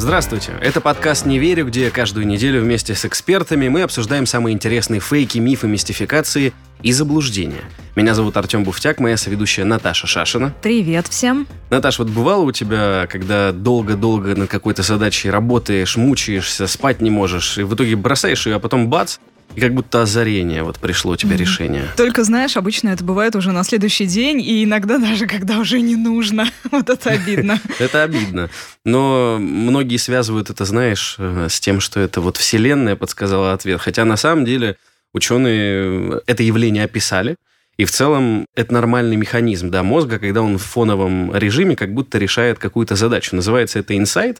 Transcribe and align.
Здравствуйте, 0.00 0.52
это 0.62 0.80
подкаст 0.80 1.26
«Не 1.26 1.38
верю», 1.38 1.66
где 1.66 1.90
каждую 1.90 2.26
неделю 2.26 2.62
вместе 2.62 2.94
с 2.94 3.04
экспертами 3.04 3.68
мы 3.68 3.82
обсуждаем 3.82 4.24
самые 4.24 4.54
интересные 4.54 4.98
фейки, 4.98 5.36
мифы, 5.36 5.68
мистификации 5.68 6.54
и 6.82 6.90
заблуждения. 6.90 7.60
Меня 7.96 8.14
зовут 8.14 8.34
Артем 8.38 8.64
Буфтяк, 8.64 8.98
моя 8.98 9.18
соведущая 9.18 9.66
Наташа 9.66 10.06
Шашина. 10.06 10.54
Привет 10.62 11.08
всем. 11.08 11.46
Наташ, 11.68 11.98
вот 11.98 12.08
бывало 12.08 12.44
у 12.44 12.52
тебя, 12.52 13.06
когда 13.10 13.52
долго-долго 13.52 14.34
над 14.34 14.48
какой-то 14.48 14.82
задачей 14.82 15.28
работаешь, 15.28 15.98
мучаешься, 15.98 16.66
спать 16.66 17.02
не 17.02 17.10
можешь, 17.10 17.58
и 17.58 17.62
в 17.62 17.74
итоге 17.74 17.94
бросаешь 17.94 18.46
ее, 18.46 18.56
а 18.56 18.58
потом 18.58 18.88
бац, 18.88 19.18
и 19.54 19.60
как 19.60 19.74
будто 19.74 20.02
озарение 20.02 20.62
вот 20.62 20.78
пришло 20.78 21.12
у 21.12 21.16
тебя 21.16 21.34
mm-hmm. 21.34 21.38
решение. 21.38 21.84
Только 21.96 22.24
знаешь, 22.24 22.56
обычно 22.56 22.90
это 22.90 23.04
бывает 23.04 23.34
уже 23.36 23.52
на 23.52 23.64
следующий 23.64 24.06
день, 24.06 24.40
и 24.40 24.64
иногда 24.64 24.98
даже 24.98 25.26
когда 25.26 25.58
уже 25.58 25.80
не 25.80 25.96
нужно. 25.96 26.48
Вот 26.70 26.88
это 26.88 27.10
обидно. 27.10 27.60
Это 27.78 28.04
обидно. 28.04 28.48
Но 28.84 29.38
многие 29.40 29.96
связывают 29.96 30.50
это, 30.50 30.64
знаешь, 30.64 31.16
э, 31.18 31.48
с 31.50 31.58
тем, 31.58 31.80
что 31.80 31.98
это 31.98 32.20
вот 32.20 32.36
Вселенная 32.36 32.94
подсказала 32.94 33.52
ответ. 33.52 33.80
Хотя 33.80 34.04
на 34.04 34.16
самом 34.16 34.44
деле 34.44 34.76
ученые 35.12 36.20
это 36.26 36.42
явление 36.42 36.84
описали. 36.84 37.36
И 37.76 37.84
в 37.84 37.90
целом 37.90 38.46
это 38.54 38.72
нормальный 38.72 39.16
механизм 39.16 39.70
да, 39.70 39.82
мозга, 39.82 40.18
когда 40.18 40.42
он 40.42 40.58
в 40.58 40.62
фоновом 40.62 41.34
режиме 41.34 41.76
как 41.76 41.92
будто 41.92 42.18
решает 42.18 42.58
какую-то 42.58 42.94
задачу. 42.94 43.34
Называется 43.34 43.78
это 43.78 43.96
инсайт. 43.96 44.38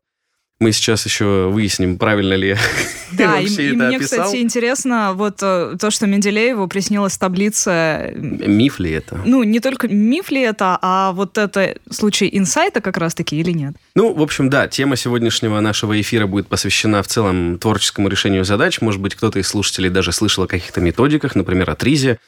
Мы 0.60 0.72
сейчас 0.72 1.06
еще 1.06 1.48
выясним, 1.48 1.96
правильно 1.96 2.34
ли 2.34 2.54
да, 3.12 3.36
я 3.36 3.40
вообще 3.40 3.62
и, 3.62 3.66
это 3.68 3.72
и 3.72 3.76
мне, 3.76 3.96
описал. 3.96 4.24
кстати, 4.24 4.42
интересно, 4.42 5.12
вот 5.14 5.38
э, 5.40 5.76
то, 5.80 5.90
что 5.90 6.06
Менделееву 6.06 6.68
приснилась 6.68 7.16
таблица... 7.16 8.10
Миф 8.14 8.78
ли 8.78 8.90
это? 8.90 9.22
Ну, 9.24 9.42
не 9.42 9.60
только 9.60 9.88
миф 9.88 10.30
ли 10.30 10.42
это, 10.42 10.78
а 10.82 11.12
вот 11.12 11.38
это 11.38 11.76
случай 11.88 12.28
инсайта 12.30 12.82
как 12.82 12.98
раз-таки 12.98 13.40
или 13.40 13.52
нет? 13.52 13.74
Ну, 13.94 14.12
в 14.12 14.20
общем, 14.20 14.50
да, 14.50 14.68
тема 14.68 14.96
сегодняшнего 14.96 15.58
нашего 15.60 15.98
эфира 15.98 16.26
будет 16.26 16.48
посвящена 16.48 17.02
в 17.02 17.06
целом 17.06 17.58
творческому 17.58 18.08
решению 18.08 18.44
задач. 18.44 18.82
Может 18.82 19.00
быть, 19.00 19.14
кто-то 19.14 19.38
из 19.38 19.48
слушателей 19.48 19.88
даже 19.88 20.12
слышал 20.12 20.44
о 20.44 20.46
каких-то 20.46 20.82
методиках, 20.82 21.34
например, 21.36 21.70
от 21.70 21.82
Ризе, 21.82 22.18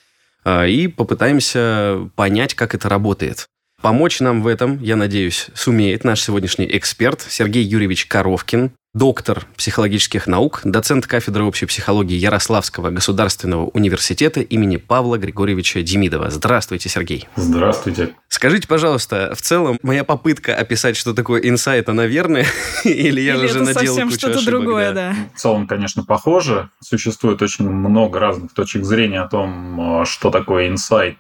а, 0.43 0.67
и 0.67 0.87
попытаемся 0.89 2.09
понять, 2.17 2.55
как 2.55 2.75
это 2.75 2.89
работает. 2.89 3.47
Помочь 3.83 4.21
нам 4.21 4.43
в 4.43 4.47
этом, 4.47 4.81
я 4.81 4.95
надеюсь, 4.95 5.49
сумеет 5.55 6.05
наш 6.05 6.23
сегодняшний 6.23 6.69
эксперт 6.71 7.27
Сергей 7.29 7.65
Юрьевич 7.65 8.07
Коровкин, 8.07 8.71
доктор 8.95 9.45
психологических 9.57 10.29
наук, 10.29 10.61
доцент 10.63 11.09
кафедры 11.09 11.43
общей 11.43 11.67
психологии 11.67 12.15
Ярославского 12.15 12.91
государственного 12.91 13.67
университета 13.67 14.41
имени 14.41 14.77
Павла 14.77 15.19
Григорьевича 15.19 15.83
Демидова. 15.83 16.31
Здравствуйте, 16.31 16.89
Сергей. 16.89 17.27
Здравствуйте. 17.35 18.11
Скажите, 18.29 18.69
пожалуйста, 18.69 19.35
в 19.37 19.43
целом 19.43 19.81
моя 19.83 20.05
попытка 20.05 20.55
описать, 20.55 20.97
что 20.97 21.13
такое 21.13 21.41
инсайт, 21.41 21.89
она 21.89 22.07
верная? 22.07 22.47
Или 22.85 23.21
я 23.21 23.35
Или 23.35 23.47
уже 23.47 23.63
это 23.63 23.75
наделал 23.75 23.97
совсем 23.97 24.11
что-то 24.13 24.47
другое, 24.47 24.93
да? 24.93 25.11
да. 25.11 25.17
В 25.35 25.41
целом, 25.41 25.67
конечно, 25.67 26.05
похоже. 26.05 26.71
Существует 26.79 27.43
очень 27.43 27.69
много 27.69 28.21
разных 28.21 28.55
точек 28.55 28.85
зрения 28.85 29.23
о 29.23 29.29
том, 29.29 30.05
что 30.05 30.31
такое 30.31 30.69
инсайт 30.69 31.17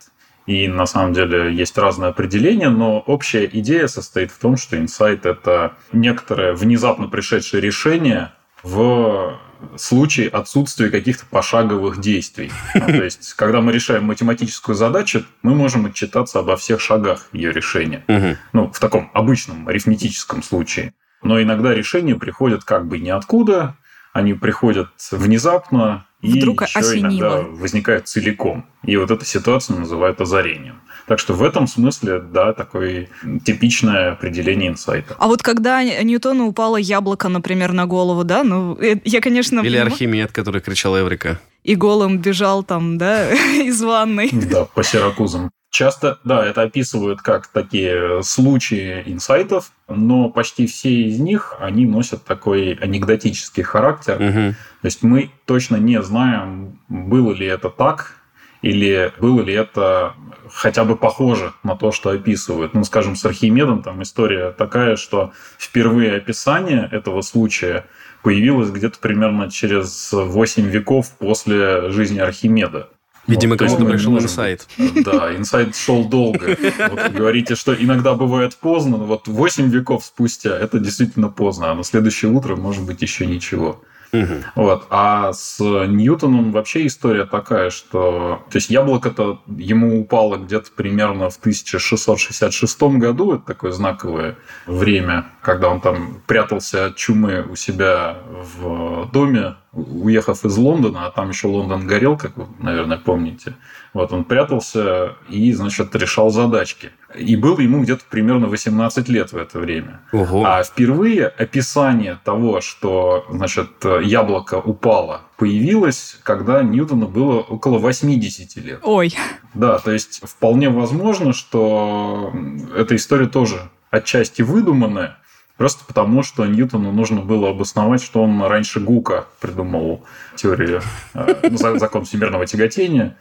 и 0.46 0.68
на 0.68 0.86
самом 0.86 1.12
деле 1.12 1.54
есть 1.54 1.78
разные 1.78 2.10
определения, 2.10 2.68
но 2.68 3.00
общая 3.00 3.46
идея 3.46 3.86
состоит 3.86 4.30
в 4.30 4.38
том, 4.38 4.56
что 4.56 4.76
инсайт– 4.76 5.24
это 5.26 5.74
некоторое 5.92 6.52
внезапно 6.52 7.08
пришедшее 7.08 7.60
решение 7.60 8.32
в 8.62 9.38
случае 9.76 10.28
отсутствия 10.28 10.90
каких-то 10.90 11.24
пошаговых 11.26 12.00
действий. 12.00 12.50
Ну, 12.74 12.86
то 12.86 13.04
есть, 13.04 13.34
когда 13.34 13.60
мы 13.60 13.72
решаем 13.72 14.04
математическую 14.04 14.74
задачу, 14.74 15.24
мы 15.42 15.54
можем 15.54 15.86
отчитаться 15.86 16.40
обо 16.40 16.56
всех 16.56 16.80
шагах 16.80 17.28
ее 17.32 17.52
решения. 17.52 18.04
Ну, 18.52 18.72
в 18.72 18.78
таком 18.78 19.10
обычном 19.14 19.68
арифметическом 19.68 20.42
случае. 20.42 20.94
Но 21.22 21.40
иногда 21.40 21.72
решения 21.72 22.16
приходят 22.16 22.64
как 22.64 22.88
бы 22.88 22.98
ниоткуда, 22.98 23.76
они 24.12 24.34
приходят 24.34 24.88
внезапно, 25.10 26.06
Вдруг 26.22 26.62
и 26.62 26.64
еще 26.64 26.78
осенило. 26.78 27.08
иногда 27.08 27.42
возникают 27.42 28.08
целиком. 28.08 28.66
И 28.84 28.96
вот 28.96 29.10
эта 29.10 29.24
ситуация 29.24 29.76
называют 29.76 30.20
озарением. 30.20 30.80
Так 31.06 31.18
что 31.18 31.34
в 31.34 31.42
этом 31.42 31.66
смысле, 31.66 32.20
да, 32.20 32.52
такое 32.52 33.08
типичное 33.44 34.12
определение 34.12 34.70
инсайта. 34.70 35.16
А 35.18 35.26
вот 35.26 35.42
когда 35.42 35.82
Ньютону 35.82 36.46
упало 36.46 36.76
яблоко, 36.76 37.28
например, 37.28 37.72
на 37.72 37.86
голову, 37.86 38.22
да, 38.24 38.44
ну, 38.44 38.78
э, 38.80 38.96
я, 39.04 39.20
конечно... 39.20 39.60
Или 39.60 39.76
Архимед, 39.76 40.30
который 40.30 40.60
кричал 40.60 40.96
«Эврика». 40.98 41.40
И 41.64 41.74
голым 41.74 42.18
бежал 42.18 42.62
там, 42.62 42.98
да, 42.98 43.30
из 43.32 43.82
ванной. 43.82 44.30
Да, 44.32 44.64
по 44.64 44.84
Сиракузам. 44.84 45.50
Часто, 45.72 46.18
да, 46.22 46.44
это 46.44 46.60
описывают 46.60 47.22
как 47.22 47.46
такие 47.46 48.22
случаи 48.22 49.04
инсайтов, 49.06 49.72
но 49.88 50.28
почти 50.28 50.66
все 50.66 50.90
из 50.90 51.18
них, 51.18 51.56
они 51.60 51.86
носят 51.86 52.26
такой 52.26 52.74
анекдотический 52.74 53.62
характер. 53.62 54.16
Угу. 54.16 54.54
То 54.82 54.84
есть 54.84 55.02
мы 55.02 55.30
точно 55.46 55.76
не 55.76 56.02
знаем, 56.02 56.78
было 56.90 57.32
ли 57.32 57.46
это 57.46 57.70
так, 57.70 58.16
или 58.60 59.14
было 59.18 59.40
ли 59.40 59.54
это 59.54 60.12
хотя 60.52 60.84
бы 60.84 60.94
похоже 60.94 61.54
на 61.62 61.74
то, 61.74 61.90
что 61.90 62.10
описывают. 62.10 62.74
Ну, 62.74 62.84
скажем, 62.84 63.16
с 63.16 63.24
Архимедом 63.24 63.82
там 63.82 64.02
история 64.02 64.50
такая, 64.50 64.96
что 64.96 65.32
впервые 65.58 66.16
описание 66.18 66.86
этого 66.92 67.22
случая 67.22 67.86
появилось 68.22 68.68
где-то 68.68 68.98
примерно 68.98 69.50
через 69.50 70.12
8 70.12 70.68
веков 70.68 71.12
после 71.18 71.88
жизни 71.88 72.18
Архимеда. 72.18 72.90
Видимо, 73.26 73.52
вот, 73.52 73.60
кому-то 73.60 73.84
пришел 73.84 74.18
инсайт. 74.18 74.66
Да, 75.04 75.34
инсайт 75.36 75.76
шел 75.76 76.04
долго. 76.04 76.56
Вот 76.90 77.12
говорите, 77.12 77.54
что 77.54 77.74
иногда 77.74 78.14
бывает 78.14 78.56
поздно, 78.56 78.96
но 78.96 79.04
вот 79.04 79.28
8 79.28 79.70
веков 79.70 80.04
спустя 80.04 80.58
это 80.58 80.78
действительно 80.78 81.28
поздно, 81.28 81.70
а 81.70 81.74
на 81.74 81.84
следующее 81.84 82.32
утро 82.32 82.56
может 82.56 82.84
быть 82.84 83.00
еще 83.02 83.26
ничего. 83.26 83.82
Угу. 84.12 84.34
Вот. 84.56 84.86
А 84.90 85.32
с 85.32 85.58
Ньютоном 85.60 86.52
вообще 86.52 86.86
история 86.86 87.24
такая, 87.24 87.70
что... 87.70 88.42
То 88.50 88.56
есть 88.56 88.68
яблоко-то 88.68 89.40
ему 89.46 90.00
упало 90.00 90.36
где-то 90.36 90.70
примерно 90.76 91.30
в 91.30 91.38
1666 91.38 92.82
году. 92.82 93.34
Это 93.34 93.46
такое 93.46 93.72
знаковое 93.72 94.36
время, 94.66 95.26
когда 95.40 95.68
он 95.68 95.80
там 95.80 96.20
прятался 96.26 96.86
от 96.86 96.96
чумы 96.96 97.46
у 97.48 97.56
себя 97.56 98.18
в 98.28 99.10
доме 99.12 99.54
уехав 99.72 100.44
из 100.44 100.56
Лондона, 100.56 101.06
а 101.06 101.10
там 101.10 101.30
еще 101.30 101.48
Лондон 101.48 101.86
горел, 101.86 102.16
как 102.16 102.36
вы, 102.36 102.46
наверное, 102.58 102.98
помните. 102.98 103.54
Вот 103.94 104.12
он 104.12 104.24
прятался 104.24 105.16
и, 105.28 105.52
значит, 105.52 105.94
решал 105.96 106.30
задачки. 106.30 106.90
И 107.14 107.36
было 107.36 107.60
ему 107.60 107.82
где-то 107.82 108.04
примерно 108.08 108.46
18 108.46 109.08
лет 109.08 109.32
в 109.32 109.36
это 109.36 109.58
время. 109.58 110.00
Ого. 110.12 110.44
А 110.46 110.62
впервые 110.62 111.26
описание 111.26 112.18
того, 112.24 112.60
что, 112.60 113.26
значит, 113.30 113.70
яблоко 114.02 114.56
упало, 114.56 115.22
появилось, 115.36 116.18
когда 116.22 116.62
Ньютону 116.62 117.08
было 117.08 117.40
около 117.40 117.78
80 117.78 118.56
лет. 118.64 118.80
Ой. 118.82 119.14
Да, 119.54 119.78
то 119.78 119.90
есть 119.90 120.22
вполне 120.26 120.70
возможно, 120.70 121.32
что 121.32 122.32
эта 122.74 122.96
история 122.96 123.26
тоже 123.26 123.70
отчасти 123.90 124.40
выдуманная, 124.40 125.18
Просто 125.56 125.84
потому, 125.84 126.22
что 126.22 126.44
Ньютону 126.46 126.92
нужно 126.92 127.20
было 127.20 127.50
обосновать, 127.50 128.02
что 128.02 128.22
он 128.22 128.42
раньше 128.42 128.80
Гука 128.80 129.26
придумал 129.40 130.04
теорию, 130.36 130.82
э, 131.14 131.50
закон 131.78 132.04
всемирного 132.04 132.46
тяготения. 132.46 133.16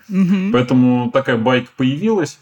Поэтому 0.52 1.12
такая 1.12 1.38
байка 1.38 1.70
появилась. 1.75 2.40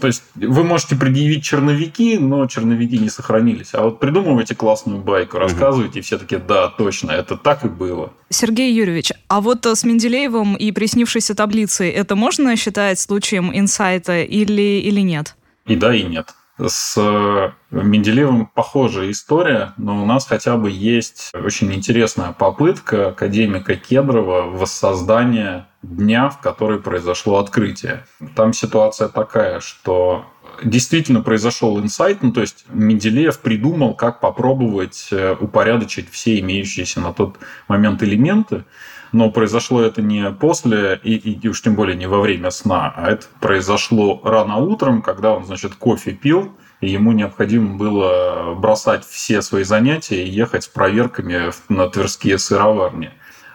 То 0.00 0.08
есть 0.08 0.24
вы 0.34 0.64
можете 0.64 0.96
предъявить 0.96 1.44
черновики, 1.44 2.18
но 2.18 2.46
черновики 2.46 2.98
не 2.98 3.08
сохранились. 3.08 3.74
А 3.74 3.82
вот 3.82 4.00
придумывайте 4.00 4.54
классную 4.54 4.98
байку, 5.00 5.38
рассказывайте, 5.38 6.00
и 6.00 6.02
все 6.02 6.18
таки 6.18 6.36
да, 6.36 6.68
точно, 6.68 7.12
это 7.12 7.36
так 7.36 7.64
и 7.64 7.68
было. 7.68 8.12
Сергей 8.28 8.74
Юрьевич, 8.74 9.12
а 9.28 9.40
вот 9.40 9.64
с 9.66 9.84
Менделеевым 9.84 10.56
и 10.56 10.72
приснившейся 10.72 11.36
таблицей 11.36 11.90
это 11.90 12.16
можно 12.16 12.56
считать 12.56 12.98
случаем 12.98 13.56
инсайта 13.56 14.22
или, 14.22 14.80
или 14.80 15.00
нет? 15.00 15.36
И 15.66 15.76
да, 15.76 15.94
и 15.94 16.02
нет. 16.02 16.34
С 16.56 16.94
э, 16.96 17.50
Менделеевым 17.72 18.46
похожая 18.46 19.10
история, 19.10 19.72
но 19.76 20.00
у 20.02 20.06
нас 20.06 20.26
хотя 20.26 20.56
бы 20.56 20.70
есть 20.70 21.32
очень 21.34 21.74
интересная 21.74 22.32
попытка 22.32 23.08
академика 23.08 23.74
Кедрова 23.74 24.42
воссоздания 24.42 25.66
дня, 25.82 26.28
в 26.28 26.40
который 26.40 26.80
произошло 26.80 27.38
открытие. 27.38 28.06
Там 28.36 28.52
ситуация 28.52 29.08
такая, 29.08 29.58
что 29.58 30.26
действительно 30.62 31.22
произошел 31.22 31.80
инсайт, 31.80 32.22
ну 32.22 32.32
то 32.32 32.40
есть 32.40 32.66
Менделеев 32.68 33.40
придумал, 33.40 33.94
как 33.94 34.20
попробовать 34.20 35.08
э, 35.10 35.34
упорядочить 35.38 36.08
все 36.10 36.38
имеющиеся 36.38 37.00
на 37.00 37.12
тот 37.12 37.38
момент 37.66 38.02
элементы, 38.02 38.64
Но 39.14 39.30
произошло 39.30 39.80
это 39.80 40.02
не 40.02 40.28
после, 40.32 41.00
и, 41.04 41.14
и 41.14 41.48
уж 41.48 41.62
тем 41.62 41.76
более 41.76 41.96
не 41.96 42.08
во 42.08 42.20
время 42.20 42.50
сна, 42.50 42.92
а 42.96 43.12
это 43.12 43.26
произошло 43.40 44.20
рано 44.24 44.56
утром, 44.56 45.02
когда 45.02 45.34
он, 45.34 45.44
значит, 45.44 45.76
кофе 45.76 46.10
пил, 46.10 46.56
и 46.80 46.90
ему 46.90 47.12
необходимо 47.12 47.76
было 47.76 48.56
бросать 48.56 49.06
все 49.06 49.40
свои 49.40 49.62
занятия 49.62 50.24
и 50.24 50.28
ехать 50.28 50.64
с 50.64 50.66
проверками 50.66 51.52
на 51.68 51.88
Тверские 51.88 52.38
сыроварни. 52.38 53.12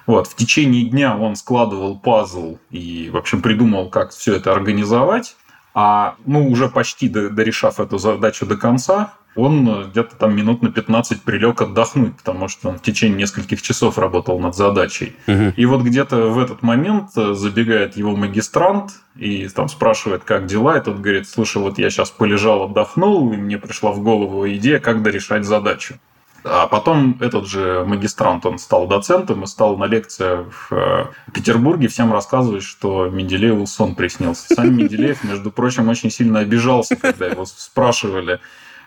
Вот, 0.08 0.28
в 0.28 0.36
течение 0.38 0.86
дня 0.86 1.18
он 1.18 1.36
складывал 1.36 2.00
пазл 2.00 2.58
и, 2.70 3.10
в 3.12 3.18
общем, 3.18 3.42
придумал, 3.42 3.90
как 3.90 4.12
все 4.12 4.36
это 4.36 4.54
организовать. 4.54 5.36
А, 5.74 6.16
ну, 6.26 6.48
уже 6.48 6.70
почти 6.70 7.10
дорешав 7.10 7.82
эту 7.82 7.98
задачу 7.98 8.46
до 8.46 8.56
конца, 8.56 9.14
он 9.36 9.90
где-то 9.92 10.16
там 10.16 10.36
минут 10.36 10.62
на 10.62 10.72
15 10.72 11.22
прилег 11.22 11.62
отдохнуть, 11.62 12.16
потому 12.18 12.48
что 12.48 12.70
он 12.70 12.78
в 12.78 12.82
течение 12.82 13.18
нескольких 13.18 13.62
часов 13.62 13.98
работал 13.98 14.40
над 14.40 14.56
задачей. 14.56 15.16
Угу. 15.28 15.54
И 15.56 15.66
вот 15.66 15.82
где-то 15.82 16.30
в 16.30 16.40
этот 16.40 16.62
момент 16.62 17.12
забегает 17.14 17.96
его 17.96 18.16
магистрант 18.16 18.92
и 19.16 19.48
там 19.48 19.70
спрашивает, 19.70 20.24
как 20.24 20.46
дела, 20.46 20.78
и 20.78 20.84
тот 20.84 21.00
говорит, 21.00 21.28
слушай, 21.30 21.62
вот 21.62 21.78
я 21.78 21.90
сейчас 21.90 22.10
полежал, 22.10 22.64
отдохнул, 22.64 23.32
и 23.32 23.38
мне 23.38 23.58
пришла 23.58 23.92
в 23.92 24.02
голову 24.02 24.48
идея, 24.50 24.80
как 24.80 25.04
дорешать 25.04 25.46
задачу. 25.46 25.96
А 26.44 26.68
потом 26.68 27.18
этот 27.20 27.48
же 27.48 27.84
магистрант, 27.86 28.46
он 28.46 28.60
стал 28.60 28.88
доцентом 28.88 29.44
и 29.44 29.48
стал 29.48 29.78
на 29.78 29.86
лекции 29.86 30.46
в 30.50 30.72
э, 30.72 31.06
Петербурге 31.34 31.88
всем 31.90 32.14
рассказывать, 32.14 32.64
что 32.64 33.10
Менделееву 33.10 33.68
сон 33.68 33.96
приснился. 33.96 34.54
Сам 34.54 34.76
Менделеев, 34.76 35.24
между 35.24 35.52
прочим, 35.52 35.90
очень 35.90 36.10
сильно 36.10 36.40
обижался, 36.40 36.96
когда 36.96 37.28
его 37.28 37.46
спрашивали, 37.46 38.40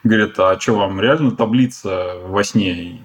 говорит, 0.05 0.39
а 0.39 0.59
что 0.59 0.75
вам 0.75 1.01
реально 1.01 1.33
таблица 1.33 2.15
во 2.25 2.43
сне 2.45 3.01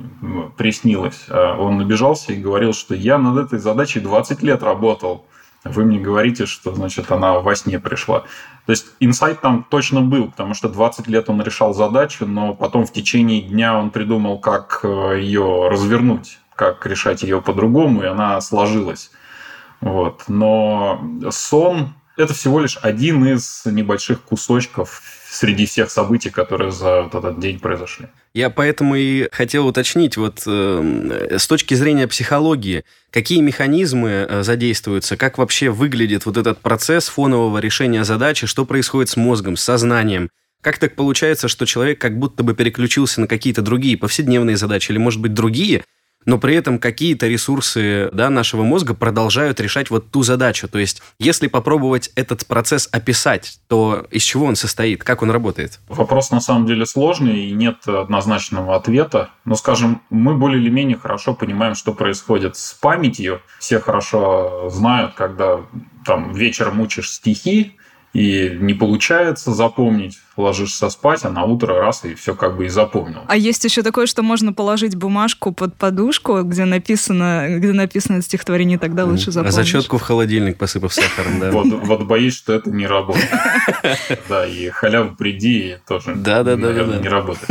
приснилась? 0.57 1.25
А 1.29 1.55
он 1.57 1.79
обижался 1.79 2.33
и 2.33 2.41
говорил, 2.41 2.73
что 2.73 2.95
я 2.95 3.17
над 3.17 3.45
этой 3.45 3.59
задачей 3.59 3.99
20 3.99 4.41
лет 4.43 4.63
работал. 4.63 5.25
Вы 5.63 5.85
мне 5.85 5.99
говорите, 5.99 6.45
что, 6.45 6.73
значит, 6.73 7.11
она 7.11 7.39
во 7.39 7.55
сне 7.55 7.79
пришла. 7.79 8.21
То 8.65 8.71
есть 8.71 8.87
инсайт 8.99 9.41
там 9.41 9.65
точно 9.69 10.01
был, 10.01 10.27
потому 10.27 10.53
что 10.53 10.69
20 10.69 11.07
лет 11.07 11.29
он 11.29 11.41
решал 11.41 11.73
задачу, 11.73 12.25
но 12.25 12.53
потом 12.53 12.85
в 12.85 12.91
течение 12.91 13.41
дня 13.41 13.77
он 13.77 13.89
придумал, 13.89 14.39
как 14.39 14.81
э, 14.83 15.19
ее 15.19 15.67
развернуть, 15.69 16.39
как 16.55 16.85
решать 16.85 17.23
ее 17.23 17.41
по-другому, 17.41 18.03
и 18.03 18.05
она 18.05 18.39
сложилась. 18.41 19.11
Вот. 19.81 20.23
Но 20.27 21.01
сон– 21.31 21.93
это 22.17 22.33
всего 22.33 22.59
лишь 22.59 22.77
один 22.81 23.25
из 23.25 23.63
небольших 23.65 24.21
кусочков 24.23 25.01
среди 25.37 25.65
всех 25.67 25.91
событий, 25.91 26.29
которые 26.31 26.71
за 26.71 27.09
этот 27.13 27.39
день 27.39 27.59
произошли. 27.59 28.07
Я 28.33 28.49
поэтому 28.49 28.95
и 28.95 29.29
хотел 29.31 29.67
уточнить, 29.67 30.17
вот 30.17 30.41
э, 30.47 31.37
с 31.37 31.47
точки 31.47 31.75
зрения 31.75 32.07
психологии, 32.07 32.83
какие 33.11 33.41
механизмы 33.41 34.09
э, 34.27 34.43
задействуются, 34.43 35.15
как 35.15 35.37
вообще 35.37 35.69
выглядит 35.69 36.25
вот 36.25 36.37
этот 36.37 36.59
процесс 36.61 37.07
фонового 37.07 37.59
решения 37.59 38.03
задачи, 38.03 38.47
что 38.47 38.65
происходит 38.65 39.09
с 39.09 39.17
мозгом, 39.17 39.57
с 39.57 39.63
сознанием, 39.63 40.29
как 40.61 40.79
так 40.79 40.95
получается, 40.95 41.47
что 41.47 41.65
человек 41.65 42.01
как 42.01 42.17
будто 42.17 42.43
бы 42.43 42.55
переключился 42.55 43.21
на 43.21 43.27
какие-то 43.27 43.61
другие 43.61 43.95
повседневные 43.95 44.57
задачи 44.57 44.91
или, 44.91 44.97
может 44.97 45.21
быть, 45.21 45.33
другие– 45.33 45.83
но 46.27 46.37
при 46.37 46.55
этом 46.55 46.77
какие-то 46.77 47.25
ресурсы 47.27 48.09
да, 48.11 48.29
нашего 48.29 48.61
мозга 48.61 48.93
продолжают 48.93 49.59
решать 49.61 49.89
вот 49.89 50.11
ту 50.11 50.23
задачу. 50.23 50.67
То 50.67 50.77
есть, 50.77 51.01
если 51.17 51.47
попробовать 51.47 52.11
этот 52.15 52.45
процесс 52.45 52.89
описать, 52.91 53.59
то 53.67 54.05
из 54.11 54.23
чего 54.23 54.45
он 54.45 54.57
состоит, 54.57 55.03
как 55.03 55.23
он 55.23 55.31
работает? 55.31 55.79
Вопрос 55.87 56.29
на 56.29 56.41
самом 56.41 56.67
деле 56.67 56.85
сложный, 56.85 57.45
и 57.45 57.53
нет 57.53 57.87
однозначного 57.87 58.75
ответа. 58.75 59.29
Но, 59.45 59.55
скажем, 59.55 60.01
мы 60.09 60.35
более 60.35 60.61
или 60.61 60.69
менее 60.69 60.97
хорошо 60.97 61.33
понимаем, 61.33 61.75
что 61.75 61.93
происходит 61.93 62.57
с 62.57 62.73
памятью. 62.73 63.41
Все 63.59 63.79
хорошо 63.79 64.69
знают, 64.69 65.13
когда 65.15 65.61
там 66.05 66.33
вечером 66.33 66.81
учишь 66.81 67.09
стихи, 67.09 67.77
и 68.13 68.57
не 68.59 68.73
получается 68.73 69.51
запомнить, 69.51 70.19
ложишься 70.37 70.89
спать, 70.89 71.23
а 71.23 71.29
на 71.29 71.43
утро 71.43 71.79
раз 71.79 72.05
и 72.05 72.15
все 72.15 72.33
как 72.35 72.57
бы 72.57 72.65
и 72.65 72.69
запомнил. 72.69 73.19
А 73.27 73.35
есть 73.35 73.63
еще 73.63 73.83
такое, 73.83 74.05
что 74.05 74.23
можно 74.23 74.53
положить 74.53 74.95
бумажку 74.95 75.51
под 75.51 75.75
подушку, 75.75 76.41
где 76.43 76.65
написано, 76.65 77.47
где 77.57 77.73
написано 77.73 78.21
стихотворение, 78.21 78.79
тогда 78.79 79.05
лучше 79.05 79.31
запомнить. 79.31 79.53
А 79.53 79.61
зачетку 79.61 79.97
в 79.97 80.01
холодильник 80.01 80.57
посыпав 80.57 80.93
сахаром, 80.93 81.39
да. 81.39 81.51
Вот, 81.51 81.67
вот 81.67 82.03
боюсь, 82.03 82.35
что 82.35 82.53
это 82.53 82.69
не 82.71 82.87
работает. 82.87 83.29
Да, 84.29 84.45
и 84.45 84.69
халяву 84.69 85.15
приди 85.15 85.77
тоже, 85.87 86.15
да, 86.15 86.43
да, 86.43 86.55
да, 86.55 86.71
не 86.71 87.07
работает. 87.07 87.49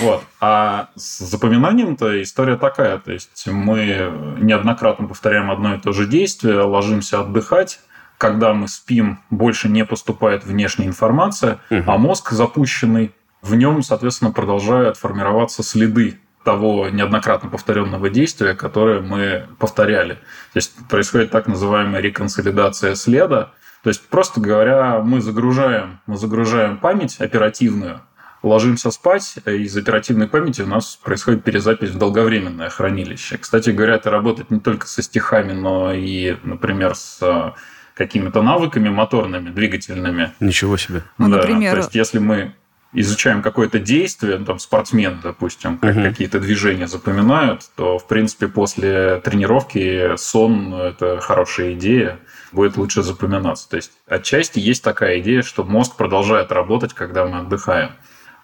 Вот. 0.00 0.22
А 0.40 0.90
с 0.96 1.18
запоминанием-то 1.18 2.22
история 2.22 2.56
такая. 2.56 2.98
То 2.98 3.12
есть 3.12 3.46
мы 3.46 4.12
неоднократно 4.40 5.06
повторяем 5.06 5.50
одно 5.50 5.74
и 5.74 5.80
то 5.80 5.92
же 5.92 6.06
действие, 6.06 6.60
ложимся 6.62 7.20
отдыхать, 7.20 7.80
когда 8.18 8.54
мы 8.54 8.68
спим, 8.68 9.20
больше 9.30 9.68
не 9.68 9.84
поступает 9.84 10.44
внешняя 10.44 10.86
информация, 10.86 11.60
угу. 11.70 11.82
а 11.86 11.98
мозг 11.98 12.30
запущенный, 12.30 13.12
в 13.42 13.54
нем, 13.54 13.82
соответственно, 13.82 14.30
продолжают 14.30 14.96
формироваться 14.96 15.62
следы 15.62 16.18
того 16.44 16.88
неоднократно 16.90 17.48
повторенного 17.48 18.10
действия, 18.10 18.54
которое 18.54 19.00
мы 19.00 19.46
повторяли. 19.58 20.14
То 20.52 20.56
есть 20.56 20.74
происходит 20.88 21.30
так 21.30 21.46
называемая 21.46 22.00
реконсолидация 22.00 22.94
следа. 22.94 23.52
То 23.82 23.88
есть, 23.88 24.06
просто 24.08 24.40
говоря, 24.40 25.00
мы 25.00 25.20
загружаем, 25.20 26.00
мы 26.06 26.16
загружаем 26.16 26.78
память 26.78 27.20
оперативную, 27.20 28.00
ложимся 28.42 28.90
спать, 28.90 29.36
и 29.46 29.50
из 29.50 29.76
оперативной 29.76 30.28
памяти 30.28 30.62
у 30.62 30.66
нас 30.66 30.98
происходит 31.02 31.44
перезапись 31.44 31.90
в 31.90 31.98
долговременное 31.98 32.70
хранилище. 32.70 33.38
Кстати 33.38 33.70
говоря, 33.70 33.96
это 33.96 34.10
работает 34.10 34.50
не 34.50 34.60
только 34.60 34.86
со 34.86 35.02
стихами, 35.02 35.52
но 35.52 35.92
и, 35.92 36.36
например, 36.44 36.94
с 36.94 37.54
какими-то 37.94 38.42
навыками 38.42 38.88
моторными, 38.88 39.50
двигательными. 39.50 40.32
Ничего 40.40 40.76
себе. 40.76 41.02
Ну, 41.18 41.28
да, 41.28 41.36
например... 41.36 41.72
То 41.72 41.78
есть, 41.78 41.94
если 41.94 42.18
мы 42.18 42.54
изучаем 42.92 43.42
какое-то 43.42 43.78
действие, 43.78 44.38
там, 44.38 44.58
спортсмен, 44.58 45.20
допустим, 45.22 45.78
как 45.78 45.96
угу. 45.96 46.04
какие-то 46.04 46.40
движения 46.40 46.86
запоминают, 46.86 47.62
то, 47.76 47.98
в 47.98 48.06
принципе, 48.06 48.48
после 48.48 49.20
тренировки 49.20 50.16
сон– 50.16 50.74
это 50.74 51.20
хорошая 51.20 51.72
идея, 51.74 52.18
будет 52.52 52.76
лучше 52.76 53.02
запоминаться. 53.02 53.68
То 53.68 53.76
есть, 53.76 53.92
отчасти 54.06 54.58
есть 54.60 54.82
такая 54.82 55.20
идея, 55.20 55.42
что 55.42 55.64
мозг 55.64 55.96
продолжает 55.96 56.52
работать, 56.52 56.94
когда 56.94 57.24
мы 57.26 57.38
отдыхаем. 57.38 57.90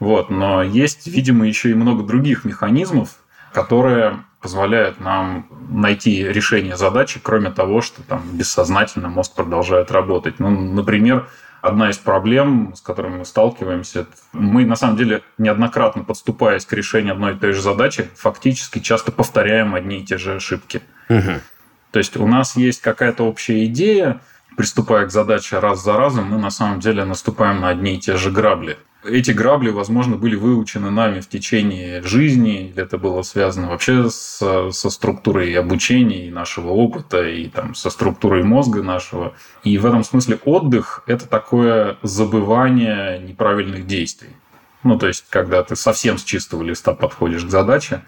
Вот. 0.00 0.30
Но 0.30 0.62
есть, 0.62 1.06
видимо, 1.06 1.46
еще 1.46 1.70
и 1.70 1.74
много 1.74 2.02
других 2.02 2.44
механизмов, 2.44 3.19
которые 3.52 4.24
позволяют 4.40 5.00
нам 5.00 5.46
найти 5.68 6.24
решение 6.24 6.76
задачи, 6.76 7.20
кроме 7.22 7.50
того, 7.50 7.82
что 7.82 8.02
там 8.02 8.22
бессознательно 8.32 9.08
мозг 9.08 9.34
продолжает 9.34 9.90
работать. 9.90 10.38
Ну, 10.38 10.50
например, 10.50 11.28
одна 11.60 11.90
из 11.90 11.98
проблем, 11.98 12.72
с 12.74 12.80
которыми 12.80 13.18
мы 13.18 13.24
сталкиваемся, 13.24 14.06
мы 14.32 14.64
на 14.64 14.76
самом 14.76 14.96
деле 14.96 15.22
неоднократно 15.36 16.04
подступаясь 16.04 16.64
к 16.64 16.72
решению 16.72 17.14
одной 17.14 17.34
и 17.34 17.36
той 17.36 17.52
же 17.52 17.60
задачи, 17.60 18.08
фактически 18.14 18.78
часто 18.78 19.12
повторяем 19.12 19.74
одни 19.74 19.98
и 19.98 20.04
те 20.04 20.16
же 20.16 20.36
ошибки. 20.36 20.80
Угу. 21.08 21.40
То 21.90 21.98
есть 21.98 22.16
у 22.16 22.26
нас 22.26 22.56
есть 22.56 22.80
какая-то 22.80 23.24
общая 23.24 23.66
идея, 23.66 24.20
приступая 24.56 25.06
к 25.06 25.10
задаче 25.10 25.58
раз 25.58 25.82
за 25.82 25.96
разом, 25.96 26.30
мы 26.30 26.38
на 26.38 26.50
самом 26.50 26.80
деле 26.80 27.04
наступаем 27.04 27.60
на 27.60 27.68
одни 27.68 27.96
и 27.96 28.00
те 28.00 28.16
же 28.16 28.30
грабли. 28.30 28.78
Эти 29.02 29.30
грабли, 29.30 29.70
возможно, 29.70 30.16
были 30.16 30.36
выучены 30.36 30.90
нами 30.90 31.20
в 31.20 31.28
течение 31.28 32.02
жизни, 32.02 32.68
или 32.68 32.82
это 32.82 32.98
было 32.98 33.22
связано 33.22 33.68
вообще 33.68 34.10
с, 34.10 34.70
со 34.72 34.90
структурой 34.90 35.54
обучения 35.54 36.28
и 36.28 36.30
нашего 36.30 36.68
опыта, 36.68 37.26
и 37.26 37.48
там, 37.48 37.74
со 37.74 37.88
структурой 37.88 38.42
мозга 38.42 38.82
нашего. 38.82 39.34
И 39.64 39.78
в 39.78 39.86
этом 39.86 40.04
смысле 40.04 40.38
отдых– 40.44 41.02
это 41.06 41.26
такое 41.26 41.96
забывание 42.02 43.18
неправильных 43.18 43.86
действий. 43.86 44.30
Ну, 44.82 44.98
то 44.98 45.06
есть, 45.06 45.24
когда 45.30 45.62
ты 45.62 45.76
совсем 45.76 46.18
с 46.18 46.24
чистого 46.24 46.62
листа 46.62 46.92
подходишь 46.94 47.44
к 47.44 47.50
задаче, 47.50 48.02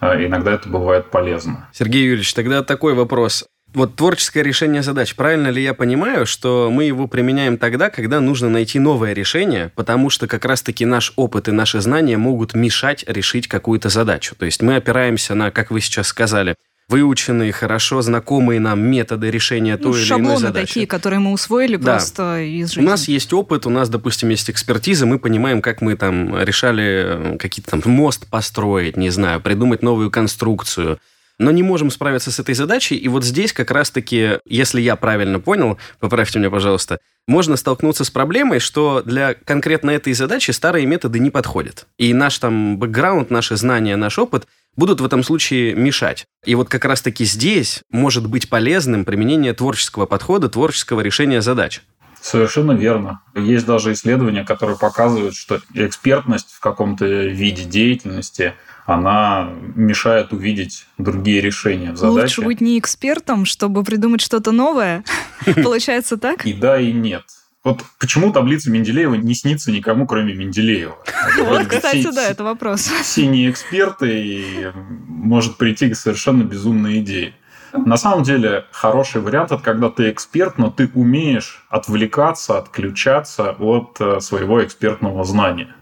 а, 0.00 0.14
иногда 0.16 0.52
это 0.52 0.68
бывает 0.68 1.10
полезно. 1.10 1.68
Сергей 1.72 2.04
Юрьевич, 2.04 2.32
тогда 2.34 2.62
такой 2.62 2.94
вопрос. 2.94 3.46
Вот 3.74 3.96
творческое 3.96 4.42
решение 4.42 4.82
задач. 4.82 5.14
Правильно 5.14 5.48
ли 5.48 5.62
я 5.62 5.74
понимаю, 5.74 6.24
что 6.26 6.70
мы 6.72 6.84
его 6.84 7.06
применяем 7.06 7.58
тогда, 7.58 7.90
когда 7.90 8.18
нужно 8.18 8.48
найти 8.48 8.78
новое 8.78 9.12
решение, 9.12 9.70
потому 9.74 10.08
что 10.08 10.26
как 10.26 10.44
раз-таки 10.46 10.86
наш 10.86 11.12
опыт 11.16 11.48
и 11.48 11.52
наши 11.52 11.80
знания 11.80 12.16
могут 12.16 12.54
мешать 12.54 13.04
решить 13.06 13.46
какую-то 13.46 13.90
задачу. 13.90 14.34
То 14.36 14.46
есть 14.46 14.62
мы 14.62 14.76
опираемся 14.76 15.34
на, 15.34 15.50
как 15.50 15.70
вы 15.70 15.82
сейчас 15.82 16.08
сказали, 16.08 16.54
выученные, 16.88 17.52
хорошо 17.52 18.00
знакомые 18.00 18.58
нам 18.58 18.80
методы 18.80 19.30
решения 19.30 19.76
ну, 19.76 19.92
той 19.92 20.00
или 20.00 20.12
иной 20.14 20.38
задачи. 20.38 20.66
такие, 20.68 20.86
которые 20.86 21.20
мы 21.20 21.32
усвоили 21.32 21.76
да. 21.76 21.92
просто 21.92 22.40
из 22.40 22.70
жизни. 22.70 22.86
У 22.86 22.90
нас 22.90 23.06
есть 23.06 23.30
опыт, 23.34 23.66
у 23.66 23.70
нас, 23.70 23.90
допустим, 23.90 24.30
есть 24.30 24.48
экспертиза, 24.48 25.04
мы 25.04 25.18
понимаем, 25.18 25.60
как 25.60 25.82
мы 25.82 25.96
там 25.96 26.42
решали 26.42 27.34
э, 27.34 27.36
какие-то 27.38 27.78
там 27.78 27.92
мост 27.92 28.26
построить, 28.30 28.96
не 28.96 29.10
знаю, 29.10 29.42
придумать 29.42 29.82
новую 29.82 30.10
конструкцию– 30.10 30.98
но 31.38 31.50
не 31.50 31.62
можем 31.62 31.90
справиться 31.90 32.30
с 32.30 32.38
этой 32.38 32.54
задачей. 32.54 32.96
И 32.96 33.08
вот 33.08 33.24
здесь 33.24 33.52
как 33.52 33.70
раз-таки, 33.70 34.38
если 34.44 34.80
я 34.80 34.96
правильно 34.96 35.40
понял, 35.40 35.78
поправьте 36.00 36.38
меня, 36.38 36.50
пожалуйста, 36.50 36.98
можно 37.26 37.56
столкнуться 37.56 38.04
с 38.04 38.10
проблемой, 38.10 38.58
что 38.58 39.02
для 39.04 39.34
конкретно 39.34 39.90
этой 39.90 40.12
задачи 40.14 40.50
старые 40.50 40.86
методы 40.86 41.18
не 41.18 41.30
подходят. 41.30 41.86
И 41.98 42.12
наш 42.14 42.38
там 42.38 42.78
бэкграунд, 42.78 43.30
наши 43.30 43.56
знания, 43.56 43.96
наш 43.96 44.18
опыт 44.18 44.46
будут 44.76 45.00
в 45.00 45.04
этом 45.04 45.22
случае 45.22 45.74
мешать. 45.74 46.26
И 46.44 46.54
вот 46.54 46.68
как 46.68 46.84
раз-таки 46.84 47.24
здесь 47.24 47.82
может 47.90 48.26
быть 48.26 48.48
полезным 48.48 49.04
применение 49.04 49.52
творческого 49.52 50.06
подхода, 50.06 50.48
творческого 50.48 51.00
решения 51.00 51.42
задач. 51.42 51.82
Совершенно 52.20 52.72
верно. 52.72 53.20
Есть 53.34 53.66
даже 53.66 53.92
исследования, 53.92 54.44
которые 54.44 54.78
показывают, 54.78 55.34
что 55.34 55.60
экспертность 55.74 56.50
в 56.50 56.60
каком-то 56.60 57.06
виде 57.06 57.64
деятельности 57.64 58.54
она 58.88 59.50
мешает 59.74 60.32
увидеть 60.32 60.86
другие 60.96 61.42
решения 61.42 61.92
в 61.92 61.98
задаче. 61.98 62.22
Лучше 62.22 62.42
быть 62.42 62.62
не 62.62 62.78
экспертом, 62.78 63.44
чтобы 63.44 63.84
придумать 63.84 64.22
что-то 64.22 64.50
новое. 64.50 65.04
Получается 65.62 66.16
так? 66.16 66.46
И 66.46 66.54
да, 66.54 66.80
и 66.80 66.90
нет. 66.90 67.24
Вот 67.64 67.82
почему 68.00 68.32
таблица 68.32 68.70
Менделеева 68.70 69.14
не 69.14 69.34
снится 69.34 69.70
никому, 69.70 70.06
кроме 70.06 70.32
Менделеева? 70.32 70.96
Вот, 71.44 71.66
кстати, 71.66 72.10
да, 72.14 72.28
это 72.30 72.44
вопрос. 72.44 72.90
Все 73.02 73.26
не 73.26 73.50
эксперты, 73.50 74.22
и 74.24 74.66
может 75.06 75.58
прийти 75.58 75.90
к 75.90 75.94
совершенно 75.94 76.42
безумной 76.42 77.00
идее. 77.00 77.34
На 77.74 77.98
самом 77.98 78.22
деле, 78.22 78.64
хороший 78.72 79.20
вариант– 79.20 79.52
это 79.52 79.62
когда 79.62 79.90
ты 79.90 80.10
эксперт, 80.10 80.56
но 80.56 80.70
ты 80.70 80.90
умеешь 80.94 81.66
отвлекаться, 81.68 82.56
отключаться 82.56 83.50
от 83.50 83.98
э, 84.00 84.20
своего 84.20 84.64
экспертного 84.64 85.22
знания. 85.24 85.76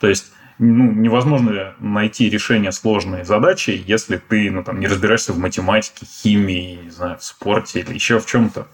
То 0.00 0.08
есть 0.08 0.32
ну, 0.58 0.90
невозможно 0.92 1.74
найти 1.80 2.30
решение 2.30 2.72
сложной 2.72 3.24
задачи, 3.24 3.82
если 3.86 4.16
ты 4.16 4.50
ну, 4.50 4.64
там, 4.64 4.80
не 4.80 4.86
разбираешься 4.86 5.32
в 5.32 5.38
математике, 5.38 6.06
химии, 6.06 6.80
не 6.84 6.90
знаю, 6.90 7.18
в 7.18 7.24
спорте 7.24 7.80
или 7.80 7.92
еще 7.92 8.20
в 8.20 8.26
чем-то. 8.26 8.66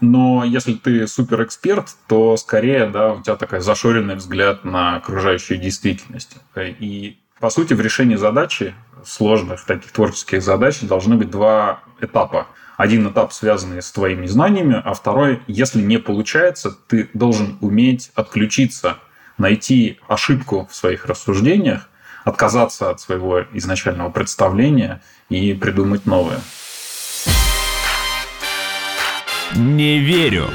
Но 0.00 0.44
если 0.44 0.74
ты 0.74 1.06
суперэксперт, 1.06 1.88
то 2.06 2.36
скорее, 2.36 2.86
да, 2.86 3.14
у 3.14 3.22
тебя 3.22 3.36
такой 3.36 3.60
зашоренный 3.60 4.16
взгляд 4.16 4.64
на 4.64 4.96
окружающую 4.96 5.58
действительность. 5.58 6.36
И, 6.56 7.18
по 7.40 7.50
сути, 7.50 7.72
в 7.74 7.80
решении 7.80 8.16
задачи, 8.16 8.74
сложных 9.04 9.64
таких 9.64 9.92
творческих 9.92 10.42
задач, 10.42 10.80
должны 10.80 11.16
быть 11.16 11.30
два 11.30 11.80
этапа. 12.00 12.48
Один 12.76 13.08
этап, 13.08 13.32
связанный 13.32 13.80
с 13.80 13.90
твоими 13.90 14.26
знаниями, 14.26 14.80
а 14.84 14.92
второй, 14.92 15.40
если 15.46 15.80
не 15.80 15.98
получается, 15.98 16.76
ты 16.88 17.08
должен 17.14 17.56
уметь 17.62 18.10
отключиться, 18.14 18.98
найти 19.38 19.98
ошибку 20.08 20.68
в 20.70 20.74
своих 20.74 21.06
рассуждениях, 21.06 21.88
отказаться 22.24 22.90
от 22.90 23.00
своего 23.00 23.42
изначального 23.52 24.10
представления 24.10 25.02
и 25.28 25.52
придумать 25.54 26.06
новое. 26.06 26.40
Не 29.54 30.00
верю. 30.00 30.50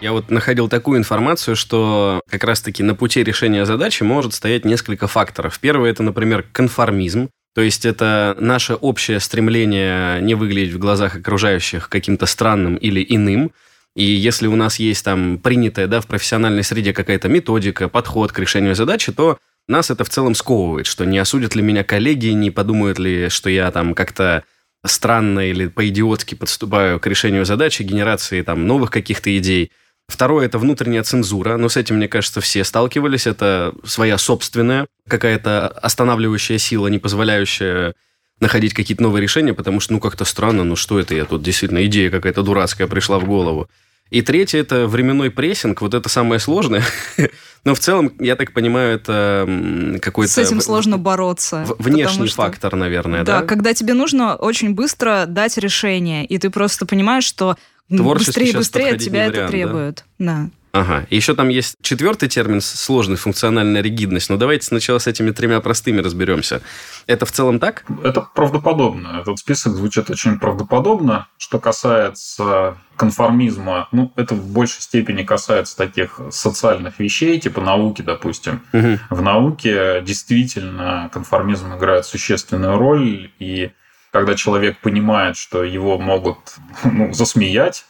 Я 0.00 0.12
вот 0.12 0.30
находил 0.30 0.68
такую 0.68 0.98
информацию, 0.98 1.56
что 1.56 2.20
как 2.30 2.44
раз-таки 2.44 2.84
на 2.84 2.94
пути 2.94 3.24
решения 3.24 3.66
задачи 3.66 4.04
может 4.04 4.32
стоять 4.32 4.64
несколько 4.64 5.08
факторов. 5.08 5.58
Первый– 5.58 5.90
это, 5.92 6.04
например, 6.04 6.44
конформизм. 6.52 7.30
То 7.54 7.62
есть 7.62 7.84
это 7.86 8.36
наше 8.38 8.74
общее 8.74 9.20
стремление 9.20 10.20
не 10.20 10.34
выглядеть 10.34 10.74
в 10.74 10.78
глазах 10.78 11.16
окружающих 11.16 11.88
каким-то 11.88 12.26
странным 12.26 12.76
или 12.76 13.04
иным. 13.08 13.52
И 13.96 14.04
если 14.04 14.46
у 14.46 14.54
нас 14.54 14.78
есть 14.78 15.04
там 15.04 15.38
принятая 15.38 15.86
да, 15.88 16.00
в 16.00 16.06
профессиональной 16.06 16.62
среде 16.62 16.92
какая-то 16.92 17.28
методика, 17.28 17.88
подход 17.88 18.32
к 18.32 18.38
решению 18.38 18.74
задачи, 18.74 19.12
то 19.12 19.38
нас 19.66 19.90
это 19.90 20.04
в 20.04 20.08
целом 20.08 20.34
сковывает, 20.34 20.86
что 20.86 21.04
не 21.04 21.18
осудят 21.18 21.54
ли 21.54 21.62
меня 21.62 21.84
коллеги, 21.84 22.28
не 22.28 22.50
подумают 22.50 22.98
ли, 22.98 23.28
что 23.28 23.50
я 23.50 23.70
там 23.70 23.94
как-то 23.94 24.44
странно 24.84 25.50
или 25.50 25.66
по-идиотски 25.66 26.34
подступаю 26.34 27.00
к 27.00 27.06
решению 27.06 27.44
задачи, 27.44 27.82
генерации 27.82 28.42
там 28.42 28.66
новых 28.66 28.90
каких-то 28.90 29.36
идей. 29.36 29.72
Второе– 30.08 30.46
это 30.46 30.58
внутренняя 30.58 31.02
цензура, 31.02 31.56
но 31.58 31.68
с 31.68 31.76
этим, 31.76 31.96
мне 31.96 32.08
кажется, 32.08 32.40
все 32.40 32.64
сталкивались. 32.64 33.26
Это 33.26 33.74
своя 33.84 34.16
собственная 34.16 34.86
какая-то 35.06 35.68
останавливающая 35.68 36.58
сила, 36.58 36.88
не 36.88 36.98
позволяющая 36.98 37.94
находить 38.40 38.72
какие-то 38.72 39.02
новые 39.02 39.22
решения, 39.22 39.52
потому 39.52 39.80
что, 39.80 39.92
ну, 39.92 40.00
как-то 40.00 40.24
странно, 40.24 40.64
ну, 40.64 40.76
что 40.76 40.98
это 40.98 41.14
я 41.14 41.24
тут, 41.24 41.42
действительно, 41.42 41.84
идея 41.86 42.10
какая-то 42.10 42.42
дурацкая 42.42 42.86
пришла 42.86 43.18
в 43.18 43.26
голову. 43.26 43.68
И 44.10 44.22
третье– 44.22 44.58
это 44.60 44.86
временной 44.86 45.30
прессинг, 45.30 45.82
вот 45.82 45.92
это 45.92 46.08
самое 46.08 46.40
сложное. 46.40 46.82
Но 47.64 47.74
в 47.74 47.78
целом, 47.78 48.12
я 48.18 48.36
так 48.36 48.54
понимаю, 48.54 48.94
это 48.94 49.98
какой-то... 50.00 50.32
С 50.32 50.38
этим 50.38 50.62
сложно 50.62 50.96
бороться. 50.96 51.66
Внешний 51.78 52.28
что, 52.28 52.36
фактор, 52.36 52.74
наверное, 52.74 53.24
да? 53.24 53.40
Да, 53.40 53.46
когда 53.46 53.74
тебе 53.74 53.92
нужно 53.92 54.36
очень 54.36 54.74
быстро 54.74 55.26
дать 55.26 55.58
решение, 55.58 56.24
и 56.24 56.38
ты 56.38 56.48
просто 56.48 56.86
понимаешь, 56.86 57.24
что 57.24 57.58
быстрее 57.88 58.50
и 58.50 58.56
быстрее 58.56 58.94
от 58.94 59.00
тебя 59.00 59.26
это 59.26 59.48
требует. 59.48 60.04
Да? 60.18 60.44
да. 60.44 60.50
Ага. 60.72 61.06
И 61.10 61.16
еще 61.16 61.34
там 61.34 61.48
есть 61.48 61.76
четвертый 61.80 62.28
термин– 62.28 62.60
сложный 62.62 63.16
функциональная 63.16 63.80
ригидность. 63.80 64.30
Но 64.30 64.36
давайте 64.36 64.66
сначала 64.66 64.98
с 64.98 65.06
этими 65.06 65.30
тремя 65.30 65.60
простыми 65.60 66.00
разберемся. 66.00 66.62
Это 67.06 67.26
в 67.26 67.32
целом 67.32 67.58
так? 67.58 67.84
Это 68.04 68.20
правдоподобно. 68.20 69.18
Этот 69.20 69.38
список 69.38 69.74
звучит 69.74 70.10
очень 70.10 70.38
правдоподобно. 70.38 71.28
Что 71.38 71.58
касается 71.58 72.76
конформизма, 72.96 73.88
ну, 73.92 74.12
это 74.16 74.34
в 74.34 74.46
большей 74.48 74.82
степени 74.82 75.22
касается 75.22 75.76
таких 75.76 76.20
социальных 76.30 76.98
вещей, 76.98 77.40
типа 77.40 77.60
науки, 77.60 78.02
допустим. 78.02 78.62
Угу. 78.72 78.98
В 79.10 79.22
науке 79.22 80.02
действительно 80.02 81.08
конформизм 81.12 81.74
играет 81.76 82.04
существенную 82.04 82.76
роль, 82.76 83.30
и 83.38 83.70
когда 84.18 84.34
человек 84.34 84.78
понимает, 84.78 85.36
что 85.36 85.62
его 85.62 85.96
могут 85.98 86.38
ну, 86.84 87.12
засмеять, 87.12 87.84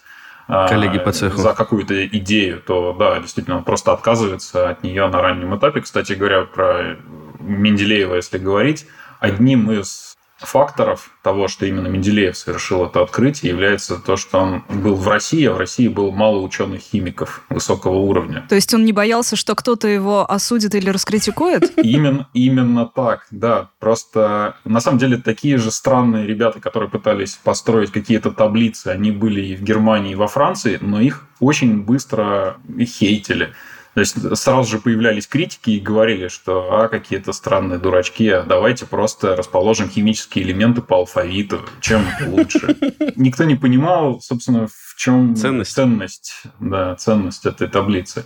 коллеги 0.47 0.99
по 0.99 1.13
цеху. 1.13 1.39
за 1.39 1.55
какую-то 1.55 2.07
идею, 2.07 2.61
то 2.61 2.93
да, 2.93 3.19
действительно, 3.21 3.59
он 3.59 3.65
просто 3.65 3.93
отказывается 3.93 4.69
от 4.69 4.83
нее 4.83 5.09
на 5.09 5.21
раннем 5.21 5.57
этапе. 5.57 5.81
Кстати 5.81 6.13
говоря, 6.13 6.43
про 6.43 6.97
Менделеева, 7.41 8.15
если 8.17 8.39
говорить, 8.39 8.87
одним 9.21 9.71
из 9.71 10.08
факторов 10.38 11.11
того, 11.23 11.49
что 11.49 11.66
именно 11.66 11.88
Менделеев 11.88 12.37
совершил 12.37 12.87
это 12.87 13.02
открытие, 13.02 13.50
является 13.50 13.97
то, 13.97 14.16
что 14.16 14.38
он 14.38 14.64
был 14.68 14.95
в 14.95 15.09
России, 15.09 15.45
а 15.47 15.52
в 15.52 15.59
России 15.59 15.88
было 15.88 16.11
мало 16.11 16.38
ученых 16.38 16.80
химиков 16.80 17.45
высокого 17.49 17.97
уровня. 17.97 18.47
То 18.49 18.54
есть 18.54 18.73
он 18.73 18.85
не 18.85 18.92
боялся, 18.92 19.37
что 19.37 19.54
кто-то 19.54 19.88
его 19.88 20.30
осудит 20.30 20.75
или 20.75 20.90
раскритикует? 20.90 21.78
Именно, 21.85 22.28
именно 22.35 22.87
так, 22.87 23.26
да. 23.30 23.71
Просто 23.78 24.57
на 24.64 24.80
самом 24.80 24.99
деле 24.99 25.16
такие 25.16 25.59
же 25.59 25.71
странные 25.71 26.26
ребята, 26.26 26.61
которые 26.61 26.90
пытались 26.90 27.38
построить 27.42 27.90
какие-то 27.90 28.30
таблицы, 28.30 28.88
они 28.88 29.11
были 29.11 29.45
и 29.45 29.57
в 29.57 29.62
Германии, 29.62 30.12
и 30.12 30.16
во 30.16 30.28
Франции, 30.28 30.78
но 30.80 31.00
их 31.00 31.26
очень 31.40 31.83
быстро 31.83 32.59
хейтили. 32.78 33.54
То 33.99 34.02
есть 34.02 34.37
сразу 34.38 34.71
же 34.71 34.78
появлялись 34.78 35.26
критики 35.26 35.71
и 35.71 35.81
говорили, 35.81 36.28
что 36.28 36.69
а, 36.71 36.88
какие-то 36.88 37.33
странные 37.33 37.81
дурачки, 37.81 38.28
а 38.28 38.45
давайте 38.45 38.87
просто 38.87 39.35
расположим 39.35 39.88
химические 39.88 40.45
элементы 40.45 40.83
по 40.83 40.99
алфавиту, 40.99 41.62
чем 41.81 42.05
лучше. 42.28 42.76
Никто 43.17 43.43
не 43.43 43.57
понимал, 43.57 44.21
собственно, 44.21 44.69
в 44.69 44.95
чем 44.97 45.35
ценность, 45.35 45.73
ценность, 45.73 46.43
да, 46.61 46.95
ценность 46.95 47.45
этой 47.45 47.67
таблицы. 47.67 48.25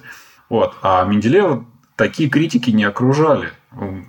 Вот. 0.51 0.75
А 0.83 1.07
Менделеева 1.07 1.65
такие 1.97 2.29
критики 2.29 2.69
не 2.69 2.85
окружали 2.85 3.49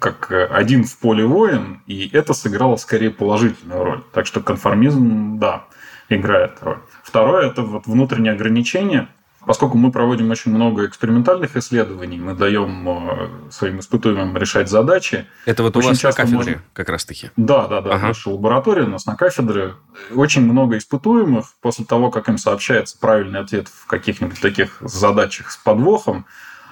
как 0.01 0.33
один 0.51 0.83
в 0.83 0.97
поле 0.97 1.25
воин, 1.25 1.81
и 1.87 2.09
это 2.11 2.33
сыграло 2.33 2.75
скорее 2.75 3.11
положительную 3.11 3.85
роль. 3.85 4.03
Так 4.11 4.25
что 4.25 4.41
конформизм, 4.41 5.39
да, 5.39 5.63
играет 6.09 6.57
роль. 6.59 6.79
Второе– 7.05 7.47
это 7.49 7.61
вот 7.61 7.87
внутреннее 7.87 8.33
ограничение– 8.33 9.07
Поскольку 9.45 9.77
мы 9.77 9.91
проводим 9.91 10.31
очень 10.31 10.51
много 10.53 10.85
экспериментальных 10.85 11.57
исследований, 11.57 12.17
мы 12.17 12.33
даем 12.33 12.87
э, 12.87 13.51
своим 13.51 13.79
испытуемым 13.79 14.37
решать 14.37 14.69
задачи. 14.69 15.25
Это 15.45 15.63
вот 15.63 15.75
у 15.75 15.81
вас 15.81 16.01
на 16.01 16.11
кафедре 16.11 16.35
можно... 16.37 16.61
как 16.73 16.89
раз-таки? 16.89 17.29
Да, 17.35 17.67
да, 17.67 17.81
да. 17.81 17.91
Ага. 17.91 18.07
Наша 18.07 18.29
лаборатория 18.29 18.83
у 18.83 18.89
нас 18.89 19.05
на 19.05 19.15
кафедре. 19.15 19.73
Очень 20.15 20.43
много 20.43 20.77
испытуемых. 20.77 21.45
После 21.61 21.83
того, 21.83 22.09
как 22.09 22.29
им 22.29 22.37
сообщается 22.37 22.97
правильный 22.97 23.41
ответ 23.41 23.67
в 23.67 23.85
каких-нибудь 23.87 24.39
таких 24.39 24.77
задачах 24.79 25.51
с 25.51 25.57
подвохом, 25.57 26.25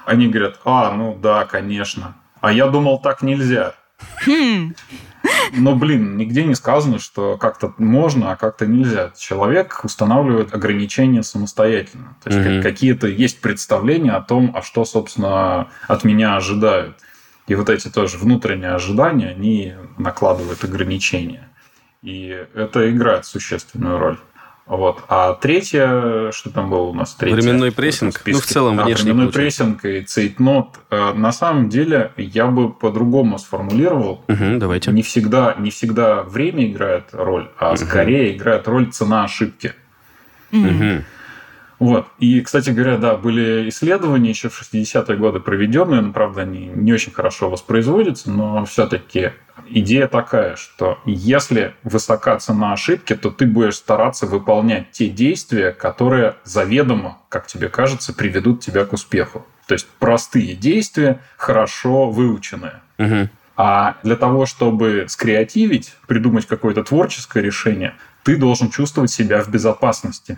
они 0.05 0.27
говорят, 0.27 0.59
а, 0.63 0.93
ну 0.93 1.17
да, 1.21 1.45
конечно. 1.45 2.15
А 2.39 2.51
я 2.51 2.67
думал, 2.67 2.99
так 3.01 3.21
нельзя. 3.21 3.75
Хм. 4.25 4.75
Но, 5.53 5.75
блин, 5.75 6.17
нигде 6.17 6.43
не 6.43 6.55
сказано, 6.55 6.99
что 6.99 7.37
как-то 7.37 7.73
можно, 7.77 8.31
а 8.31 8.35
как-то 8.35 8.65
нельзя. 8.65 9.11
Человек 9.17 9.81
устанавливает 9.83 10.53
ограничения 10.53 11.23
самостоятельно. 11.23 12.15
То 12.23 12.29
есть 12.31 12.47
угу. 12.47 12.63
какие-то 12.63 13.07
есть 13.07 13.41
представления 13.41 14.13
о 14.13 14.21
том, 14.21 14.51
а 14.55 14.61
что, 14.61 14.85
собственно, 14.85 15.67
от 15.87 16.03
меня 16.03 16.35
ожидают. 16.35 16.97
И 17.47 17.55
вот 17.55 17.69
эти 17.69 17.89
тоже 17.89 18.17
внутренние 18.17 18.71
ожидания, 18.71 19.29
они 19.29 19.73
накладывают 19.97 20.63
ограничения. 20.63 21.49
И 22.01 22.45
это 22.55 22.89
играет 22.89 23.25
существенную 23.25 23.99
роль. 23.99 24.17
Вот. 24.65 25.03
А 25.09 25.33
третье, 25.33 26.31
что 26.31 26.49
там 26.49 26.69
было 26.69 26.83
у 26.83 26.93
нас? 26.93 27.15
Третье, 27.15 27.35
временной 27.35 27.71
прессинг? 27.71 28.21
Ну, 28.25 28.39
в 28.39 28.45
целом, 28.45 28.79
а, 28.79 28.85
внешний 28.85 29.11
Временной 29.11 29.31
прессинг 29.31 29.83
и 29.85 30.01
цейтнот. 30.01 30.79
Э, 30.89 31.13
на 31.13 31.31
самом 31.31 31.67
деле, 31.67 32.11
я 32.15 32.47
бы 32.47 32.71
по-другому 32.71 33.37
сформулировал. 33.37 34.23
Угу, 34.27 34.59
давайте. 34.59 34.91
Не 34.91 35.01
всегда, 35.01 35.55
не 35.57 35.71
всегда 35.71 36.23
время 36.23 36.65
играет 36.71 37.05
роль, 37.11 37.49
а 37.57 37.71
угу. 37.71 37.77
скорее 37.77 38.35
играет 38.35 38.67
роль 38.67 38.91
цена 38.91 39.23
ошибки. 39.23 39.73
Угу. 40.51 41.03
Вот. 41.81 42.05
И, 42.19 42.41
кстати 42.41 42.69
говоря, 42.69 42.97
да, 42.97 43.15
были 43.15 43.67
исследования 43.69 44.29
еще 44.29 44.49
в 44.49 44.61
60-е 44.61 45.17
годы 45.17 45.39
проведенные, 45.39 46.01
но, 46.01 46.13
правда, 46.13 46.43
они 46.43 46.67
не 46.67 46.93
очень 46.93 47.11
хорошо 47.11 47.49
воспроизводятся, 47.49 48.29
но 48.29 48.63
все-таки 48.65 49.31
идея 49.67 50.07
такая, 50.07 50.57
что 50.57 50.99
если 51.05 51.73
высока 51.81 52.37
цена 52.37 52.73
ошибки, 52.73 53.15
то 53.15 53.31
ты 53.31 53.47
будешь 53.47 53.77
стараться 53.77 54.27
выполнять 54.27 54.91
те 54.91 55.07
действия, 55.07 55.71
которые 55.71 56.35
заведомо, 56.43 57.17
как 57.29 57.47
тебе 57.47 57.67
кажется, 57.67 58.13
приведут 58.13 58.61
тебя 58.61 58.85
к 58.85 58.93
успеху. 58.93 59.43
То 59.65 59.73
есть 59.73 59.87
простые 59.97 60.53
действия, 60.53 61.19
хорошо 61.35 62.11
выученные. 62.11 62.81
Угу. 62.99 63.29
А 63.57 63.97
для 64.03 64.17
того, 64.17 64.45
чтобы 64.45 65.05
скреативить, 65.09 65.95
придумать 66.07 66.45
какое-то 66.45 66.83
творческое 66.83 67.41
решение, 67.41 67.95
ты 68.21 68.37
должен 68.37 68.69
чувствовать 68.69 69.09
себя 69.09 69.41
в 69.41 69.49
безопасности. 69.49 70.37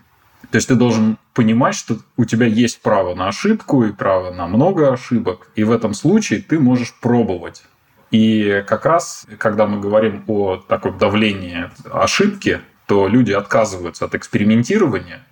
То 0.52 0.58
есть 0.58 0.68
ты 0.68 0.76
должен 0.76 1.18
понимать, 1.34 1.76
что 1.76 1.98
у 2.18 2.26
тебя 2.26 2.46
есть 2.46 2.82
право 2.82 3.16
на 3.16 3.28
ошибку 3.28 3.84
и 3.84 3.92
право 3.92 4.32
на 4.32 4.48
много 4.48 4.94
ошибок, 4.94 5.50
и 5.56 5.64
в 5.64 5.72
этом 5.72 5.94
случае 5.94 6.42
ты 6.42 6.60
можешь 6.60 6.94
пробовать. 7.02 7.64
И 8.12 8.64
как 8.68 8.86
раз, 8.86 9.26
когда 9.40 9.66
мы 9.66 9.80
говорим 9.80 10.24
о 10.28 10.58
таком 10.58 10.98
давлении 11.00 11.72
ошибки, 11.92 12.62
то 12.86 13.08
люди 13.08 13.32
отказываются 13.32 14.06
от 14.06 14.14
экспериментирования 14.14 15.24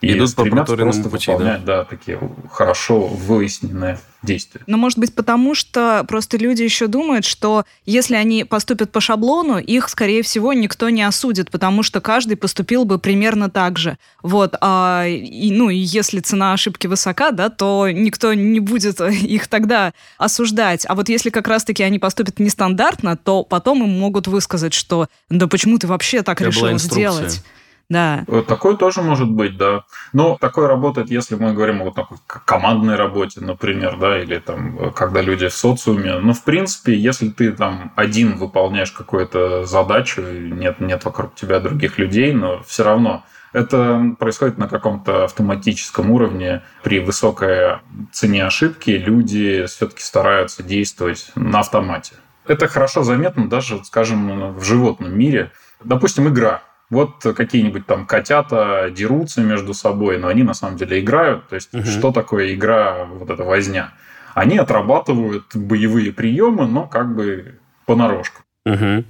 и 0.00 0.12
Идут 0.12 0.34
по 0.34 0.42
стремятся 0.42 0.76
просто 0.76 1.08
пути, 1.08 1.30
выполнять 1.30 1.64
да? 1.64 1.84
такие 1.84 2.18
хорошо 2.52 3.06
выясненные 3.06 3.98
действия. 4.22 4.60
Но 4.66 4.76
может 4.76 4.98
быть 4.98 5.14
потому, 5.14 5.54
что 5.54 6.04
просто 6.06 6.36
люди 6.36 6.62
еще 6.62 6.86
думают, 6.86 7.24
что 7.24 7.64
если 7.86 8.14
они 8.16 8.44
поступят 8.44 8.92
по 8.92 9.00
шаблону, 9.00 9.58
их, 9.58 9.88
скорее 9.88 10.22
всего, 10.22 10.52
никто 10.52 10.90
не 10.90 11.02
осудит, 11.02 11.50
потому 11.50 11.82
что 11.82 12.00
каждый 12.00 12.36
поступил 12.36 12.84
бы 12.84 12.98
примерно 12.98 13.48
так 13.48 13.78
же. 13.78 13.96
Вот. 14.22 14.54
А, 14.60 15.06
и, 15.06 15.50
ну, 15.50 15.70
и 15.70 15.76
если 15.76 16.20
цена 16.20 16.52
ошибки 16.52 16.86
высока, 16.86 17.30
да, 17.30 17.48
то 17.48 17.88
никто 17.90 18.34
не 18.34 18.60
будет 18.60 19.00
их 19.00 19.46
тогда 19.46 19.92
осуждать. 20.18 20.84
А 20.88 20.94
вот 20.94 21.08
если 21.08 21.30
как 21.30 21.48
раз-таки 21.48 21.82
они 21.82 21.98
поступят 21.98 22.38
нестандартно, 22.38 23.16
то 23.16 23.44
потом 23.44 23.82
им 23.82 23.98
могут 23.98 24.26
высказать, 24.26 24.74
что 24.74 25.08
да 25.30 25.46
почему 25.46 25.78
ты 25.78 25.86
вообще 25.86 26.22
так 26.22 26.38
была 26.38 26.48
решил 26.48 26.78
сделать? 26.78 27.42
Да. 27.88 28.24
Такое 28.48 28.76
тоже 28.76 29.00
может 29.00 29.30
быть, 29.30 29.56
да. 29.56 29.84
Но 30.12 30.36
такое 30.40 30.66
работает, 30.66 31.10
если 31.10 31.36
мы 31.36 31.52
говорим 31.52 31.82
о 31.82 31.92
такой 31.92 32.18
командной 32.26 32.96
работе, 32.96 33.40
например, 33.40 33.96
да, 33.98 34.20
или 34.20 34.38
там, 34.38 34.78
э, 34.78 34.90
когда 34.90 35.20
люди 35.20 35.46
в 35.46 35.54
социуме. 35.54 36.18
Но, 36.18 36.32
в 36.32 36.42
принципе, 36.42 36.96
если 36.96 37.28
ты 37.28 37.52
там 37.52 37.92
один 37.94 38.36
выполняешь 38.36 38.90
какую-то 38.90 39.64
задачу, 39.66 40.22
нет, 40.22 40.80
нет 40.80 41.04
вокруг 41.04 41.34
тебя 41.36 41.60
других 41.60 41.98
людей, 41.98 42.32
но 42.32 42.62
все 42.64 42.82
равно 42.82 43.24
это 43.52 44.16
происходит 44.18 44.58
на 44.58 44.68
каком-то 44.68 45.24
автоматическом 45.24 46.10
уровне. 46.10 46.62
При 46.82 47.00
высокой 47.00 47.78
цене 48.12 48.44
ошибки 48.44 48.90
люди 48.90 49.64
все-таки 49.66 50.02
стараются 50.02 50.62
действовать 50.62 51.30
на 51.36 51.60
автомате. 51.60 52.14
Это 52.46 52.68
хорошо 52.68 53.02
заметно 53.02 53.48
даже, 53.48 53.84
скажем, 53.84 54.56
в 54.56 54.64
животном 54.64 55.16
мире. 55.16 55.52
Допустим, 55.82 56.28
игра. 56.28 56.62
Вот 56.88 57.22
какие-нибудь 57.22 57.86
там 57.86 58.06
котята 58.06 58.90
дерутся 58.90 59.40
между 59.40 59.74
собой, 59.74 60.18
но 60.18 60.28
они 60.28 60.44
на 60.44 60.54
самом 60.54 60.76
деле 60.76 61.00
играют. 61.00 61.48
То 61.48 61.56
есть, 61.56 61.72
Мгм. 61.72 61.84
что 61.84 62.12
такое 62.12 62.54
игра, 62.54 63.04
вот 63.06 63.28
эта 63.28 63.42
возня? 63.42 63.92
Они 64.34 64.56
отрабатывают 64.58 65.44
боевые 65.54 66.12
приемы, 66.12 66.66
но 66.66 66.86
как 66.86 67.14
бы 67.14 67.58
понарошку. 67.86 68.42
Угу. 68.64 69.04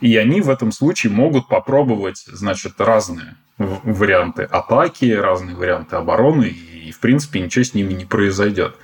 И 0.00 0.16
они 0.16 0.40
в 0.40 0.48
этом 0.48 0.72
случае 0.72 1.12
могут 1.12 1.48
попробовать, 1.48 2.24
значит, 2.26 2.80
разные 2.80 3.36
варианты 3.58 4.44
атаки, 4.44 5.12
разные 5.12 5.54
варианты 5.54 5.96
обороны, 5.96 6.46
и, 6.46 6.90
в 6.92 6.98
принципе, 7.00 7.40
ничего 7.40 7.62
с 7.64 7.74
ними 7.74 7.92
не 7.92 8.06
произойдет. 8.06 8.76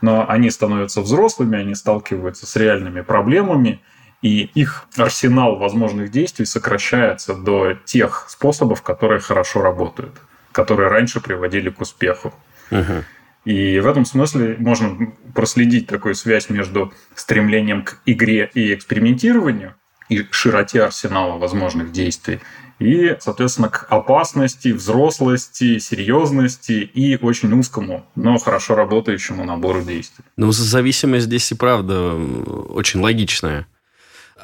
Но 0.00 0.24
они 0.28 0.50
становятся 0.50 1.02
взрослыми, 1.02 1.58
они 1.58 1.74
сталкиваются 1.74 2.46
с 2.46 2.56
реальными 2.56 3.02
проблемами, 3.02 3.80
и 4.24 4.50
их 4.54 4.86
арсенал 4.96 5.56
возможных 5.56 6.10
действий 6.10 6.46
сокращается 6.46 7.34
до 7.34 7.74
тех 7.84 8.24
способов, 8.30 8.80
которые 8.80 9.20
хорошо 9.20 9.60
работают, 9.60 10.14
которые 10.50 10.88
раньше 10.88 11.20
приводили 11.20 11.68
к 11.68 11.82
успеху. 11.82 12.32
Угу. 12.70 13.04
И 13.44 13.78
в 13.80 13.86
этом 13.86 14.06
смысле 14.06 14.56
можно 14.58 15.12
проследить 15.34 15.88
такую 15.88 16.14
связь 16.14 16.48
между 16.48 16.94
стремлением 17.14 17.84
к 17.84 17.98
игре 18.06 18.50
и 18.54 18.72
экспериментированию 18.72 19.74
и 20.08 20.26
широте 20.30 20.82
арсенала 20.82 21.36
возможных 21.36 21.92
действий, 21.92 22.40
и, 22.78 23.16
соответственно, 23.20 23.68
к 23.68 23.86
опасности, 23.90 24.68
взрослости, 24.68 25.78
серьезности 25.78 26.72
и 26.72 27.18
очень 27.20 27.52
узкому, 27.52 28.06
но 28.14 28.38
хорошо 28.38 28.74
работающему 28.74 29.44
набору 29.44 29.82
действий. 29.82 30.24
Ну, 30.38 30.50
за- 30.50 30.64
зависимость 30.64 31.26
здесь 31.26 31.52
и 31.52 31.54
правда 31.54 32.14
очень 32.14 33.00
логичная. 33.00 33.66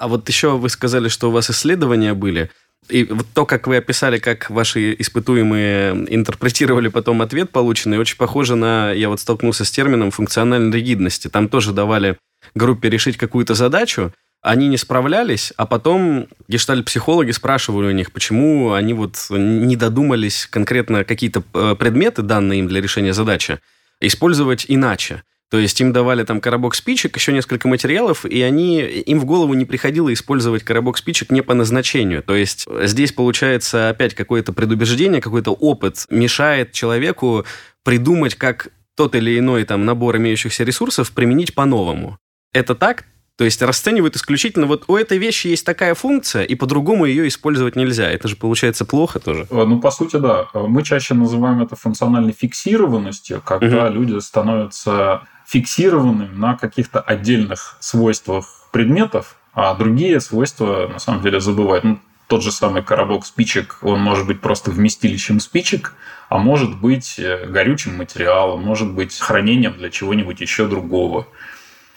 А 0.00 0.08
вот 0.08 0.26
еще 0.28 0.56
вы 0.56 0.70
сказали, 0.70 1.08
что 1.08 1.28
у 1.28 1.30
вас 1.30 1.50
исследования 1.50 2.14
были. 2.14 2.50
И 2.88 3.04
вот 3.04 3.26
то, 3.34 3.44
как 3.44 3.66
вы 3.66 3.76
описали, 3.76 4.18
как 4.18 4.48
ваши 4.48 4.94
испытуемые 4.98 6.06
интерпретировали 6.08 6.88
потом 6.88 7.20
ответ 7.20 7.50
полученный, 7.50 7.98
очень 7.98 8.16
похоже 8.16 8.56
на... 8.56 8.92
Я 8.92 9.10
вот 9.10 9.20
столкнулся 9.20 9.66
с 9.66 9.70
термином 9.70 10.10
функциональной 10.10 10.74
ригидности. 10.74 11.28
Там 11.28 11.48
тоже 11.50 11.72
давали 11.72 12.16
группе 12.54 12.88
решить 12.88 13.18
какую-то 13.18 13.54
задачу, 13.54 14.12
они 14.42 14.68
не 14.68 14.78
справлялись, 14.78 15.52
а 15.58 15.66
потом 15.66 16.28
гештальт-психологи 16.48 17.30
спрашивали 17.32 17.88
у 17.88 17.94
них, 17.94 18.10
почему 18.10 18.72
они 18.72 18.94
вот 18.94 19.16
не 19.28 19.76
додумались 19.76 20.46
конкретно 20.46 21.04
какие-то 21.04 21.42
э, 21.52 21.76
предметы, 21.78 22.22
данные 22.22 22.60
им 22.60 22.68
для 22.68 22.80
решения 22.80 23.12
задачи, 23.12 23.58
использовать 24.00 24.64
иначе. 24.66 25.22
То 25.50 25.58
есть 25.58 25.80
им 25.80 25.92
давали 25.92 26.22
там 26.22 26.40
коробок 26.40 26.76
спичек, 26.76 27.16
еще 27.16 27.32
несколько 27.32 27.66
материалов, 27.66 28.24
и 28.24 28.40
они, 28.40 28.80
им 28.82 29.18
в 29.18 29.24
голову 29.24 29.54
не 29.54 29.64
приходило 29.64 30.12
использовать 30.12 30.62
коробок 30.62 30.96
спичек 30.96 31.32
не 31.32 31.42
по 31.42 31.54
назначению. 31.54 32.22
То 32.22 32.36
есть 32.36 32.66
здесь 32.84 33.12
получается 33.12 33.88
опять 33.88 34.14
какое-то 34.14 34.52
предубеждение, 34.52 35.20
какой-то 35.20 35.50
опыт 35.50 36.06
мешает 36.08 36.70
человеку 36.72 37.44
придумать, 37.82 38.36
как 38.36 38.68
тот 38.96 39.16
или 39.16 39.38
иной 39.38 39.64
там 39.64 39.84
набор 39.84 40.18
имеющихся 40.18 40.62
ресурсов 40.62 41.10
применить 41.10 41.54
по-новому. 41.54 42.18
Это 42.52 42.76
так? 42.76 43.04
То 43.40 43.44
есть 43.44 43.62
расценивают 43.62 44.16
исключительно 44.16 44.66
вот 44.66 44.84
у 44.86 44.96
этой 44.96 45.16
вещи 45.16 45.46
есть 45.46 45.64
такая 45.64 45.94
функция, 45.94 46.44
и 46.44 46.54
по-другому 46.54 47.06
ее 47.06 47.26
использовать 47.26 47.74
нельзя. 47.74 48.10
Это 48.10 48.28
же 48.28 48.36
получается 48.36 48.84
плохо 48.84 49.18
тоже. 49.18 49.46
Э, 49.50 49.64
Ну, 49.64 49.80
по 49.80 49.90
сути, 49.90 50.16
да. 50.16 50.46
Мы 50.52 50.82
чаще 50.82 51.14
называем 51.14 51.62
это 51.62 51.74
функциональной 51.74 52.34
фиксированностью, 52.34 53.42
когда 53.42 53.88
люди 53.88 54.18
становятся 54.20 55.22
фиксированными 55.50 56.32
на 56.32 56.56
каких-то 56.56 57.00
отдельных 57.00 57.76
свойствах 57.80 58.68
предметов, 58.70 59.36
а 59.52 59.74
другие 59.74 60.20
свойства, 60.20 60.86
на 60.86 61.00
самом 61.00 61.22
деле, 61.22 61.40
забывают. 61.40 61.82
Ну, 61.82 61.98
тот 62.28 62.44
же 62.44 62.52
самый 62.52 62.84
коробок 62.84 63.26
спичек, 63.26 63.78
он 63.82 64.00
может 64.00 64.28
быть 64.28 64.40
просто 64.40 64.70
вместилищем 64.70 65.40
спичек, 65.40 65.94
а 66.28 66.38
может 66.38 66.80
быть 66.80 67.18
э, 67.18 67.46
горючим 67.48 67.96
материалом, 67.96 68.62
может 68.62 68.92
быть 68.92 69.18
хранением 69.18 69.72
для 69.76 69.90
чего-нибудь 69.90 70.40
еще 70.40 70.68
другого. 70.68 71.26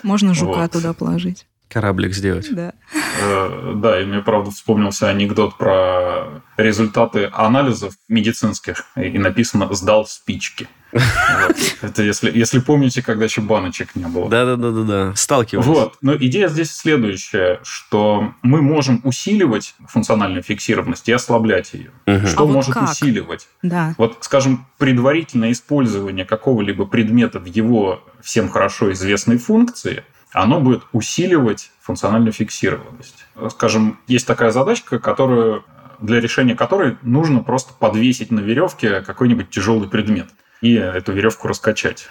Можно 0.01 0.33
жука 0.33 0.61
Вот. 0.61 0.71
туда 0.71 0.93
положить. 0.93 1.45
Кораблик 1.69 2.15
сделать. 2.15 2.47
Да. 2.51 2.73
Э, 3.21 3.73
Да, 3.75 4.01
и 4.01 4.05
мне, 4.05 4.21
правда, 4.21 4.51
вспомнился 4.51 5.09
анекдот 5.09 5.57
про 5.57 6.41
результаты 6.57 7.29
анализов 7.33 7.93
медицинских, 8.07 8.85
и 8.95 9.17
написано 9.17 9.73
«сдал 9.73 10.05
спички». 10.05 10.67
Вот. 10.93 11.55
Это 11.81 12.03
если, 12.03 12.31
если 12.37 12.59
помните, 12.59 13.01
когда 13.01 13.25
еще 13.25 13.41
баночек 13.41 13.95
не 13.95 14.05
было. 14.05 14.29
Да-да-да-да-да. 14.29 15.15
Сталкивались. 15.15 15.65
Вот. 15.65 15.95
Но 16.01 16.15
идея 16.15 16.47
здесь 16.47 16.71
следующая, 16.71 17.59
что 17.63 18.33
мы 18.43 18.61
можем 18.61 19.01
усиливать 19.03 19.73
функциональную 19.87 20.43
фиксированность 20.43 21.09
и 21.09 21.11
ослаблять 21.11 21.73
ее. 21.73 21.91
Что 22.27 22.43
А 22.43 22.45
может 22.45 22.75
усиливать? 22.77 23.47
Да. 23.63 23.95
Вот, 23.97 24.17
скажем, 24.21 24.67
предварительное 24.77 25.51
использование 25.51 26.25
какого-либо 26.25 26.85
предмета 26.85 27.39
в 27.39 27.45
его 27.45 28.03
всем 28.21 28.49
хорошо 28.49 28.91
известной 28.93 29.37
функции, 29.37 30.03
оно 30.33 30.59
будет 30.59 30.83
усиливать 30.91 31.71
функциональную 31.79 32.33
фиксированность. 32.33 33.25
Скажем, 33.49 33.99
есть 34.07 34.27
такая 34.27 34.51
задачка, 34.51 34.99
которую, 34.99 35.63
для 35.99 36.19
решения 36.19 36.55
которой 36.55 36.97
нужно 37.01 37.41
просто 37.41 37.73
подвесить 37.73 38.31
на 38.31 38.39
веревке 38.39 39.01
какой-нибудь 39.01 39.49
тяжелый 39.49 39.87
предмет 39.87 40.27
и 40.61 40.73
эту 40.73 41.13
веревку 41.13 41.47
раскачать. 41.47 42.07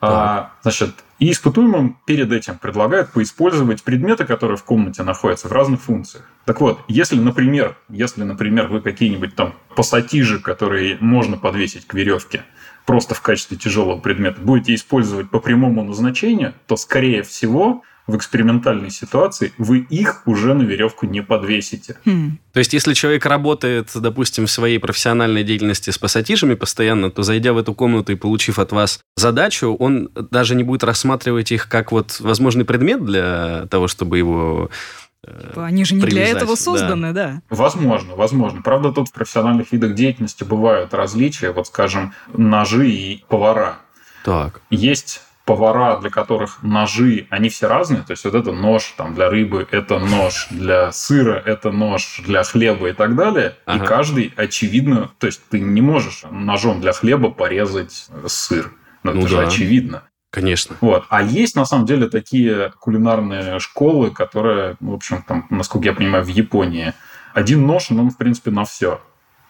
А, 0.00 0.52
значит, 0.62 0.94
и 1.18 1.32
испытуемым 1.32 1.98
перед 2.06 2.30
этим 2.30 2.56
предлагают 2.56 3.10
поиспользовать 3.10 3.82
предметы, 3.82 4.24
которые 4.24 4.56
в 4.56 4.62
комнате 4.62 5.02
находятся 5.02 5.48
в 5.48 5.52
разных 5.52 5.80
функциях. 5.80 6.24
Так 6.44 6.60
вот, 6.60 6.80
если, 6.86 7.18
например, 7.18 7.76
если, 7.88 8.22
например, 8.22 8.68
вы 8.68 8.80
какие-нибудь 8.80 9.34
там 9.34 9.54
пассатижи, 9.74 10.38
которые 10.38 10.98
можно 11.00 11.36
подвесить 11.36 11.86
к 11.86 11.94
веревке, 11.94 12.44
просто 12.88 13.14
в 13.14 13.20
качестве 13.20 13.58
тяжелого 13.58 14.00
предмета, 14.00 14.40
будете 14.40 14.74
использовать 14.74 15.28
по 15.28 15.40
прямому 15.40 15.84
назначению, 15.84 16.54
то, 16.66 16.74
скорее 16.78 17.22
всего, 17.22 17.82
в 18.06 18.16
экспериментальной 18.16 18.90
ситуации 18.90 19.52
вы 19.58 19.80
их 19.80 20.22
уже 20.24 20.54
на 20.54 20.62
веревку 20.62 21.04
не 21.04 21.22
подвесите. 21.22 21.98
Хм. 22.06 22.38
То 22.54 22.60
есть, 22.60 22.72
если 22.72 22.94
человек 22.94 23.26
работает, 23.26 23.90
допустим, 23.94 24.46
в 24.46 24.50
своей 24.50 24.78
профессиональной 24.78 25.44
деятельности 25.44 25.90
с 25.90 25.98
пассатижами 25.98 26.54
постоянно, 26.54 27.10
то 27.10 27.22
зайдя 27.22 27.52
в 27.52 27.58
эту 27.58 27.74
комнату 27.74 28.12
и 28.12 28.14
получив 28.16 28.58
от 28.58 28.72
вас 28.72 29.00
задачу, 29.16 29.76
он 29.78 30.08
даже 30.30 30.54
не 30.54 30.64
будет 30.64 30.82
рассматривать 30.82 31.52
их 31.52 31.68
как 31.68 31.92
вот 31.92 32.20
возможный 32.20 32.64
предмет 32.64 33.04
для 33.04 33.66
того, 33.70 33.88
чтобы 33.88 34.16
его 34.16 34.70
Типа, 35.26 35.66
они 35.66 35.84
же 35.84 35.96
не 35.96 36.00
привязать. 36.02 36.30
для 36.30 36.38
этого 36.38 36.54
созданы, 36.54 37.12
да. 37.12 37.26
да. 37.26 37.42
Возможно, 37.50 38.14
возможно. 38.14 38.62
Правда, 38.62 38.92
тут 38.92 39.08
в 39.08 39.12
профессиональных 39.12 39.72
видах 39.72 39.94
деятельности 39.94 40.44
бывают 40.44 40.94
различия, 40.94 41.50
вот, 41.50 41.66
скажем, 41.66 42.12
ножи 42.32 42.88
и 42.88 43.24
повара. 43.28 43.78
Так. 44.24 44.60
Есть 44.70 45.22
повара, 45.44 45.98
для 45.98 46.10
которых 46.10 46.62
ножи, 46.62 47.26
они 47.30 47.48
все 47.48 47.66
разные. 47.68 48.02
То 48.02 48.12
есть 48.12 48.24
вот 48.24 48.34
это 48.34 48.52
нож 48.52 48.94
там, 48.96 49.14
для 49.14 49.30
рыбы, 49.30 49.66
это 49.70 49.98
нож 49.98 50.46
для 50.50 50.92
сыра, 50.92 51.42
это 51.44 51.72
нож 51.72 52.20
для 52.24 52.44
хлеба 52.44 52.90
и 52.90 52.92
так 52.92 53.16
далее. 53.16 53.56
Ага. 53.64 53.82
И 53.82 53.86
каждый, 53.86 54.34
очевидно, 54.36 55.10
то 55.18 55.26
есть 55.26 55.40
ты 55.48 55.58
не 55.58 55.80
можешь 55.80 56.24
ножом 56.30 56.80
для 56.80 56.92
хлеба 56.92 57.30
порезать 57.30 58.08
сыр. 58.26 58.72
Но 59.02 59.12
ну, 59.12 59.20
это 59.20 59.30
да. 59.30 59.36
же 59.36 59.46
очевидно. 59.46 60.02
Конечно. 60.30 60.76
Вот. 60.80 61.04
А 61.08 61.22
есть, 61.22 61.56
на 61.56 61.64
самом 61.64 61.86
деле, 61.86 62.08
такие 62.08 62.72
кулинарные 62.78 63.58
школы, 63.60 64.10
которые, 64.10 64.76
в 64.80 64.92
общем, 64.92 65.22
там, 65.26 65.46
насколько 65.50 65.86
я 65.86 65.94
понимаю, 65.94 66.24
в 66.24 66.28
Японии. 66.28 66.92
Один 67.32 67.66
нож, 67.66 67.90
он, 67.90 68.10
в 68.10 68.16
принципе, 68.16 68.50
на 68.50 68.64
все. 68.64 69.00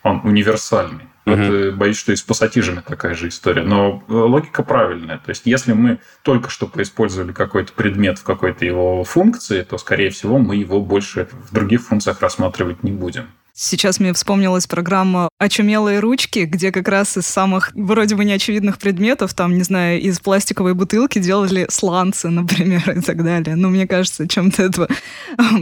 Он 0.04 0.20
универсальный. 0.22 1.08
Угу. 1.26 1.76
Боюсь, 1.76 1.98
что 1.98 2.12
и 2.12 2.16
с 2.16 2.22
пассатижами 2.22 2.80
такая 2.80 3.14
же 3.14 3.28
история. 3.28 3.62
Но 3.62 4.02
э, 4.08 4.12
логика 4.12 4.62
правильная. 4.62 5.18
То 5.18 5.30
есть, 5.30 5.42
если 5.44 5.72
мы 5.72 5.98
только 6.22 6.48
что 6.48 6.66
поиспользовали 6.66 7.32
какой-то 7.32 7.72
предмет 7.72 8.18
в 8.18 8.22
какой-то 8.22 8.64
его 8.64 9.04
функции, 9.04 9.62
то, 9.62 9.76
скорее 9.78 10.10
всего, 10.10 10.38
мы 10.38 10.56
его 10.56 10.80
больше 10.80 11.28
в 11.32 11.52
других 11.52 11.82
функциях 11.82 12.20
рассматривать 12.20 12.82
не 12.82 12.92
будем. 12.92 13.26
Сейчас 13.60 13.98
мне 13.98 14.12
вспомнилась 14.12 14.68
программа 14.68 15.30
«Очумелые 15.36 15.98
ручки», 15.98 16.44
где 16.44 16.70
как 16.70 16.86
раз 16.86 17.16
из 17.16 17.26
самых 17.26 17.72
вроде 17.74 18.14
бы 18.14 18.24
неочевидных 18.24 18.78
предметов, 18.78 19.34
там, 19.34 19.58
не 19.58 19.64
знаю, 19.64 20.00
из 20.00 20.20
пластиковой 20.20 20.74
бутылки 20.74 21.18
делали 21.18 21.66
сланцы, 21.68 22.28
например, 22.28 22.88
и 22.96 23.00
так 23.00 23.24
далее. 23.24 23.56
Ну, 23.56 23.68
мне 23.70 23.88
кажется, 23.88 24.28
чем-то 24.28 24.62
это 24.62 24.88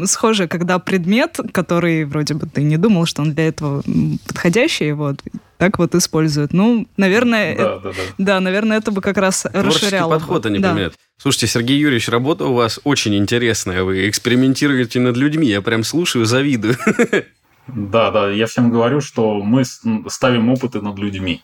схоже, 0.04 0.46
когда 0.46 0.78
предмет, 0.78 1.40
который 1.52 2.04
вроде 2.04 2.34
бы 2.34 2.46
ты 2.46 2.64
не 2.64 2.76
думал, 2.76 3.06
что 3.06 3.22
он 3.22 3.32
для 3.32 3.48
этого 3.48 3.82
подходящий, 4.28 4.92
вот, 4.92 5.22
так 5.56 5.78
вот 5.78 5.94
используют. 5.94 6.52
Ну, 6.52 6.86
наверное, 6.98 7.56
да, 7.56 7.62
э- 7.62 7.80
да, 7.82 7.90
да. 7.92 8.02
да, 8.18 8.40
наверное, 8.40 8.76
это 8.76 8.90
бы 8.90 9.00
как 9.00 9.16
раз 9.16 9.46
Творческий 9.50 9.86
расширяло. 9.86 10.10
подход 10.10 10.44
они 10.44 10.58
да. 10.58 10.68
применяют. 10.68 10.96
Слушайте, 11.18 11.46
Сергей 11.46 11.78
Юрьевич, 11.78 12.10
работа 12.10 12.44
у 12.44 12.52
вас 12.52 12.78
очень 12.84 13.16
интересная. 13.16 13.84
Вы 13.84 14.06
экспериментируете 14.06 15.00
над 15.00 15.16
людьми. 15.16 15.48
Я 15.48 15.62
прям 15.62 15.82
слушаю, 15.82 16.26
завидую. 16.26 16.76
Да, 17.66 18.10
да, 18.10 18.30
я 18.30 18.46
всем 18.46 18.70
говорю, 18.70 19.00
что 19.00 19.42
мы 19.42 19.64
ставим 19.64 20.50
опыты 20.50 20.80
над 20.80 20.98
людьми. 20.98 21.42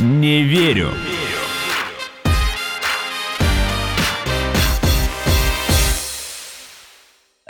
Не 0.00 0.42
верю. 0.42 0.90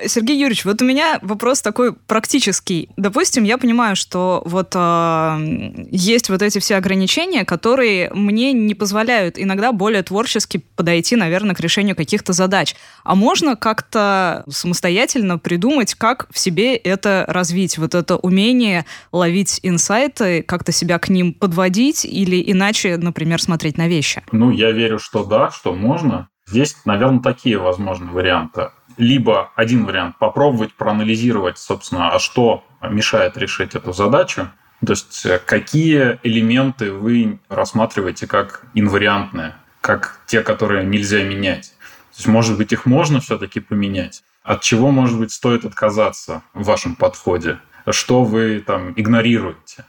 Сергей 0.06 0.36
Юрьевич, 0.36 0.64
вот 0.64 0.80
у 0.82 0.84
меня 0.84 1.18
вопрос 1.22 1.62
такой 1.62 1.92
практический. 1.92 2.88
Допустим, 2.96 3.44
я 3.44 3.58
понимаю, 3.58 3.96
что 3.96 4.42
вот 4.44 4.72
э, 4.74 5.84
есть 5.90 6.28
вот 6.30 6.42
эти 6.42 6.58
все 6.58 6.76
ограничения, 6.76 7.44
которые 7.44 8.10
мне 8.12 8.52
не 8.52 8.74
позволяют 8.74 9.38
иногда 9.38 9.72
более 9.72 10.02
творчески 10.02 10.64
подойти, 10.76 11.16
наверное, 11.16 11.54
к 11.54 11.60
решению 11.60 11.96
каких-то 11.96 12.32
задач. 12.32 12.74
А 13.04 13.14
можно 13.14 13.56
как-то 13.56 14.44
самостоятельно 14.48 15.38
придумать, 15.38 15.94
как 15.94 16.26
в 16.30 16.38
себе 16.38 16.76
это 16.76 17.24
развить, 17.28 17.78
вот 17.78 17.94
это 17.94 18.16
умение 18.16 18.84
ловить 19.12 19.60
инсайты, 19.62 20.42
как-то 20.42 20.72
себя 20.72 20.98
к 20.98 21.08
ним 21.08 21.34
подводить 21.34 22.04
или 22.04 22.42
иначе, 22.50 22.96
например, 22.96 23.40
смотреть 23.40 23.78
на 23.78 23.88
вещи? 23.88 24.22
Ну, 24.32 24.50
я 24.50 24.70
верю, 24.70 24.98
что 24.98 25.24
да, 25.24 25.50
что 25.50 25.72
можно. 25.72 26.28
Здесь, 26.46 26.76
наверное, 26.84 27.20
такие 27.20 27.56
возможные 27.56 28.10
варианты 28.10 28.70
либо 28.96 29.50
один 29.54 29.84
вариант 29.84 30.16
попробовать 30.18 30.74
проанализировать, 30.74 31.58
собственно, 31.58 32.10
а 32.10 32.18
что 32.18 32.64
мешает 32.82 33.36
решить 33.36 33.74
эту 33.74 33.92
задачу, 33.92 34.48
то 34.84 34.92
есть 34.92 35.24
э, 35.26 35.38
какие 35.38 36.18
элементы 36.22 36.92
вы 36.92 37.38
рассматриваете 37.48 38.26
как 38.26 38.64
инвариантные, 38.74 39.54
как 39.80 40.20
те, 40.26 40.42
которые 40.42 40.84
нельзя 40.84 41.22
менять. 41.22 41.74
То 42.12 42.18
есть, 42.18 42.26
может 42.26 42.58
быть, 42.58 42.72
их 42.72 42.84
можно 42.84 43.20
все-таки 43.20 43.60
поменять. 43.60 44.24
От 44.42 44.60
чего, 44.60 44.90
может 44.90 45.18
быть, 45.18 45.30
стоит 45.30 45.64
отказаться 45.64 46.42
в 46.52 46.64
вашем 46.64 46.96
подходе? 46.96 47.58
Что 47.88 48.24
вы 48.24 48.60
там 48.60 48.92
игнорируете? 48.96 49.84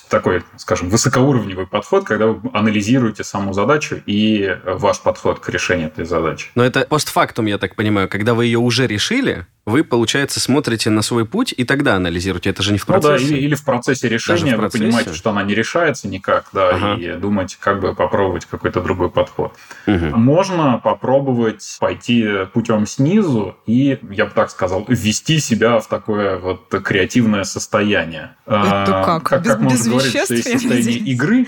Такой, 0.00 0.42
скажем, 0.56 0.88
высокоуровневый 0.88 1.66
подход, 1.66 2.04
когда 2.04 2.26
вы 2.26 2.50
анализируете 2.52 3.24
саму 3.24 3.52
задачу 3.52 4.00
и 4.06 4.58
ваш 4.64 5.00
подход 5.00 5.40
к 5.40 5.48
решению 5.48 5.88
этой 5.88 6.04
задачи. 6.04 6.48
Но 6.54 6.64
это 6.64 6.86
постфактум, 6.86 7.46
я 7.46 7.58
так 7.58 7.74
понимаю, 7.74 8.08
когда 8.08 8.34
вы 8.34 8.46
ее 8.46 8.58
уже 8.58 8.86
решили, 8.86 9.46
вы, 9.66 9.82
получается, 9.82 10.40
смотрите 10.40 10.90
на 10.90 11.00
свой 11.02 11.24
путь 11.24 11.54
и 11.56 11.64
тогда 11.64 11.96
анализируете. 11.96 12.50
Это 12.50 12.62
же 12.62 12.72
не 12.72 12.78
в 12.78 12.86
процессе. 12.86 13.24
Ну 13.24 13.30
да, 13.30 13.36
или, 13.36 13.44
или 13.46 13.54
в 13.54 13.64
процессе 13.64 14.08
решения 14.08 14.56
в 14.56 14.58
процессе? 14.58 14.84
вы 14.84 14.90
понимаете, 14.90 15.14
что 15.14 15.30
она 15.30 15.42
не 15.42 15.54
решается 15.54 16.06
никак, 16.06 16.48
да, 16.52 16.70
ага. 16.70 17.00
и 17.00 17.16
думаете, 17.16 17.56
как 17.58 17.80
бы 17.80 17.94
попробовать 17.94 18.44
какой-то 18.44 18.82
другой 18.82 19.10
подход. 19.10 19.54
Угу. 19.86 20.16
Можно 20.16 20.80
попробовать 20.82 21.76
пойти 21.80 22.46
путем 22.52 22.86
снизу 22.86 23.56
и, 23.66 23.98
я 24.10 24.26
бы 24.26 24.32
так 24.32 24.50
сказал, 24.50 24.84
ввести 24.86 25.38
себя 25.38 25.80
в 25.80 25.86
такое 25.86 26.38
вот 26.38 26.68
креативное 26.68 27.44
состояние. 27.44 28.36
Это 28.46 29.00
а, 29.00 29.04
как? 29.04 29.22
Как, 29.22 29.42
без, 29.42 29.50
как 29.52 29.60
можно 29.60 29.90
говорить, 29.90 30.24
что 30.24 30.34
есть 30.34 30.50
состояние 30.50 30.98
игры, 30.98 31.46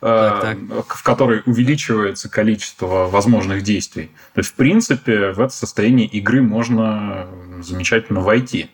а, 0.00 0.56
в 0.88 1.02
которой 1.02 1.42
увеличивается 1.46 2.28
количество 2.28 3.06
возможных 3.06 3.62
действий. 3.62 4.10
То 4.34 4.40
есть, 4.40 4.50
в 4.50 4.54
принципе, 4.54 5.32
в 5.32 5.40
это 5.40 5.52
состояние 5.52 6.06
игры 6.06 6.42
можно 6.42 7.26
замечательно 7.60 8.20
войти. 8.20 8.70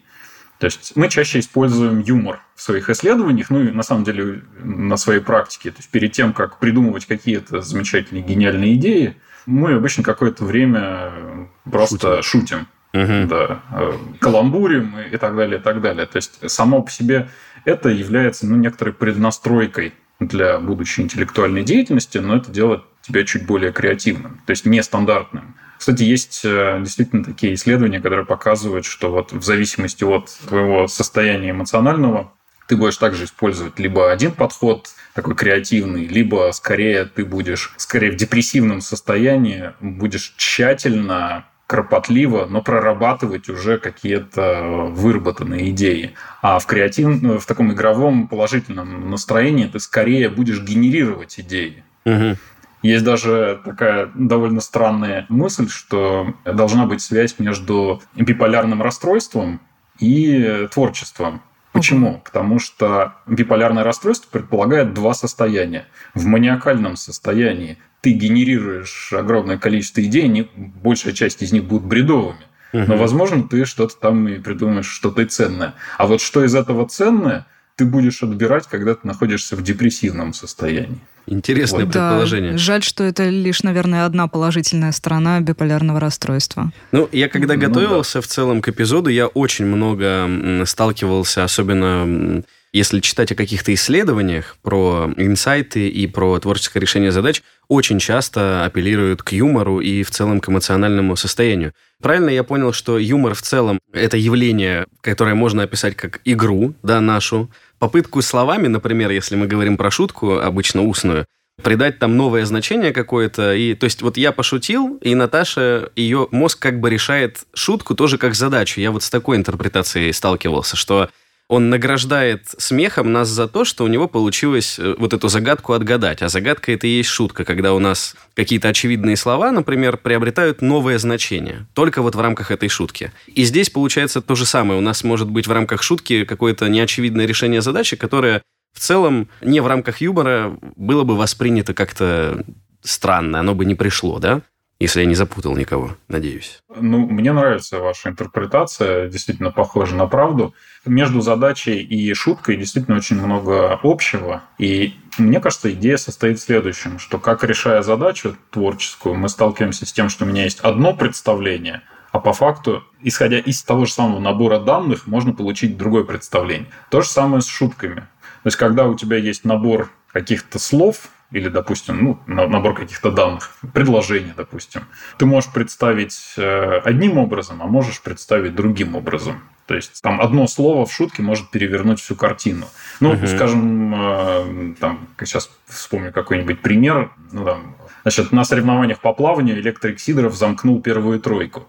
То 0.58 0.66
есть 0.66 0.92
мы 0.94 1.08
чаще 1.08 1.40
используем 1.40 1.98
юмор 2.00 2.40
в 2.54 2.62
своих 2.62 2.88
исследованиях, 2.88 3.50
ну 3.50 3.62
и 3.64 3.72
на 3.72 3.82
самом 3.82 4.04
деле 4.04 4.42
на 4.62 4.96
своей 4.96 5.20
практике. 5.20 5.72
То 5.72 5.78
есть 5.78 5.90
перед 5.90 6.12
тем, 6.12 6.32
как 6.32 6.58
придумывать 6.60 7.06
какие-то 7.06 7.62
замечательные, 7.62 8.22
гениальные 8.22 8.74
идеи, 8.74 9.16
мы 9.44 9.74
обычно 9.74 10.04
какое-то 10.04 10.44
время 10.44 11.48
просто 11.64 12.22
шутим. 12.22 12.58
шутим. 12.58 12.66
Угу. 12.94 13.28
Да, 13.28 13.62
э, 13.72 13.92
каламбурим 14.20 14.98
и 15.00 15.16
так 15.16 15.34
далее, 15.34 15.58
и 15.58 15.62
так 15.62 15.80
далее. 15.80 16.06
То 16.06 16.16
есть 16.16 16.48
само 16.50 16.82
по 16.82 16.90
себе 16.90 17.28
это 17.64 17.88
является 17.88 18.46
ну, 18.46 18.56
некоторой 18.56 18.92
преднастройкой 18.92 19.94
для 20.26 20.58
будущей 20.58 21.02
интеллектуальной 21.02 21.62
деятельности, 21.62 22.18
но 22.18 22.36
это 22.36 22.50
делает 22.50 22.82
тебя 23.02 23.24
чуть 23.24 23.46
более 23.46 23.72
креативным, 23.72 24.40
то 24.46 24.50
есть 24.50 24.64
нестандартным. 24.64 25.56
Кстати, 25.78 26.04
есть 26.04 26.42
э, 26.44 26.78
действительно 26.80 27.24
такие 27.24 27.54
исследования, 27.54 28.00
которые 28.00 28.24
показывают, 28.24 28.84
что 28.84 29.10
вот 29.10 29.32
в 29.32 29.42
зависимости 29.42 30.04
от 30.04 30.30
твоего 30.46 30.86
состояния 30.86 31.50
эмоционального 31.50 32.32
ты 32.68 32.76
будешь 32.76 32.96
также 32.96 33.24
использовать 33.24 33.78
либо 33.78 34.12
один 34.12 34.32
подход, 34.32 34.88
такой 35.14 35.34
креативный, 35.34 36.06
либо 36.06 36.50
скорее 36.52 37.04
ты 37.04 37.24
будешь 37.24 37.74
скорее 37.76 38.12
в 38.12 38.16
депрессивном 38.16 38.80
состоянии, 38.80 39.72
будешь 39.80 40.34
тщательно 40.36 41.46
кропотливо, 41.66 42.46
но 42.46 42.60
прорабатывать 42.62 43.48
уже 43.48 43.78
какие-то 43.78 44.88
выработанные 44.90 45.70
идеи. 45.70 46.14
А 46.42 46.58
в 46.58 46.66
креативном, 46.66 47.38
в 47.38 47.46
таком 47.46 47.72
игровом 47.72 48.28
положительном 48.28 49.10
настроении 49.10 49.66
ты 49.66 49.80
скорее 49.80 50.28
будешь 50.28 50.60
генерировать 50.60 51.40
идеи. 51.40 51.84
Угу. 52.04 52.36
Есть 52.82 53.04
даже 53.04 53.60
такая 53.64 54.10
довольно 54.14 54.60
странная 54.60 55.24
мысль, 55.28 55.68
что 55.68 56.34
должна 56.44 56.86
быть 56.86 57.00
связь 57.00 57.38
между 57.38 58.02
биполярным 58.16 58.82
расстройством 58.82 59.60
и 59.98 60.66
творчеством. 60.72 61.42
Почему? 61.72 62.20
Потому 62.24 62.58
что 62.58 63.14
биполярное 63.26 63.82
расстройство 63.82 64.28
предполагает 64.30 64.92
два 64.92 65.14
состояния. 65.14 65.86
В 66.14 66.26
маниакальном 66.26 66.96
состоянии 66.96 67.78
ты 68.02 68.12
генерируешь 68.12 69.12
огромное 69.12 69.58
количество 69.58 70.02
идей, 70.02 70.28
не, 70.28 70.48
большая 70.54 71.14
часть 71.14 71.42
из 71.42 71.52
них 71.52 71.64
будут 71.64 71.86
бредовыми. 71.86 72.40
Но, 72.72 72.96
возможно, 72.96 73.42
ты 73.42 73.64
что-то 73.64 73.96
там 73.96 74.28
и 74.28 74.38
придумаешь, 74.38 74.86
что-то 74.86 75.22
и 75.22 75.26
ценное. 75.26 75.74
А 75.98 76.06
вот 76.06 76.20
что 76.20 76.42
из 76.44 76.54
этого 76.54 76.88
ценное, 76.88 77.46
ты 77.76 77.84
будешь 77.84 78.22
отбирать, 78.22 78.66
когда 78.66 78.94
ты 78.94 79.06
находишься 79.06 79.56
в 79.56 79.62
депрессивном 79.62 80.32
состоянии. 80.32 81.00
Интересное 81.26 81.84
вот. 81.84 81.92
предположение. 81.92 82.52
Да, 82.52 82.58
жаль, 82.58 82.82
что 82.82 83.04
это 83.04 83.28
лишь, 83.28 83.62
наверное, 83.62 84.04
одна 84.04 84.28
положительная 84.28 84.92
сторона 84.92 85.40
биполярного 85.40 86.00
расстройства. 86.00 86.72
Ну, 86.90 87.08
я 87.12 87.28
когда 87.28 87.54
ну, 87.54 87.60
готовился 87.60 88.18
да. 88.18 88.22
в 88.22 88.26
целом 88.26 88.60
к 88.60 88.68
эпизоду, 88.68 89.10
я 89.10 89.26
очень 89.26 89.66
много 89.66 90.64
сталкивался, 90.66 91.44
особенно 91.44 92.42
если 92.72 93.00
читать 93.00 93.30
о 93.30 93.34
каких-то 93.34 93.72
исследованиях 93.74 94.56
про 94.62 95.12
инсайты 95.18 95.88
и 95.88 96.06
про 96.06 96.38
творческое 96.40 96.80
решение 96.80 97.12
задач, 97.12 97.42
очень 97.68 97.98
часто 97.98 98.64
апеллируют 98.64 99.22
к 99.22 99.32
юмору 99.32 99.80
и 99.80 100.02
в 100.02 100.10
целом 100.10 100.40
к 100.40 100.48
эмоциональному 100.48 101.14
состоянию. 101.16 101.74
Правильно 102.00 102.30
я 102.30 102.42
понял, 102.44 102.72
что 102.72 102.98
юмор 102.98 103.34
в 103.34 103.42
целом– 103.42 103.78
это 103.92 104.16
явление, 104.16 104.86
которое 105.02 105.34
можно 105.34 105.62
описать 105.62 105.96
как 105.96 106.20
игру, 106.24 106.74
да, 106.82 107.00
нашу, 107.00 107.50
попытку 107.82 108.22
словами, 108.22 108.68
например, 108.68 109.10
если 109.10 109.34
мы 109.34 109.48
говорим 109.48 109.76
про 109.76 109.90
шутку, 109.90 110.38
обычно 110.38 110.84
устную, 110.84 111.26
придать 111.64 111.98
там 111.98 112.16
новое 112.16 112.44
значение 112.46 112.92
какое-то. 112.92 113.54
И, 113.54 113.74
то 113.74 113.82
есть 113.86 114.02
вот 114.02 114.16
я 114.16 114.30
пошутил, 114.30 114.98
и 115.02 115.16
Наташа, 115.16 115.90
ее 115.96 116.28
мозг 116.30 116.60
как 116.60 116.78
бы 116.78 116.90
решает 116.90 117.38
шутку 117.54 117.96
тоже 117.96 118.18
как 118.18 118.36
задачу. 118.36 118.80
Я 118.80 118.92
вот 118.92 119.02
с 119.02 119.10
такой 119.10 119.36
интерпретацией 119.36 120.12
сталкивался, 120.12 120.76
что 120.76 121.10
он 121.52 121.68
награждает 121.68 122.46
смехом 122.56 123.12
нас 123.12 123.28
за 123.28 123.46
то, 123.46 123.66
что 123.66 123.84
у 123.84 123.86
него 123.86 124.08
получилось 124.08 124.78
э, 124.78 124.94
вот 124.96 125.12
эту 125.12 125.28
загадку 125.28 125.74
отгадать. 125.74 126.22
А 126.22 126.30
загадка 126.30 126.72
это 126.72 126.86
и 126.86 126.96
есть 126.96 127.10
шутка, 127.10 127.44
когда 127.44 127.74
у 127.74 127.78
нас 127.78 128.16
какие-то 128.32 128.68
очевидные 128.68 129.18
слова, 129.18 129.52
например, 129.52 129.98
приобретают 129.98 130.62
новое 130.62 130.96
значение. 130.96 131.66
Только 131.74 132.00
вот 132.00 132.14
в 132.14 132.20
рамках 132.20 132.52
этой 132.52 132.70
шутки. 132.70 133.12
И 133.26 133.44
здесь 133.44 133.68
получается 133.68 134.22
то 134.22 134.34
же 134.34 134.46
самое. 134.46 134.78
У 134.78 134.82
нас 134.82 135.04
может 135.04 135.28
быть 135.28 135.46
в 135.46 135.52
рамках 135.52 135.82
шутки 135.82 136.24
какое-то 136.24 136.70
неочевидное 136.70 137.26
решение 137.26 137.60
задачи, 137.60 137.96
которое 137.96 138.40
в 138.72 138.80
целом 138.80 139.28
не 139.42 139.60
в 139.60 139.66
рамках 139.66 140.00
юмора 140.00 140.56
было 140.76 141.04
бы 141.04 141.18
воспринято 141.18 141.74
как-то 141.74 142.46
странно, 142.80 143.40
оно 143.40 143.54
бы 143.54 143.66
не 143.66 143.74
пришло, 143.74 144.18
да? 144.18 144.40
Если 144.82 144.98
я 144.98 145.06
не 145.06 145.14
запутал 145.14 145.56
никого, 145.56 145.92
надеюсь. 146.08 146.58
Ну, 146.74 147.06
мне 147.06 147.32
нравится 147.32 147.78
ваша 147.78 148.08
интерпретация, 148.08 149.08
действительно 149.08 149.52
похожа 149.52 149.94
на 149.94 150.08
правду. 150.08 150.54
Между 150.84 151.20
задачей 151.20 151.78
и 151.78 152.12
шуткой 152.14 152.56
действительно 152.56 152.96
очень 152.96 153.14
много 153.22 153.78
общего. 153.84 154.42
И 154.58 154.94
мне 155.18 155.38
кажется, 155.38 155.72
идея 155.72 155.96
состоит 155.98 156.40
в 156.40 156.42
следующем, 156.42 156.98
что 156.98 157.20
как 157.20 157.44
решая 157.44 157.82
задачу 157.82 158.36
творческую, 158.50 159.14
мы 159.14 159.28
сталкиваемся 159.28 159.86
с 159.86 159.92
тем, 159.92 160.08
что 160.08 160.24
у 160.24 160.28
меня 160.28 160.42
есть 160.42 160.58
одно 160.58 160.96
представление, 160.96 161.82
а 162.10 162.18
по 162.18 162.32
факту, 162.32 162.82
исходя 163.02 163.38
из 163.38 163.62
того 163.62 163.84
же 163.84 163.92
самого 163.92 164.18
набора 164.18 164.58
данных, 164.58 165.06
можно 165.06 165.32
получить 165.32 165.76
другое 165.76 166.02
представление. 166.02 166.66
То 166.90 167.02
же 167.02 167.08
самое 167.08 167.40
с 167.40 167.46
шутками. 167.46 168.00
То 168.42 168.48
есть, 168.48 168.56
когда 168.56 168.88
у 168.88 168.96
тебя 168.96 169.16
есть 169.16 169.44
набор 169.44 169.92
каких-то 170.12 170.58
слов, 170.58 171.10
или, 171.32 171.48
допустим, 171.48 172.04
ну, 172.04 172.46
набор 172.46 172.74
каких-то 172.74 173.10
данных, 173.10 173.56
предложение, 173.72 174.34
допустим, 174.36 174.82
ты 175.18 175.26
можешь 175.26 175.52
представить 175.52 176.34
э, 176.36 176.80
одним 176.84 177.18
образом, 177.18 177.62
а 177.62 177.66
можешь 177.66 178.00
представить 178.02 178.54
другим 178.54 178.94
образом. 178.94 179.42
То 179.66 179.76
есть 179.76 180.02
там 180.02 180.20
одно 180.20 180.46
слово 180.48 180.84
в 180.84 180.92
шутке 180.92 181.22
может 181.22 181.50
перевернуть 181.50 182.00
всю 182.00 182.16
картину. 182.16 182.66
Ну, 183.00 183.12
угу. 183.12 183.26
скажем, 183.26 183.94
э, 183.94 184.74
там, 184.80 185.08
сейчас 185.18 185.50
вспомню 185.66 186.12
какой-нибудь 186.12 186.60
пример. 186.60 187.12
Ну, 187.30 187.44
там, 187.44 187.76
значит, 188.02 188.32
на 188.32 188.44
соревнованиях 188.44 189.00
по 189.00 189.14
плаванию 189.14 189.58
Электрик 189.60 190.00
Сидоров 190.00 190.34
замкнул 190.34 190.82
первую 190.82 191.20
тройку. 191.20 191.66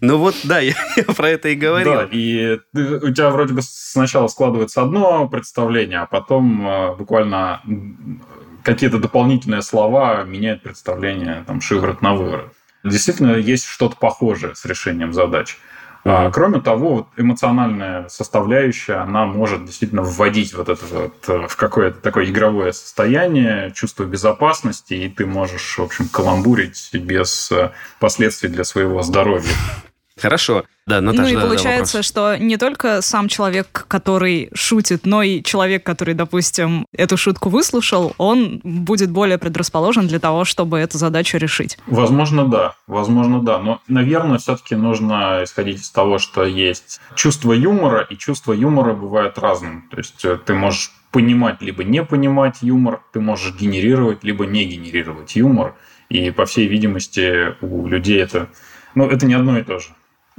Ну 0.00 0.18
вот, 0.18 0.34
да, 0.44 0.58
я 0.58 0.74
про 1.16 1.30
это 1.30 1.48
и 1.50 1.54
говорил. 1.54 1.92
Да, 1.92 2.08
и 2.10 2.58
у 2.74 3.12
тебя 3.12 3.30
вроде 3.30 3.54
бы 3.54 3.62
сначала 3.62 4.28
складывается 4.28 4.82
одно 4.82 5.28
представление, 5.28 6.00
а 6.00 6.06
потом 6.06 6.66
э, 6.66 6.96
буквально 6.96 7.62
какие-то 8.62 8.98
дополнительные 8.98 9.62
слова 9.62 10.22
меняют 10.24 10.62
представление 10.62 11.44
там 11.46 11.60
шиворот 11.60 12.02
на 12.02 12.14
выворот. 12.14 12.52
Действительно, 12.84 13.36
есть 13.36 13.66
что-то 13.66 13.96
похожее 13.96 14.54
с 14.54 14.64
решением 14.64 15.12
задач. 15.12 15.58
А, 16.02 16.30
кроме 16.30 16.60
того, 16.60 17.08
эмоциональная 17.18 18.08
составляющая, 18.08 18.94
она 18.94 19.26
может 19.26 19.66
действительно 19.66 20.02
вводить 20.02 20.54
вот 20.54 20.70
это 20.70 20.84
вот 20.86 21.28
э, 21.28 21.46
в 21.46 21.56
какое-то 21.56 22.00
такое 22.00 22.24
игровое 22.24 22.72
состояние, 22.72 23.70
чувство 23.72 24.04
безопасности, 24.04 24.94
и 24.94 25.10
ты 25.10 25.26
можешь, 25.26 25.76
в 25.76 25.82
общем, 25.82 26.08
каламбурить 26.08 26.88
без 26.94 27.52
э, 27.52 27.72
последствий 27.98 28.48
для 28.48 28.64
своего 28.64 29.02
здоровья. 29.02 29.52
Хорошо. 30.20 30.64
Да, 30.86 31.00
Наташа, 31.00 31.22
ну 31.22 31.28
и 31.28 31.34
да, 31.34 31.40
получается, 31.42 31.98
да, 31.98 32.02
что 32.02 32.36
не 32.36 32.56
только 32.56 33.00
сам 33.00 33.28
человек, 33.28 33.84
который 33.86 34.50
шутит, 34.54 35.06
но 35.06 35.22
и 35.22 35.42
человек, 35.42 35.84
который, 35.84 36.14
допустим, 36.14 36.86
эту 36.92 37.16
шутку 37.16 37.48
выслушал, 37.48 38.14
он 38.18 38.60
будет 38.64 39.10
более 39.10 39.38
предрасположен 39.38 40.08
для 40.08 40.18
того, 40.18 40.44
чтобы 40.44 40.78
эту 40.78 40.98
задачу 40.98 41.38
решить. 41.38 41.78
Возможно, 41.86 42.44
да. 42.46 42.74
Возможно, 42.86 43.40
да. 43.40 43.58
Но, 43.58 43.80
наверное, 43.86 44.38
все-таки 44.38 44.74
нужно 44.74 45.44
исходить 45.44 45.80
из 45.80 45.90
того, 45.90 46.18
что 46.18 46.44
есть 46.44 47.00
чувство 47.14 47.52
юмора, 47.52 48.06
и 48.10 48.16
чувство 48.16 48.52
юмора 48.52 48.94
бывает 48.94 49.38
разным. 49.38 49.88
То 49.90 49.98
есть 49.98 50.24
э, 50.24 50.38
ты 50.44 50.54
можешь 50.54 50.90
понимать 51.12 51.60
либо 51.62 51.84
не 51.84 52.02
понимать 52.02 52.58
юмор, 52.62 53.02
ты 53.12 53.20
можешь 53.20 53.54
генерировать 53.54 54.24
либо 54.24 54.44
не 54.44 54.64
генерировать 54.64 55.36
юмор. 55.36 55.76
И, 56.08 56.30
по 56.30 56.46
всей 56.46 56.66
видимости, 56.66 57.54
у 57.60 57.86
людей 57.86 58.20
это... 58.20 58.48
Ну, 58.96 59.08
это 59.08 59.24
не 59.26 59.34
одно 59.34 59.56
и 59.56 59.62
то 59.62 59.78
же. 59.78 59.90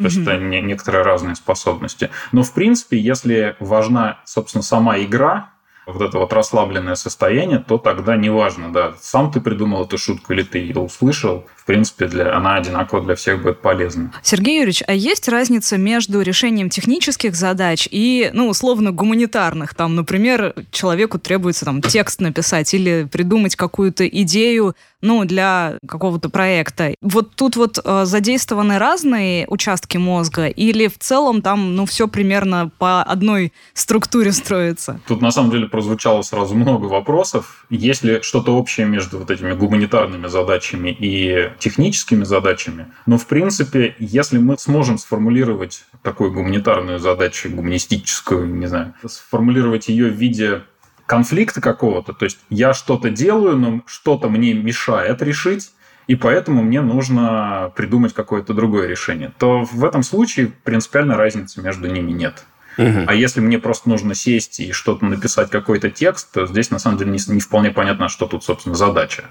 То 0.01 0.07
есть 0.07 0.19
это 0.19 0.37
не, 0.37 0.61
некоторые 0.61 1.03
разные 1.03 1.35
способности. 1.35 2.09
Но 2.31 2.43
в 2.43 2.53
принципе, 2.53 2.97
если 2.97 3.55
важна, 3.59 4.19
собственно, 4.25 4.63
сама 4.63 4.97
игра, 4.99 5.49
вот 5.85 6.01
это 6.01 6.17
вот 6.19 6.31
расслабленное 6.33 6.95
состояние, 6.95 7.59
то 7.59 7.77
тогда 7.77 8.15
неважно, 8.15 8.71
да, 8.71 8.93
сам 8.99 9.31
ты 9.31 9.41
придумал 9.41 9.85
эту 9.85 9.97
шутку 9.97 10.33
или 10.33 10.43
ты 10.43 10.59
ее 10.59 10.79
услышал, 10.79 11.47
в 11.61 11.65
принципе, 11.65 12.07
для, 12.07 12.35
она 12.35 12.55
одинаково 12.55 13.03
для 13.03 13.13
всех 13.13 13.43
будет 13.43 13.61
полезна. 13.61 14.11
Сергей 14.23 14.57
Юрьевич, 14.57 14.81
а 14.87 14.93
есть 14.93 15.27
разница 15.29 15.77
между 15.77 16.21
решением 16.21 16.71
технических 16.71 17.35
задач 17.35 17.87
и, 17.91 18.31
ну, 18.33 18.49
условно, 18.49 18.91
гуманитарных? 18.91 19.75
Там, 19.75 19.95
например, 19.95 20.55
человеку 20.71 21.19
требуется 21.19 21.65
там 21.65 21.83
текст 21.83 22.19
написать 22.19 22.73
или 22.73 23.07
придумать 23.11 23.55
какую-то 23.55 24.07
идею, 24.07 24.75
ну, 25.01 25.23
для 25.25 25.77
какого-то 25.87 26.29
проекта. 26.29 26.95
Вот 27.01 27.35
тут 27.35 27.55
вот 27.55 27.79
э, 27.83 28.05
задействованы 28.05 28.79
разные 28.79 29.45
участки 29.47 29.97
мозга 29.97 30.47
или 30.47 30.87
в 30.87 30.97
целом 30.97 31.43
там, 31.43 31.75
ну, 31.75 31.85
все 31.85 32.07
примерно 32.07 32.71
по 32.79 33.03
одной 33.03 33.53
структуре 33.73 34.31
строится? 34.31 34.99
Тут, 35.07 35.21
на 35.21 35.31
самом 35.31 35.51
деле, 35.51 35.67
прозвучало 35.67 36.23
сразу 36.23 36.55
много 36.55 36.85
вопросов. 36.85 37.65
Есть 37.69 38.03
ли 38.03 38.21
что-то 38.21 38.55
общее 38.55 38.87
между 38.87 39.19
вот 39.19 39.29
этими 39.29 39.53
гуманитарными 39.53 40.27
задачами 40.27 40.89
и 40.89 41.51
техническими 41.61 42.23
задачами? 42.23 42.87
Но, 43.05 43.17
в 43.17 43.27
принципе, 43.27 43.95
если 43.99 44.37
мы 44.37 44.57
сможем 44.57 44.97
сформулировать 44.97 45.85
такую 46.03 46.33
гуманитарную 46.33 46.99
задачу, 46.99 47.49
гуманистическую, 47.49 48.45
не 48.47 48.67
знаю, 48.67 48.93
сформулировать 49.05 49.87
ее 49.87 50.09
в 50.09 50.15
виде 50.15 50.63
конфликта 51.05 51.61
какого-то, 51.61 52.13
то 52.13 52.25
есть 52.25 52.39
я 52.49 52.73
что-то 52.73 53.09
делаю, 53.09 53.57
но 53.57 53.81
что-то 53.85 54.29
мне 54.29 54.53
мешает 54.53 55.21
решить, 55.21 55.71
и 56.07 56.15
поэтому 56.15 56.63
мне 56.63 56.81
нужно 56.81 57.71
придумать 57.75 58.13
какое-то 58.13 58.53
другое 58.53 58.87
решение, 58.87 59.31
то 59.37 59.63
в 59.63 59.85
этом 59.85 60.03
случае 60.03 60.51
принципиальной 60.63 61.15
разницы 61.15 61.61
между 61.61 61.89
ними 61.89 62.11
нет. 62.11 62.43
Угу. 62.77 63.03
А 63.07 63.13
если 63.13 63.41
мне 63.41 63.59
просто 63.59 63.89
нужно 63.89 64.15
сесть 64.15 64.59
и 64.59 64.71
что-то 64.71 65.05
написать, 65.05 65.49
какой-то 65.49 65.89
текст, 65.89 66.31
то 66.31 66.47
здесь 66.47 66.71
на 66.71 66.79
самом 66.79 66.97
деле 66.97 67.11
не, 67.11 67.19
не 67.33 67.41
вполне 67.41 67.71
понятно, 67.71 68.07
что 68.09 68.25
тут, 68.25 68.43
собственно, 68.43 68.75
задача. 68.75 69.25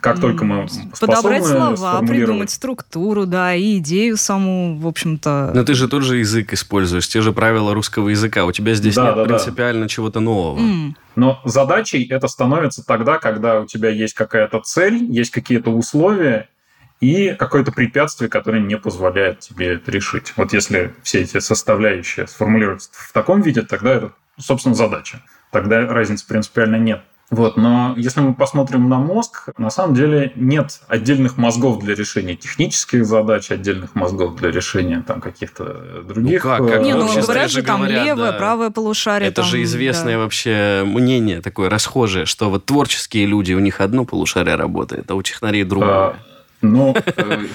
Как 0.00 0.20
только 0.20 0.44
мы 0.44 0.66
Подобрать 1.00 1.44
слова, 1.44 2.00
придумать 2.02 2.50
структуру, 2.50 3.26
да, 3.26 3.54
и 3.54 3.78
идею 3.78 4.16
саму, 4.16 4.78
в 4.78 4.86
общем-то. 4.86 5.52
Но 5.54 5.64
ты 5.64 5.74
же 5.74 5.88
тот 5.88 6.02
же 6.02 6.18
язык 6.18 6.52
используешь, 6.52 7.08
те 7.08 7.20
же 7.20 7.32
правила 7.32 7.74
русского 7.74 8.08
языка. 8.08 8.44
У 8.44 8.52
тебя 8.52 8.74
здесь 8.74 8.94
да, 8.94 9.06
нет 9.06 9.14
да, 9.16 9.24
принципиально 9.24 9.82
да. 9.82 9.88
чего-то 9.88 10.20
нового. 10.20 10.58
Mm. 10.58 10.92
Но 11.16 11.40
задачей 11.44 12.04
это 12.04 12.28
становится 12.28 12.84
тогда, 12.84 13.18
когда 13.18 13.60
у 13.60 13.66
тебя 13.66 13.90
есть 13.90 14.14
какая-то 14.14 14.60
цель, 14.60 15.04
есть 15.10 15.30
какие-то 15.30 15.70
условия, 15.70 16.48
и 17.00 17.34
какое-то 17.34 17.72
препятствие, 17.72 18.30
которое 18.30 18.62
не 18.62 18.78
позволяет 18.78 19.40
тебе 19.40 19.74
это 19.74 19.90
решить. 19.90 20.32
Вот 20.36 20.52
если 20.52 20.94
все 21.02 21.20
эти 21.20 21.38
составляющие 21.38 22.26
сформулируются 22.26 22.90
в 22.92 23.12
таком 23.12 23.42
виде, 23.42 23.62
тогда 23.62 23.94
это, 23.94 24.12
собственно, 24.38 24.74
задача. 24.74 25.22
Тогда 25.52 25.86
разницы 25.86 26.26
принципиально 26.26 26.76
нет. 26.76 27.02
Вот, 27.34 27.56
но 27.56 27.94
если 27.96 28.20
мы 28.20 28.32
посмотрим 28.32 28.88
на 28.88 28.98
мозг, 28.98 29.48
на 29.58 29.70
самом 29.70 29.94
деле 29.94 30.32
нет 30.36 30.80
отдельных 30.86 31.36
мозгов 31.36 31.80
для 31.82 31.96
решения 31.96 32.36
технических 32.36 33.04
задач, 33.04 33.50
отдельных 33.50 33.96
мозгов 33.96 34.36
для 34.36 34.52
решения 34.52 35.02
там 35.06 35.20
каких-то 35.20 36.02
других. 36.06 36.44
Ну 36.44 36.50
как? 36.50 36.68
как? 36.68 36.82
Не, 36.82 36.94
ну 36.94 37.12
говорят 37.12 37.50
же 37.50 37.62
там 37.62 37.80
говорят, 37.80 38.04
левое, 38.04 38.30
да. 38.30 38.38
правое 38.38 38.70
полушарие. 38.70 39.28
Это 39.28 39.42
там, 39.42 39.50
же 39.50 39.62
известное 39.64 40.14
да. 40.14 40.18
вообще 40.20 40.84
мнение 40.86 41.40
такое 41.40 41.68
расхожее, 41.68 42.24
что 42.24 42.50
вот 42.50 42.66
творческие 42.66 43.26
люди, 43.26 43.52
у 43.52 43.58
них 43.58 43.80
одно 43.80 44.04
полушарие 44.04 44.54
работает, 44.54 45.10
а 45.10 45.16
у 45.16 45.22
технарей 45.22 45.64
другое. 45.64 45.90
А, 45.90 46.16
ну, 46.64 46.94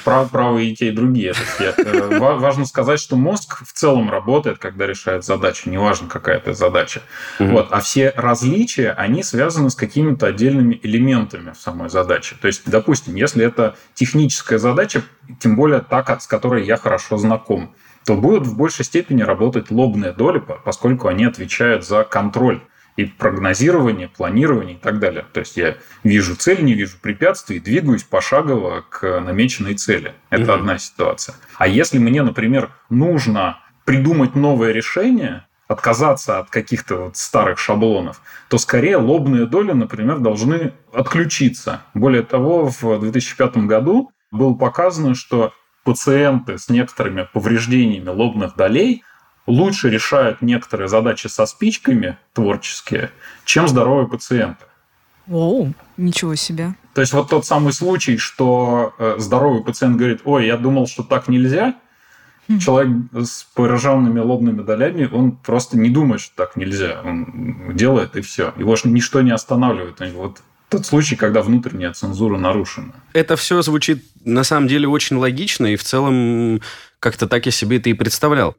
прав, 0.04 0.30
правы 0.30 0.66
и 0.66 0.76
те, 0.76 0.90
и 0.90 0.92
другие. 0.92 1.34
Э, 1.60 2.18
важно 2.20 2.66
сказать, 2.66 3.00
что 3.00 3.16
мозг 3.16 3.64
в 3.66 3.74
целом 3.74 4.10
работает, 4.10 4.60
когда 4.60 4.86
решает 4.88 5.26
задачу, 5.26 5.70
неважно, 5.70 6.08
какая 6.08 6.38
это 6.38 6.54
задача. 6.54 7.02
Угу. 7.40 7.50
Вот. 7.50 7.68
А 7.72 7.82
все 7.82 8.14
различия, 8.16 8.92
они 8.92 9.24
связаны 9.24 9.70
с 9.70 9.76
какими-то 9.76 10.28
отдельными 10.28 10.80
элементами 10.82 11.52
в 11.52 11.58
самой 11.58 11.90
задаче. 11.90 12.36
То 12.40 12.48
есть, 12.48 12.64
допустим, 12.66 13.16
если 13.16 13.46
это 13.46 13.76
техническая 13.94 14.60
задача, 14.60 15.04
тем 15.40 15.56
более 15.56 15.82
та, 15.82 16.20
с 16.20 16.28
которой 16.28 16.66
я 16.66 16.78
хорошо 16.78 17.18
знаком, 17.18 17.76
то 18.06 18.16
будут 18.16 18.48
в 18.48 18.58
большей 18.58 18.86
степени 18.86 19.22
работать 19.22 19.72
лобные 19.72 20.12
доли, 20.12 20.42
поскольку 20.64 21.08
они 21.08 21.26
отвечают 21.26 21.86
за 21.86 22.04
контроль 22.04 22.62
и 23.00 23.06
прогнозирование, 23.06 24.10
планирование 24.10 24.76
и 24.76 24.78
так 24.78 25.00
далее. 25.00 25.26
То 25.32 25.40
есть 25.40 25.56
я 25.56 25.78
вижу 26.04 26.36
цель, 26.36 26.64
не 26.64 26.74
вижу 26.74 26.98
препятствий, 27.02 27.62
двигаюсь 27.62 28.04
пошагово 28.04 28.84
к 28.90 29.22
намеченной 29.22 29.76
цели. 29.76 30.14
Это 30.30 30.44
угу. 30.44 30.52
одна 30.52 30.78
ситуация. 30.78 31.36
А 31.58 31.68
если 31.68 31.98
мне, 31.98 32.24
например, 32.24 32.72
нужно 32.90 33.60
придумать 33.86 34.36
новое 34.36 34.74
решение, 34.74 35.46
отказаться 35.70 36.40
от 36.40 36.50
каких-то 36.50 36.96
вот 37.06 37.16
старых 37.16 37.58
шаблонов, 37.58 38.22
то 38.50 38.58
скорее 38.58 38.98
лобные 38.98 39.46
доли, 39.46 39.72
например, 39.72 40.20
должны 40.20 40.74
отключиться. 40.92 41.84
Более 41.94 42.24
того, 42.24 42.70
в 42.70 43.00
2005 43.00 43.60
году 43.60 44.12
было 44.30 44.56
показано, 44.56 45.16
что 45.16 45.54
пациенты 45.86 46.58
с 46.58 46.68
некоторыми 46.68 47.28
повреждениями 47.32 48.10
лобных 48.10 48.58
долей 48.58 49.04
лучше 49.50 49.90
решают 49.90 50.42
некоторые 50.42 50.88
задачи 50.88 51.28
со 51.28 51.46
спичками 51.46 52.18
творческие, 52.34 53.12
чем 53.46 53.68
здоровые 53.68 54.08
пациенты. 54.08 54.66
Оу, 55.28 55.74
ничего 55.98 56.36
себе. 56.36 56.76
То 56.94 57.02
есть 57.02 57.14
вот 57.14 57.30
тот 57.30 57.46
самый 57.46 57.74
случай, 57.74 58.18
что 58.18 58.94
э, 58.98 59.16
здоровый 59.18 59.64
пациент 59.64 59.98
говорит, 59.98 60.22
ой, 60.24 60.48
я 60.48 60.58
думал, 60.58 60.88
что 60.88 61.04
так 61.04 61.28
нельзя, 61.28 61.76
хм. 62.48 62.60
человек 62.60 62.98
с 63.14 63.44
пораженными 63.54 64.20
лобными 64.20 64.62
долями, 64.62 65.10
он 65.12 65.34
просто 65.34 65.78
не 65.78 65.90
думает, 65.90 66.22
что 66.22 66.36
так 66.36 66.56
нельзя. 66.56 67.02
Он 67.04 67.76
делает 67.76 68.16
и 68.16 68.22
все. 68.22 68.54
Его 68.58 68.76
же 68.76 68.88
ничто 68.90 69.22
не 69.22 69.32
останавливает. 69.32 70.00
Вот 70.14 70.42
тот 70.70 70.86
случай, 70.86 71.16
когда 71.16 71.42
внутренняя 71.42 71.94
цензура 71.94 72.38
нарушена. 72.38 72.94
Это 73.14 73.36
все 73.36 73.62
звучит 73.62 74.04
на 74.26 74.44
самом 74.44 74.68
деле 74.68 74.88
очень 74.88 75.16
логично, 75.18 75.68
и 75.68 75.76
в 75.76 75.84
целом 75.84 76.62
как-то 77.00 77.28
так 77.28 77.46
я 77.46 77.52
себе 77.52 77.78
это 77.78 77.90
и 77.90 77.94
представлял 77.94 78.56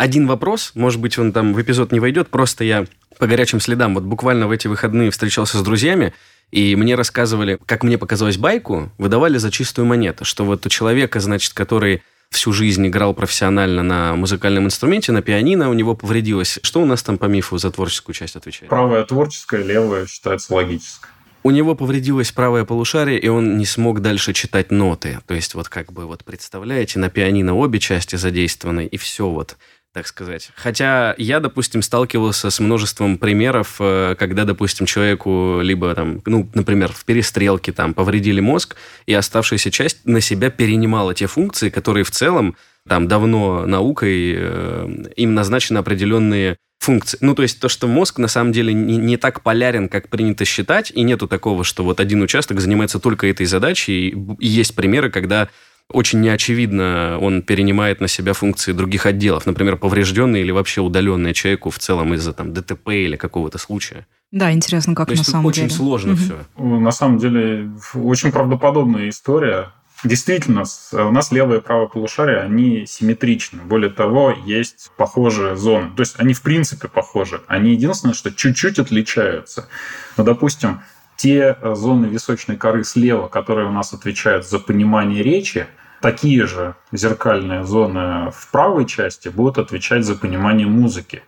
один 0.00 0.26
вопрос, 0.26 0.72
может 0.74 0.98
быть, 0.98 1.18
он 1.18 1.30
там 1.30 1.52
в 1.52 1.60
эпизод 1.60 1.92
не 1.92 2.00
войдет, 2.00 2.28
просто 2.28 2.64
я 2.64 2.86
по 3.18 3.26
горячим 3.26 3.60
следам, 3.60 3.94
вот 3.94 4.04
буквально 4.04 4.48
в 4.48 4.50
эти 4.50 4.66
выходные 4.66 5.10
встречался 5.10 5.58
с 5.58 5.62
друзьями, 5.62 6.14
и 6.50 6.74
мне 6.74 6.94
рассказывали, 6.94 7.58
как 7.66 7.84
мне 7.84 7.98
показалось 7.98 8.38
байку, 8.38 8.90
выдавали 8.96 9.36
за 9.36 9.50
чистую 9.50 9.84
монету, 9.84 10.24
что 10.24 10.46
вот 10.46 10.64
у 10.64 10.68
человека, 10.70 11.20
значит, 11.20 11.52
который 11.52 12.02
всю 12.30 12.50
жизнь 12.52 12.86
играл 12.86 13.12
профессионально 13.12 13.82
на 13.82 14.14
музыкальном 14.16 14.64
инструменте, 14.64 15.12
на 15.12 15.20
пианино, 15.20 15.68
у 15.68 15.74
него 15.74 15.94
повредилось. 15.94 16.58
Что 16.62 16.80
у 16.80 16.86
нас 16.86 17.02
там 17.02 17.18
по 17.18 17.26
мифу 17.26 17.58
за 17.58 17.70
творческую 17.70 18.14
часть 18.14 18.36
отвечает? 18.36 18.70
Правая 18.70 19.04
творческая, 19.04 19.62
левая 19.62 20.06
считается 20.06 20.54
логической. 20.54 21.10
У 21.42 21.50
него 21.50 21.74
повредилось 21.74 22.32
правое 22.32 22.64
полушарие, 22.64 23.18
и 23.18 23.28
он 23.28 23.56
не 23.56 23.64
смог 23.64 24.00
дальше 24.00 24.32
читать 24.32 24.70
ноты. 24.70 25.20
То 25.26 25.34
есть 25.34 25.54
вот 25.54 25.68
как 25.68 25.92
бы 25.92 26.06
вот 26.06 26.24
представляете, 26.24 26.98
на 26.98 27.08
пианино 27.08 27.54
обе 27.54 27.78
части 27.78 28.16
задействованы, 28.16 28.86
и 28.86 28.96
все 28.98 29.28
вот 29.28 29.56
так 29.92 30.06
сказать. 30.06 30.50
Хотя 30.54 31.14
я, 31.18 31.40
допустим, 31.40 31.82
сталкивался 31.82 32.50
с 32.50 32.60
множеством 32.60 33.18
примеров, 33.18 33.76
э, 33.80 34.14
когда, 34.18 34.44
допустим, 34.44 34.86
человеку 34.86 35.60
либо 35.62 35.94
там, 35.94 36.22
ну, 36.26 36.48
например, 36.54 36.92
в 36.92 37.04
перестрелке 37.04 37.72
там 37.72 37.92
повредили 37.92 38.40
мозг, 38.40 38.76
и 39.06 39.14
оставшаяся 39.14 39.70
часть 39.70 40.06
на 40.06 40.20
себя 40.20 40.50
перенимала 40.50 41.14
те 41.14 41.26
функции, 41.26 41.70
которые 41.70 42.04
в 42.04 42.10
целом 42.10 42.56
там 42.88 43.08
давно 43.08 43.66
наукой 43.66 44.34
э, 44.36 44.88
им 45.16 45.34
назначены 45.34 45.78
определенные 45.78 46.56
функции. 46.78 47.18
Ну, 47.20 47.34
то 47.34 47.42
есть 47.42 47.60
то, 47.60 47.68
что 47.68 47.86
мозг 47.86 48.18
на 48.18 48.28
самом 48.28 48.52
деле 48.52 48.72
не, 48.72 48.96
не 48.96 49.16
так 49.16 49.42
полярен, 49.42 49.88
как 49.88 50.08
принято 50.08 50.44
считать, 50.44 50.90
и 50.90 51.02
нету 51.02 51.28
такого, 51.28 51.62
что 51.62 51.84
вот 51.84 52.00
один 52.00 52.22
участок 52.22 52.60
занимается 52.60 52.98
только 52.98 53.26
этой 53.26 53.46
задачей, 53.46 54.08
и, 54.08 54.46
есть 54.46 54.74
примеры, 54.74 55.10
когда 55.10 55.48
очень 55.92 56.20
неочевидно 56.20 57.18
он 57.20 57.42
перенимает 57.42 58.00
на 58.00 58.08
себя 58.08 58.32
функции 58.32 58.72
других 58.72 59.06
отделов, 59.06 59.46
например, 59.46 59.76
поврежденные 59.76 60.42
или 60.42 60.50
вообще 60.50 60.80
удаленные 60.80 61.34
человеку 61.34 61.70
в 61.70 61.78
целом 61.78 62.14
из-за 62.14 62.32
там 62.32 62.52
ДТП 62.52 62.88
или 62.90 63.16
какого-то 63.16 63.58
случая. 63.58 64.06
Да, 64.30 64.52
интересно, 64.52 64.94
как 64.94 65.08
То 65.08 65.14
на 65.14 65.24
самом 65.24 65.46
очень 65.46 65.62
деле. 65.62 65.66
Очень 65.66 65.76
сложно 65.76 66.12
угу. 66.12 66.20
все. 66.20 66.36
На 66.56 66.92
самом 66.92 67.18
деле, 67.18 67.70
очень 67.94 68.30
правдоподобная 68.30 69.08
история. 69.08 69.72
Действительно, 70.02 70.64
у 70.92 71.10
нас 71.10 71.30
левое 71.30 71.58
и 71.58 71.60
правое 71.60 71.88
полушарие, 71.88 72.38
они 72.38 72.86
симметричны. 72.86 73.62
Более 73.62 73.90
того, 73.90 74.34
есть 74.46 74.90
похожие 74.96 75.56
зоны. 75.56 75.90
То 75.94 76.00
есть 76.00 76.14
они 76.18 76.32
в 76.32 76.42
принципе 76.42 76.88
похожи. 76.88 77.42
Они 77.48 77.72
единственное, 77.72 78.14
что 78.14 78.32
чуть-чуть 78.32 78.78
отличаются. 78.78 79.68
Ну, 80.16 80.24
допустим, 80.24 80.80
те 81.16 81.58
зоны 81.62 82.06
височной 82.06 82.56
коры 82.56 82.82
слева, 82.82 83.28
которые 83.28 83.68
у 83.68 83.72
нас 83.72 83.92
отвечают 83.92 84.46
за 84.46 84.58
понимание 84.58 85.22
речи, 85.22 85.66
такие 86.00 86.46
же 86.46 86.74
зеркальные 86.92 87.64
зоны 87.64 88.30
в 88.30 88.50
правой 88.50 88.86
части 88.86 89.28
будут 89.28 89.58
отвечать 89.58 90.04
за 90.04 90.16
понимание 90.16 90.66
музыки. 90.66 91.22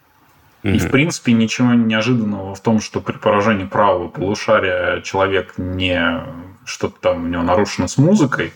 И, 0.62 0.78
в 0.78 0.90
принципе, 0.90 1.32
ничего 1.32 1.74
неожиданного 1.74 2.54
в 2.54 2.60
том, 2.60 2.80
что 2.80 3.00
при 3.00 3.16
поражении 3.16 3.64
правого 3.64 4.08
полушария 4.08 5.00
человек 5.00 5.54
не 5.56 6.22
что-то 6.64 7.00
там 7.00 7.24
у 7.24 7.26
него 7.26 7.42
нарушено 7.42 7.88
с 7.88 7.98
музыкой. 7.98 8.52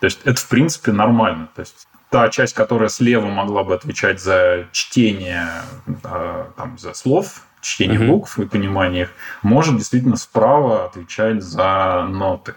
То 0.00 0.06
есть 0.06 0.20
это, 0.24 0.40
в 0.40 0.48
принципе, 0.48 0.92
нормально. 0.92 1.48
То 1.54 1.60
есть 1.60 1.86
та 2.08 2.30
часть, 2.30 2.54
которая 2.54 2.88
слева 2.88 3.26
могла 3.26 3.64
бы 3.64 3.74
отвечать 3.74 4.20
за 4.20 4.66
чтение 4.72 5.46
а, 6.04 6.50
там, 6.56 6.78
за 6.78 6.94
слов, 6.94 7.42
чтение 7.60 8.00
mm 8.00 8.06
букв 8.06 8.38
и 8.38 8.46
понимание 8.46 9.02
их, 9.02 9.10
может 9.42 9.76
действительно 9.76 10.16
справа 10.16 10.86
отвечать 10.86 11.42
за 11.42 12.06
ноты. 12.08 12.54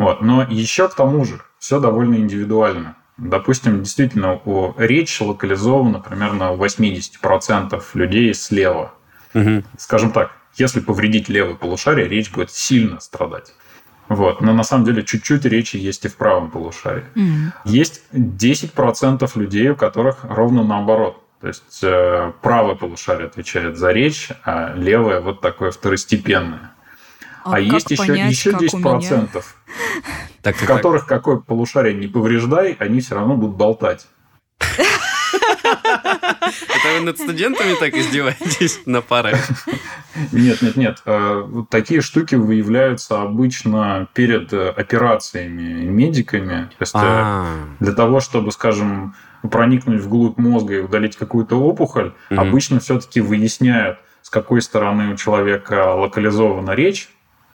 Вот. 0.00 0.22
Но 0.22 0.42
еще 0.48 0.88
к 0.88 0.94
тому 0.94 1.26
же, 1.26 1.42
все 1.58 1.78
довольно 1.78 2.14
индивидуально. 2.14 2.96
Допустим, 3.18 3.82
действительно, 3.82 4.40
у 4.46 4.72
речь 4.78 5.20
локализована 5.20 6.00
примерно 6.00 6.52
у 6.52 6.56
80% 6.56 7.82
людей 7.92 8.32
слева. 8.32 8.94
Угу. 9.34 9.62
Скажем 9.76 10.10
так, 10.10 10.32
если 10.54 10.80
повредить 10.80 11.28
левое 11.28 11.54
полушарие, 11.54 12.08
речь 12.08 12.32
будет 12.32 12.50
сильно 12.50 12.98
страдать. 12.98 13.52
Вот. 14.08 14.40
Но 14.40 14.54
на 14.54 14.62
самом 14.62 14.86
деле 14.86 15.04
чуть-чуть 15.04 15.44
речи 15.44 15.76
есть 15.76 16.06
и 16.06 16.08
в 16.08 16.16
правом 16.16 16.50
полушарии. 16.50 17.04
Mm. 17.14 17.52
Есть 17.66 18.02
10% 18.12 19.30
людей, 19.38 19.68
у 19.68 19.76
которых 19.76 20.24
ровно 20.24 20.64
наоборот. 20.64 21.22
То 21.42 21.46
есть 21.46 21.80
э, 21.82 22.32
правое 22.40 22.74
полушарие 22.74 23.26
отвечает 23.26 23.76
за 23.76 23.92
речь, 23.92 24.30
а 24.44 24.74
левое 24.74 25.20
вот 25.20 25.40
такое 25.42 25.70
второстепенное. 25.70 26.72
А, 27.44 27.54
а 27.54 27.60
есть 27.60 27.90
еще, 27.90 28.06
понять, 28.06 28.30
еще 28.30 28.50
10%, 28.50 29.44
так, 30.42 30.56
в 30.56 30.66
которых 30.66 31.06
какое 31.06 31.36
полушарие 31.36 31.94
не 31.94 32.06
повреждай, 32.06 32.76
они 32.78 33.00
все 33.00 33.14
равно 33.14 33.36
будут 33.36 33.56
болтать. 33.56 34.06
Это 35.62 36.98
вы 36.98 37.04
над 37.04 37.18
студентами 37.18 37.74
так 37.78 37.94
издеваетесь 37.94 38.80
на 38.86 39.02
парах? 39.02 39.38
Нет, 40.32 40.62
нет, 40.62 40.76
нет. 40.76 41.02
Э, 41.06 41.44
такие 41.70 42.00
штуки 42.00 42.34
выявляются 42.34 43.22
обычно 43.22 44.08
перед 44.14 44.52
э, 44.52 44.70
операциями 44.70 45.84
медиками. 45.84 46.70
То 46.78 46.82
есть 46.82 46.94
э, 46.94 46.98
а. 47.00 47.46
для 47.78 47.92
того, 47.92 48.20
чтобы, 48.20 48.52
скажем, 48.52 49.14
проникнуть 49.42 50.02
вглубь 50.02 50.38
мозга 50.38 50.74
и 50.78 50.80
удалить 50.80 51.16
какую-то 51.16 51.56
опухоль, 51.60 52.12
обычно 52.28 52.80
все-таки 52.80 53.20
выясняют, 53.20 53.98
с 54.22 54.30
какой 54.30 54.60
стороны 54.60 55.12
у 55.12 55.16
человека 55.16 55.94
локализована 55.94 56.72
речь, 56.72 57.08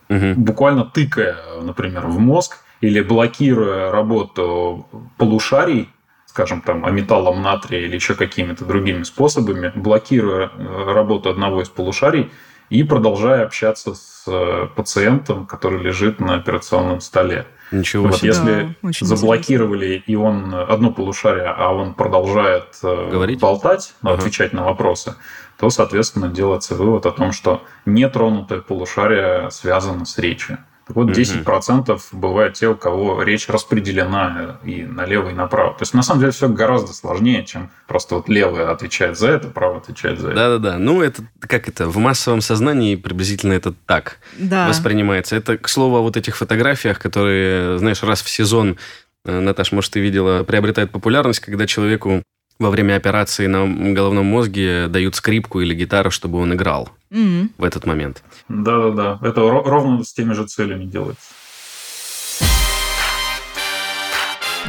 угу. 0.08 0.34
буквально 0.36 0.84
тыкая, 0.84 1.36
например, 1.62 2.06
в 2.06 2.18
мозг 2.18 2.58
или 2.80 3.00
блокируя 3.00 3.90
работу 3.90 4.86
полушарий, 5.16 5.88
скажем, 6.26 6.60
там, 6.60 6.84
аметаллом 6.84 7.42
натрия 7.42 7.80
или 7.80 7.94
еще 7.94 8.14
какими-то 8.14 8.64
другими 8.64 9.02
способами, 9.04 9.72
блокируя 9.74 10.50
э, 10.52 10.92
работу 10.92 11.30
одного 11.30 11.62
из 11.62 11.68
полушарий 11.68 12.30
и 12.68 12.82
продолжая 12.82 13.44
общаться 13.44 13.94
с 13.94 14.24
э, 14.26 14.68
пациентом, 14.74 15.46
который 15.46 15.80
лежит 15.82 16.20
на 16.20 16.34
операционном 16.34 17.00
столе. 17.00 17.46
Ничего 17.72 18.08
вот, 18.08 18.22
Если 18.22 18.74
да, 18.82 18.90
заблокировали 18.92 19.96
интересно. 19.96 20.12
и 20.12 20.14
он 20.14 20.54
одно 20.54 20.92
полушарие, 20.92 21.46
а 21.46 21.72
он 21.72 21.94
продолжает 21.94 22.78
э, 22.82 23.10
Говорить? 23.10 23.40
болтать, 23.40 23.94
ага. 24.02 24.14
отвечать 24.14 24.52
на 24.52 24.64
вопросы, 24.64 25.16
то, 25.58 25.70
соответственно, 25.70 26.28
делается 26.28 26.74
вывод 26.74 27.06
о 27.06 27.10
том, 27.10 27.32
что 27.32 27.62
нетронутое 27.84 28.60
полушарие 28.60 29.50
связано 29.50 30.04
с 30.04 30.18
речью. 30.18 30.58
Так 30.86 30.94
вот, 30.94 31.08
10% 31.10 31.90
угу. 31.90 32.00
бывает 32.12 32.54
те, 32.54 32.68
у 32.68 32.76
кого 32.76 33.20
речь 33.22 33.48
распределена 33.48 34.60
и 34.62 34.84
налево, 34.84 35.30
и 35.30 35.32
направо. 35.32 35.72
То 35.72 35.82
есть, 35.82 35.94
на 35.94 36.02
самом 36.02 36.20
деле, 36.20 36.30
все 36.30 36.48
гораздо 36.48 36.92
сложнее, 36.92 37.44
чем 37.44 37.70
просто 37.88 38.14
вот 38.14 38.28
левое 38.28 38.70
отвечает 38.70 39.18
за 39.18 39.30
это, 39.30 39.48
правое 39.48 39.78
отвечает 39.78 40.20
за 40.20 40.28
это. 40.28 40.36
Да-да-да. 40.36 40.78
Ну, 40.78 41.02
это 41.02 41.24
как 41.40 41.68
это? 41.68 41.88
В 41.88 41.96
массовом 41.96 42.40
сознании 42.40 42.94
приблизительно 42.94 43.54
это 43.54 43.74
так 43.86 44.18
да. 44.38 44.68
воспринимается. 44.68 45.34
Это, 45.34 45.58
к 45.58 45.68
слову, 45.68 45.96
о 45.96 46.02
вот 46.02 46.16
этих 46.16 46.36
фотографиях, 46.36 47.00
которые, 47.00 47.78
знаешь, 47.78 48.04
раз 48.04 48.22
в 48.22 48.30
сезон 48.30 48.78
э, 49.24 49.40
Наташ, 49.40 49.72
может, 49.72 49.90
ты 49.90 49.98
видела, 49.98 50.44
приобретает 50.44 50.92
популярность, 50.92 51.40
когда 51.40 51.66
человеку 51.66 52.22
во 52.60 52.70
время 52.70 52.94
операции 52.94 53.48
на 53.48 53.92
головном 53.92 54.26
мозге 54.26 54.86
дают 54.86 55.16
скрипку 55.16 55.60
или 55.60 55.74
гитару, 55.74 56.12
чтобы 56.12 56.38
он 56.38 56.54
играл 56.54 56.90
mm-hmm. 57.10 57.50
в 57.58 57.64
этот 57.64 57.86
момент. 57.86 58.22
Да-да-да. 58.48 59.18
Это 59.26 59.40
ровно 59.40 60.04
с 60.04 60.12
теми 60.12 60.32
же 60.32 60.46
целями 60.46 60.84
делается. 60.84 61.32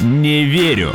Не 0.02 0.44
верю. 0.46 0.94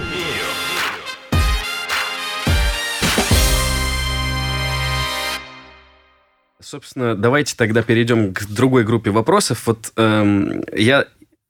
Собственно, 6.60 7.14
давайте 7.14 7.54
тогда 7.56 7.82
перейдем 7.82 8.32
к 8.32 8.46
другой 8.46 8.84
группе 8.84 9.10
вопросов. 9.10 9.66
Вот 9.66 9.92
эм, 9.96 10.62
я 10.72 11.06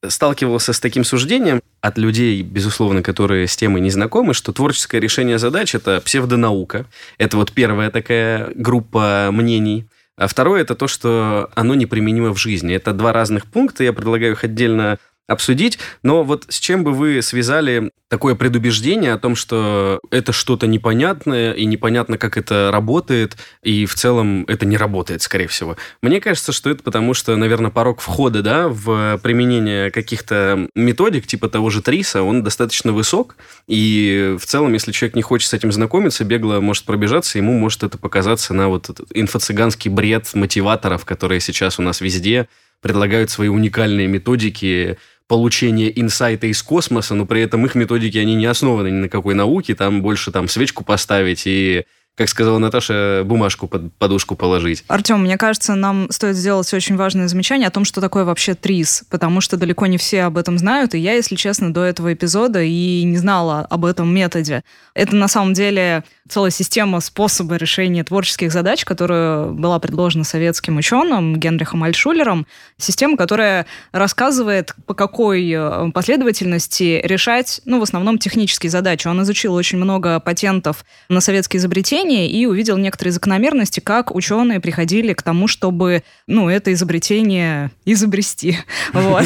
сталкивался 0.07 0.73
с 0.73 0.79
таким 0.79 1.03
суждением 1.03 1.61
от 1.81 1.97
людей, 1.97 2.41
безусловно, 2.41 3.01
которые 3.01 3.47
с 3.47 3.55
темой 3.55 3.81
не 3.81 3.89
знакомы, 3.89 4.33
что 4.33 4.51
творческое 4.51 4.99
решение 4.99 5.37
задач– 5.37 5.75
это 5.75 6.01
псевдонаука. 6.01 6.85
Это 7.17 7.37
вот 7.37 7.51
первая 7.51 7.91
такая 7.91 8.51
группа 8.55 9.29
мнений. 9.31 9.85
А 10.15 10.27
второе– 10.27 10.61
это 10.63 10.75
то, 10.75 10.87
что 10.87 11.49
оно 11.55 11.73
неприменимо 11.75 12.33
в 12.33 12.37
жизни. 12.37 12.75
Это 12.75 12.93
два 12.93 13.13
разных 13.13 13.45
пункта, 13.45 13.83
я 13.83 13.93
предлагаю 13.93 14.33
их 14.33 14.43
отдельно 14.43 14.99
обсудить. 15.27 15.79
Но 16.01 16.23
вот 16.23 16.45
с 16.49 16.59
чем 16.59 16.83
бы 16.83 16.91
вы 16.91 17.21
связали 17.21 17.91
такое 18.09 18.35
предубеждение 18.35 19.13
о 19.13 19.17
том, 19.17 19.35
что 19.35 19.99
это 20.11 20.33
что-то 20.33 20.67
непонятное, 20.67 21.53
и 21.53 21.65
непонятно, 21.65 22.17
как 22.17 22.37
это 22.37 22.69
работает, 22.71 23.37
и 23.63 23.85
в 23.85 23.95
целом 23.95 24.43
это 24.47 24.65
не 24.65 24.77
работает, 24.77 25.21
скорее 25.21 25.47
всего. 25.47 25.77
Мне 26.01 26.21
кажется, 26.21 26.51
что 26.51 26.69
это 26.69 26.83
потому, 26.83 27.13
что, 27.15 27.35
наверное, 27.35 27.71
порог 27.71 28.01
входа 28.01 28.43
да, 28.43 28.67
в 28.67 29.17
применение 29.23 29.89
каких-то 29.89 30.67
методик, 30.75 31.25
типа 31.25 31.49
того 31.49 31.69
же 31.71 31.81
Триса, 31.81 32.21
он 32.21 32.43
достаточно 32.43 32.91
высок, 32.91 33.35
и 33.67 34.35
в 34.39 34.45
целом, 34.45 34.73
если 34.73 34.91
человек 34.91 35.15
не 35.15 35.23
хочет 35.23 35.49
с 35.49 35.53
этим 35.53 35.71
знакомиться, 35.71 36.23
бегло 36.23 36.59
может 36.59 36.85
пробежаться, 36.85 37.39
ему 37.39 37.53
может 37.53 37.81
это 37.81 37.97
показаться 37.97 38.53
на 38.53 38.67
вот 38.67 38.89
инфо-цыганский 39.13 39.89
бред 39.89 40.29
мотиваторов, 40.35 41.05
которые 41.05 41.39
сейчас 41.39 41.79
у 41.79 41.81
нас 41.81 41.99
везде 42.01 42.47
предлагают 42.83 43.31
свои 43.31 43.47
уникальные 43.47 44.07
методики 44.07 44.97
получения 45.27 45.91
инсайта 45.99 46.47
из 46.47 46.61
космоса, 46.61 47.15
но 47.15 47.25
при 47.25 47.41
этом 47.41 47.65
их 47.65 47.75
методики, 47.75 48.17
они 48.17 48.35
не 48.35 48.45
основаны 48.45 48.89
ни 48.89 49.01
на 49.01 49.09
какой 49.09 49.33
науке, 49.33 49.75
там 49.75 50.01
больше 50.01 50.31
там 50.31 50.47
свечку 50.47 50.83
поставить 50.83 51.43
и 51.45 51.85
как 52.15 52.29
сказала 52.29 52.59
Наташа, 52.59 53.23
бумажку 53.25 53.67
под 53.67 53.91
подушку 53.95 54.35
положить. 54.35 54.83
Артем, 54.87 55.21
мне 55.23 55.35
кажется, 55.37 55.73
нам 55.73 56.11
стоит 56.11 56.35
сделать 56.35 56.71
очень 56.71 56.95
важное 56.95 57.27
замечание 57.27 57.67
о 57.67 57.71
том, 57.71 57.85
что 57.85 58.01
такое 58.01 58.23
вообще 58.23 58.53
ТРИС, 58.53 59.05
потому 59.09 59.41
что 59.41 59.57
далеко 59.57 59.87
не 59.87 59.97
все 59.97 60.23
об 60.23 60.37
этом 60.37 60.59
знают, 60.59 60.93
и 60.93 60.99
я, 60.99 61.13
если 61.13 61.35
честно, 61.35 61.73
до 61.73 61.83
этого 61.83 62.13
эпизода 62.13 62.61
и 62.61 63.03
не 63.03 63.17
знала 63.17 63.65
об 63.67 63.85
этом 63.85 64.13
методе. 64.13 64.63
Это 64.93 65.15
на 65.15 65.27
самом 65.27 65.53
деле 65.53 66.03
целая 66.29 66.51
система 66.51 66.99
способа 66.99 67.55
решения 67.55 68.03
творческих 68.03 68.51
задач, 68.51 68.85
которая 68.85 69.47
была 69.47 69.79
предложена 69.79 70.23
советским 70.23 70.77
ученым 70.77 71.39
Генрихом 71.39 71.83
Альшулером. 71.83 72.45
Система, 72.77 73.17
которая 73.17 73.65
рассказывает, 73.91 74.75
по 74.85 74.93
какой 74.93 75.49
э, 75.51 75.91
последовательности 75.91 77.01
решать, 77.03 77.61
ну, 77.65 77.79
в 77.79 77.83
основном, 77.83 78.19
технические 78.19 78.69
задачи. 78.69 79.07
Он 79.07 79.21
изучил 79.23 79.53
очень 79.53 79.77
много 79.77 80.19
патентов 80.19 80.85
на 81.09 81.21
советские 81.21 81.59
изобретения 81.59 82.02
и 82.11 82.45
увидел 82.45 82.77
некоторые 82.77 83.11
закономерности, 83.11 83.79
как 83.79 84.13
ученые 84.13 84.59
приходили 84.59 85.13
к 85.13 85.21
тому, 85.21 85.47
чтобы, 85.47 86.03
ну, 86.27 86.49
это 86.49 86.73
изобретение 86.73 87.71
изобрести. 87.85 88.57
Вот. 88.93 89.25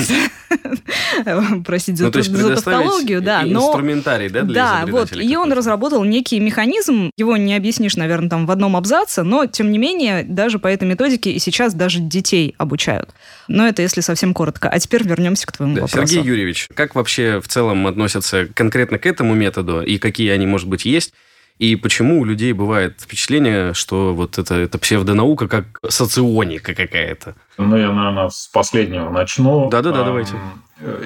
Простите 1.65 2.03
ну, 2.03 2.11
за 2.21 2.55
тавтологию, 2.55 3.21
да. 3.21 3.43
Инструментарий, 3.43 4.29
да, 4.29 4.43
для 4.43 4.53
Да, 4.53 4.85
вот. 4.87 5.15
И 5.15 5.35
он 5.35 5.51
разработал 5.51 6.03
некий 6.03 6.39
механизм, 6.39 7.11
его 7.17 7.37
не 7.37 7.55
объяснишь, 7.55 7.97
наверное, 7.97 8.29
там 8.29 8.45
в 8.45 8.51
одном 8.51 8.75
абзаце, 8.77 9.23
но, 9.23 9.45
тем 9.45 9.71
не 9.71 9.77
менее, 9.77 10.23
даже 10.23 10.59
по 10.59 10.67
этой 10.67 10.87
методике 10.87 11.31
и 11.31 11.39
сейчас 11.39 11.73
даже 11.73 11.99
детей 11.99 12.55
обучают. 12.57 13.09
Но 13.47 13.67
это 13.67 13.81
если 13.81 14.01
совсем 14.01 14.33
коротко. 14.33 14.69
А 14.69 14.79
теперь 14.79 15.03
вернемся 15.03 15.47
к 15.47 15.51
твоему 15.51 15.75
да, 15.75 15.81
вопросу. 15.81 16.07
Сергей 16.07 16.23
Юрьевич, 16.23 16.67
как 16.73 16.95
вообще 16.95 17.41
в 17.41 17.47
целом 17.47 17.87
относятся 17.87 18.47
конкретно 18.53 18.97
к 18.97 19.05
этому 19.05 19.33
методу 19.33 19.81
и 19.81 19.97
какие 19.97 20.29
они, 20.31 20.45
может 20.45 20.67
быть, 20.67 20.85
есть? 20.85 21.13
И 21.59 21.75
почему 21.75 22.21
у 22.21 22.25
людей 22.25 22.53
бывает 22.53 23.01
впечатление, 23.01 23.73
что 23.73 24.13
вот 24.13 24.37
это, 24.37 24.55
это 24.55 24.77
псевдонаука 24.77 25.47
как 25.47 25.79
соционика 25.89 26.75
какая-то? 26.75 27.35
Ну, 27.57 27.75
я, 27.77 27.91
наверное, 27.91 28.29
с 28.29 28.47
последнего 28.47 29.09
начну. 29.09 29.69
Да-да-да, 29.69 30.03
давайте. 30.03 30.33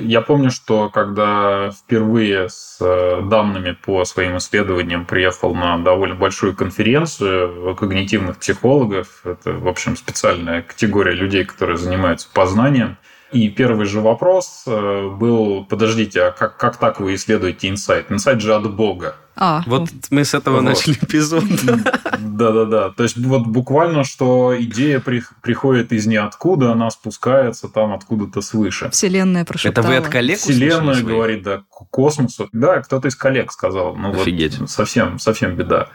Я 0.01 0.19
помню, 0.19 0.51
что 0.51 0.89
когда 0.89 1.71
впервые 1.71 2.49
с 2.49 2.77
э, 2.81 3.21
данными 3.23 3.71
по 3.71 4.03
своим 4.03 4.35
исследованиям 4.37 5.05
приехал 5.05 5.55
на 5.55 5.77
довольно 5.77 6.15
большую 6.15 6.53
конференцию 6.53 7.73
когнитивных 7.77 8.37
психологов, 8.37 9.21
это, 9.23 9.53
в 9.53 9.69
общем, 9.69 9.95
специальная 9.95 10.61
категория 10.61 11.13
людей, 11.13 11.45
которые 11.45 11.77
занимаются 11.77 12.27
познанием, 12.33 12.97
и 13.31 13.49
первый 13.49 13.85
же 13.85 14.01
вопрос 14.01 14.63
э, 14.67 15.09
был, 15.09 15.65
подождите, 15.65 16.23
а 16.23 16.31
как, 16.31 16.57
как 16.57 16.77
так 16.77 16.99
вы 16.99 17.15
исследуете 17.15 17.69
инсайт? 17.69 18.11
Инсайт 18.11 18.41
же 18.41 18.53
от 18.53 18.73
Бога. 18.73 19.15
А, 19.35 19.63
вот 19.65 19.89
мы 20.09 20.25
с 20.25 20.33
этого 20.33 20.55
вот. 20.57 20.63
начали 20.63 20.93
эпизод. 20.93 21.43
Да-да-да. 22.19 22.89
То 22.89 23.03
есть 23.03 23.17
вот 23.17 23.47
буквально, 23.47 24.03
что 24.03 24.53
идея 24.59 24.99
при, 24.99 25.23
приходит 25.41 25.91
из 25.93 26.05
ниоткуда, 26.05 26.73
она 26.73 26.89
спускается 26.89 27.67
там 27.67 27.93
откуда-то 27.93 28.41
свыше. 28.41 28.89
Вселенная 28.89 29.45
прошептала. 29.45 29.85
Это 29.85 29.93
вы 29.93 29.97
от 29.97 30.07
коллег 30.09 30.37
Вселенная 30.37 31.01
говорит, 31.01 31.43
да, 31.43 31.63
космосу. 31.69 32.49
Да, 32.51 32.81
кто-то 32.81 33.07
из 33.07 33.15
коллег 33.15 33.51
сказал. 33.51 33.95
Ну, 33.95 34.11
Офигеть. 34.11 34.59
Вот 34.59 34.69
совсем, 34.69 35.17
совсем 35.19 35.55
беда. 35.55 35.89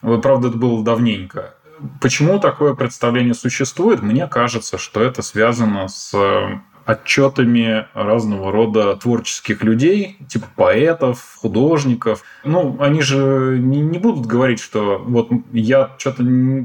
Правда, 0.00 0.48
это 0.48 0.56
было 0.56 0.84
давненько. 0.84 1.54
Почему 2.00 2.38
такое 2.38 2.74
представление 2.74 3.34
существует? 3.34 4.02
Мне 4.02 4.26
кажется, 4.26 4.78
что 4.78 5.02
это 5.02 5.22
связано 5.22 5.88
с 5.88 6.12
э, 6.14 6.58
отчетами 6.88 7.86
разного 7.92 8.50
рода 8.50 8.96
творческих 8.96 9.62
людей, 9.62 10.16
типа 10.26 10.46
поэтов, 10.56 11.36
художников. 11.36 12.22
Ну, 12.44 12.78
они 12.80 13.02
же 13.02 13.58
не, 13.60 13.82
не 13.82 13.98
будут 13.98 14.24
говорить, 14.24 14.58
что 14.58 14.98
вот 15.04 15.28
я 15.52 15.90
что-то 15.98 16.24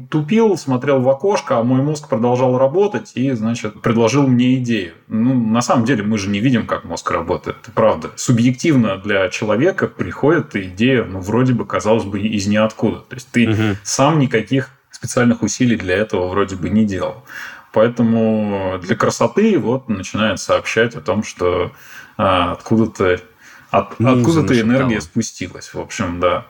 тупил, 0.10 0.58
смотрел 0.58 1.02
в 1.02 1.10
окошко, 1.10 1.58
а 1.60 1.64
мой 1.64 1.82
мозг 1.82 2.08
продолжал 2.08 2.58
работать 2.58 3.12
и, 3.16 3.32
значит, 3.32 3.82
предложил 3.82 4.26
мне 4.26 4.56
идею. 4.56 4.94
Ну, 5.10 5.34
на 5.34 5.62
самом 5.62 5.84
деле 5.84 6.04
мы 6.04 6.18
же 6.18 6.30
не 6.30 6.40
видим, 6.40 6.68
как 6.68 6.86
мозг 6.86 7.12
работает. 7.12 7.58
Это 7.62 7.72
правда. 7.72 8.12
Субъективно 8.16 8.96
для 8.96 9.28
человека 9.28 9.88
приходит 9.88 10.56
идея, 10.56 11.04
ну, 11.04 11.20
вроде 11.20 11.54
бы, 11.54 11.66
казалось 11.66 12.06
бы, 12.06 12.22
из 12.22 12.48
ниоткуда. 12.48 13.00
То 13.00 13.16
есть 13.16 13.28
ты 13.30 13.50
угу. 13.50 13.78
сам 13.84 14.20
никаких 14.20 14.70
специальных 15.04 15.44
усилий 15.44 15.76
для 15.76 15.98
этого 15.98 16.30
вроде 16.30 16.56
бы 16.56 16.70
не 16.70 16.86
делал. 16.86 17.26
Поэтому 17.74 18.80
для 18.82 18.96
красоты 18.96 19.60
вот 19.60 19.90
начинает 19.90 20.40
сообщать 20.40 20.96
о 20.96 21.02
том, 21.02 21.24
что 21.24 21.74
а, 22.16 22.54
откуда-то 22.54 23.20
от, 23.70 24.00
откуда-то 24.00 24.62
энергия 24.62 25.02
спустилась. 25.02 25.74
В 25.74 25.80
общем, 25.80 26.22
да. 26.22 26.46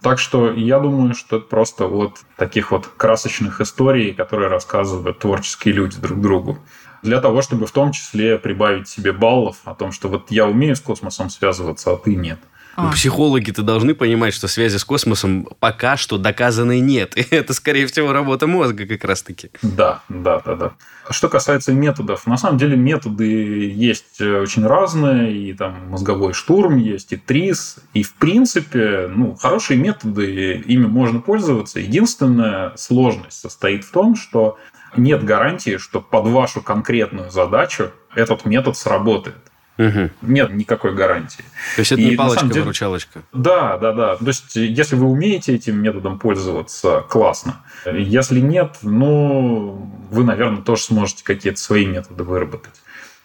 Так 0.00 0.18
что 0.18 0.50
я 0.52 0.78
думаю, 0.78 1.14
что 1.14 1.36
это 1.36 1.46
просто 1.46 1.86
вот 1.86 2.20
таких 2.36 2.70
вот 2.70 2.86
красочных 2.86 3.60
историй, 3.60 4.14
которые 4.14 4.48
рассказывают 4.48 5.18
творческие 5.18 5.74
люди 5.74 5.98
друг 5.98 6.20
другу. 6.20 6.58
Для 7.02 7.20
того, 7.20 7.42
чтобы 7.42 7.66
в 7.66 7.72
том 7.72 7.92
числе 7.92 8.38
прибавить 8.38 8.88
себе 8.88 9.12
баллов 9.12 9.56
о 9.64 9.74
том, 9.74 9.92
что 9.92 10.08
вот 10.08 10.30
я 10.30 10.46
умею 10.46 10.76
с 10.76 10.80
космосом 10.80 11.28
связываться, 11.28 11.92
а 11.92 11.96
ты 11.96 12.14
нет. 12.14 12.38
Ну, 12.78 12.92
психологи-то 12.92 13.62
должны 13.62 13.94
понимать, 13.94 14.32
что 14.32 14.46
связи 14.46 14.76
с 14.76 14.84
космосом 14.84 15.48
пока 15.58 15.96
что 15.96 16.16
доказанной 16.16 16.78
нет. 16.78 17.16
И 17.16 17.26
это, 17.34 17.52
скорее 17.52 17.86
всего, 17.86 18.12
работа 18.12 18.46
мозга 18.46 18.86
как 18.86 19.04
раз-таки. 19.04 19.50
Да, 19.62 20.02
да, 20.08 20.40
да, 20.44 20.54
да. 20.54 20.72
Что 21.10 21.28
касается 21.28 21.72
методов, 21.72 22.26
на 22.26 22.36
самом 22.36 22.58
деле 22.58 22.76
методы 22.76 23.70
есть 23.70 24.20
э, 24.20 24.40
очень 24.40 24.64
разные, 24.64 25.36
и 25.36 25.54
там 25.54 25.88
мозговой 25.88 26.34
штурм 26.34 26.76
есть, 26.76 27.12
и 27.12 27.16
ТРИС, 27.16 27.78
и 27.94 28.02
в 28.02 28.14
принципе, 28.14 29.10
ну, 29.12 29.34
хорошие 29.34 29.78
методы, 29.78 30.62
ими 30.66 30.86
можно 30.86 31.20
пользоваться. 31.20 31.80
Единственная 31.80 32.76
сложность 32.76 33.40
состоит 33.40 33.84
в 33.84 33.90
том, 33.90 34.14
что 34.14 34.58
нет 34.96 35.24
гарантии, 35.24 35.78
что 35.78 36.00
под 36.00 36.26
вашу 36.26 36.62
конкретную 36.62 37.30
задачу 37.30 37.90
этот 38.14 38.44
метод 38.44 38.76
сработает. 38.76 39.47
Угу. 39.78 40.10
Нет 40.22 40.52
никакой 40.52 40.92
гарантии. 40.94 41.44
То 41.76 41.80
есть 41.80 41.92
это 41.92 42.00
и 42.00 42.10
не 42.10 42.16
палочка-выручалочка. 42.16 43.22
Да, 43.32 43.78
да, 43.78 43.92
да. 43.92 44.16
То 44.16 44.26
есть 44.26 44.56
если 44.56 44.96
вы 44.96 45.06
умеете 45.06 45.54
этим 45.54 45.80
методом 45.80 46.18
пользоваться, 46.18 47.04
классно. 47.08 47.62
Если 47.86 48.40
нет, 48.40 48.78
ну, 48.82 49.90
вы, 50.10 50.24
наверное, 50.24 50.62
тоже 50.62 50.82
сможете 50.82 51.22
какие-то 51.24 51.60
свои 51.60 51.86
методы 51.86 52.24
выработать. 52.24 52.74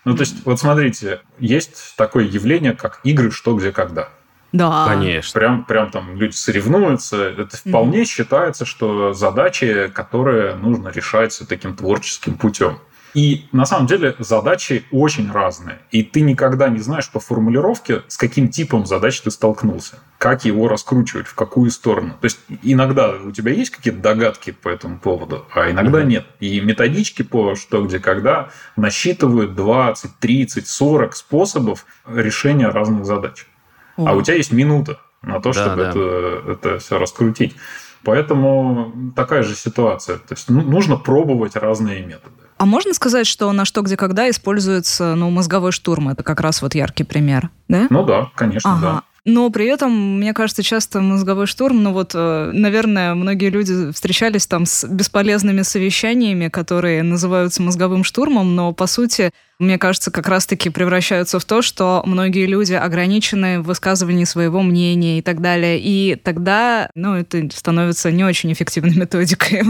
Ну, 0.06 0.16
то 0.16 0.22
есть, 0.22 0.46
вот 0.46 0.60
смотрите, 0.60 1.22
есть 1.40 1.96
такое 1.96 2.26
явление, 2.26 2.74
как 2.74 3.00
игры 3.04 3.32
«Что, 3.32 3.56
где, 3.56 3.72
когда». 3.72 4.10
Да. 4.52 4.86
Конечно. 4.88 5.40
Прям, 5.40 5.66
прям 5.66 5.90
там 5.90 6.16
люди 6.16 6.36
соревнуются. 6.36 7.18
Это 7.30 7.58
вполне 7.58 8.02
mm 8.02 8.06
считается, 8.06 8.66
что 8.66 9.14
задачи, 9.14 9.90
которые 9.94 10.56
нужно 10.56 10.90
решать 10.90 11.42
таким 11.50 11.76
творческим 11.76 12.36
путем. 12.36 12.80
И 13.14 13.46
на 13.52 13.66
самом 13.66 13.88
деле 13.88 14.16
задачи 14.20 14.86
очень 14.92 15.32
разные. 15.32 15.80
И 15.92 16.04
ты 16.04 16.22
никогда 16.22 16.70
не 16.70 16.80
знаешь 16.80 17.10
по 17.10 17.20
формулировке, 17.20 18.04
с 18.08 18.18
каким 18.18 18.50
типом 18.50 18.86
задач 18.86 19.22
ты 19.22 19.30
столкнулся. 19.30 20.00
Как 20.18 20.46
его 20.46 20.68
раскручивать, 20.68 21.28
в 21.28 21.36
какую 21.36 21.70
сторону. 21.70 22.16
То 22.20 22.26
есть 22.26 22.40
иногда 22.64 23.12
у 23.12 23.32
тебя 23.32 23.52
есть 23.52 23.72
какие-то 23.72 24.00
догадки 24.00 24.52
по 24.52 24.70
этому 24.70 24.98
поводу, 24.98 25.46
а 25.54 25.70
иногда 25.70 26.02
mm-hmm. 26.02 26.08
нет. 26.08 26.26
И 26.40 26.60
методички 26.60 27.22
по 27.22 27.56
что, 27.56 27.84
где, 27.84 28.00
когда 28.00 28.50
насчитывают 28.76 29.56
20, 29.56 30.18
30, 30.20 30.68
40 30.68 31.16
способов 31.16 31.86
решения 32.08 32.70
разных 32.70 33.06
задач. 33.06 33.46
Mm-hmm. 33.98 34.10
А 34.10 34.14
у 34.14 34.22
тебя 34.22 34.38
есть 34.38 34.52
минута 34.52 35.00
на 35.22 35.40
то, 35.40 35.54
да, 35.54 35.54
чтобы 35.54 35.84
да. 35.84 35.90
Это, 35.90 36.52
это 36.52 36.80
все 36.80 36.98
раскрутить. 36.98 37.56
Поэтому 38.04 39.14
такая 39.16 39.44
же 39.44 39.56
ситуация. 39.56 40.18
То 40.18 40.34
есть 40.34 40.50
ну, 40.50 40.62
нужно 40.62 40.98
пробовать 40.98 41.56
разные 41.56 42.04
методы. 42.04 42.43
А 42.64 42.66
можно 42.66 42.94
сказать, 42.94 43.28
что 43.28 43.52
на 43.52 43.66
что, 43.66 43.82
где, 43.82 43.98
когда 43.98 44.30
используется 44.30 45.16
ну, 45.16 45.30
мозговой 45.30 45.74
штурм? 45.74 46.08
Это 46.08 46.24
как 46.24 46.40
раз 46.40 46.62
вот 46.62 46.76
яркий 46.76 47.04
пример, 47.04 47.50
да? 47.68 47.88
Ну 47.90 48.06
да, 48.06 48.32
конечно, 48.36 48.72
ага. 48.72 48.82
да. 48.82 49.04
Но 49.26 49.50
при 49.50 49.66
этом, 49.66 50.20
мне 50.20 50.34
кажется, 50.34 50.64
часто 50.64 51.02
мозговой 51.02 51.46
штурм, 51.46 51.84
ну 51.84 51.92
вот, 51.92 52.12
э, 52.16 52.52
наверное, 52.54 53.16
многие 53.16 53.50
люди 53.50 53.92
встречались 53.92 54.48
там 54.48 54.66
с 54.66 54.88
бесполезными 54.88 55.62
совещаниями, 55.64 56.48
которые 56.48 57.04
называются 57.04 57.62
мозговым 57.62 58.06
штурмом, 58.06 58.56
но 58.56 58.72
по 58.72 58.88
сути, 58.88 59.32
мне 59.60 59.78
кажется, 59.78 60.10
как 60.10 60.30
раз-таки 60.30 60.70
превращаются 60.70 61.40
в 61.40 61.46
то, 61.46 61.62
что 61.62 62.02
многие 62.06 62.46
люди 62.46 62.74
ограничены 62.74 63.60
в 63.60 63.64
высказывании 63.64 64.24
своего 64.24 64.62
мнения 64.62 65.20
и 65.20 65.22
так 65.22 65.42
далее. 65.42 65.82
И 65.82 66.16
тогда, 66.16 66.90
ну, 66.96 67.16
это 67.16 67.46
становится 67.54 68.10
не 68.10 68.24
очень 68.24 68.54
эффективной 68.54 68.96
методикой 68.96 69.64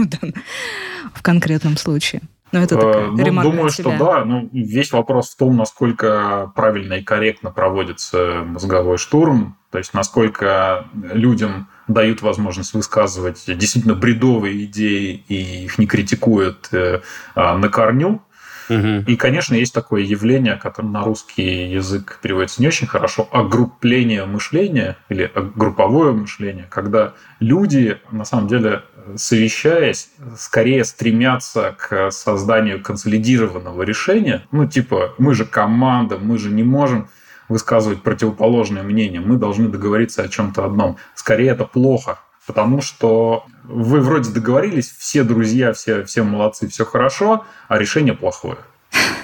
в 1.12 1.22
конкретном 1.22 1.76
случае. 1.76 2.22
Но 2.54 2.62
это 2.62 2.76
такая 2.76 3.06
ну, 3.08 3.42
Думаю, 3.42 3.68
что 3.68 3.98
да. 3.98 4.24
Ну, 4.24 4.48
весь 4.52 4.92
вопрос 4.92 5.30
в 5.30 5.36
том, 5.36 5.56
насколько 5.56 6.52
правильно 6.54 6.94
и 6.94 7.02
корректно 7.02 7.50
проводится 7.50 8.44
мозговой 8.46 8.96
штурм, 8.96 9.56
то 9.72 9.78
есть 9.78 9.92
насколько 9.92 10.86
людям 10.94 11.68
дают 11.88 12.22
возможность 12.22 12.72
высказывать 12.72 13.42
действительно 13.48 13.96
бредовые 13.96 14.66
идеи 14.66 15.24
и 15.26 15.64
их 15.64 15.78
не 15.78 15.88
критикуют 15.88 16.68
э, 16.70 17.00
а, 17.34 17.58
на 17.58 17.68
корню. 17.68 18.22
Угу. 18.70 19.04
И, 19.08 19.16
конечно, 19.16 19.56
есть 19.56 19.74
такое 19.74 20.02
явление, 20.02 20.54
которое 20.54 20.88
на 20.88 21.02
русский 21.02 21.72
язык 21.72 22.20
переводится 22.22 22.62
не 22.62 22.68
очень 22.68 22.86
хорошо, 22.86 23.28
огрупление 23.32 24.26
мышления 24.26 24.96
или 25.08 25.28
групповое 25.56 26.12
мышление, 26.12 26.66
когда 26.70 27.14
люди, 27.40 27.98
на 28.12 28.24
самом 28.24 28.46
деле, 28.46 28.84
совещаясь, 29.16 30.10
скорее 30.38 30.84
стремятся 30.84 31.76
к 31.78 32.10
созданию 32.10 32.82
консолидированного 32.82 33.82
решения. 33.82 34.46
Ну, 34.52 34.66
типа, 34.66 35.14
мы 35.18 35.34
же 35.34 35.44
команда, 35.44 36.18
мы 36.18 36.38
же 36.38 36.50
не 36.50 36.62
можем 36.62 37.08
высказывать 37.48 38.02
противоположное 38.02 38.82
мнение, 38.82 39.20
мы 39.20 39.36
должны 39.36 39.68
договориться 39.68 40.22
о 40.22 40.28
чем-то 40.28 40.64
одном. 40.64 40.96
Скорее, 41.14 41.50
это 41.50 41.64
плохо, 41.64 42.18
потому 42.46 42.80
что 42.80 43.44
вы 43.64 44.00
вроде 44.00 44.30
договорились, 44.30 44.94
все 44.98 45.24
друзья, 45.24 45.72
все, 45.72 46.04
все 46.04 46.22
молодцы, 46.22 46.68
все 46.68 46.84
хорошо, 46.84 47.44
а 47.68 47.78
решение 47.78 48.14
плохое. 48.14 48.58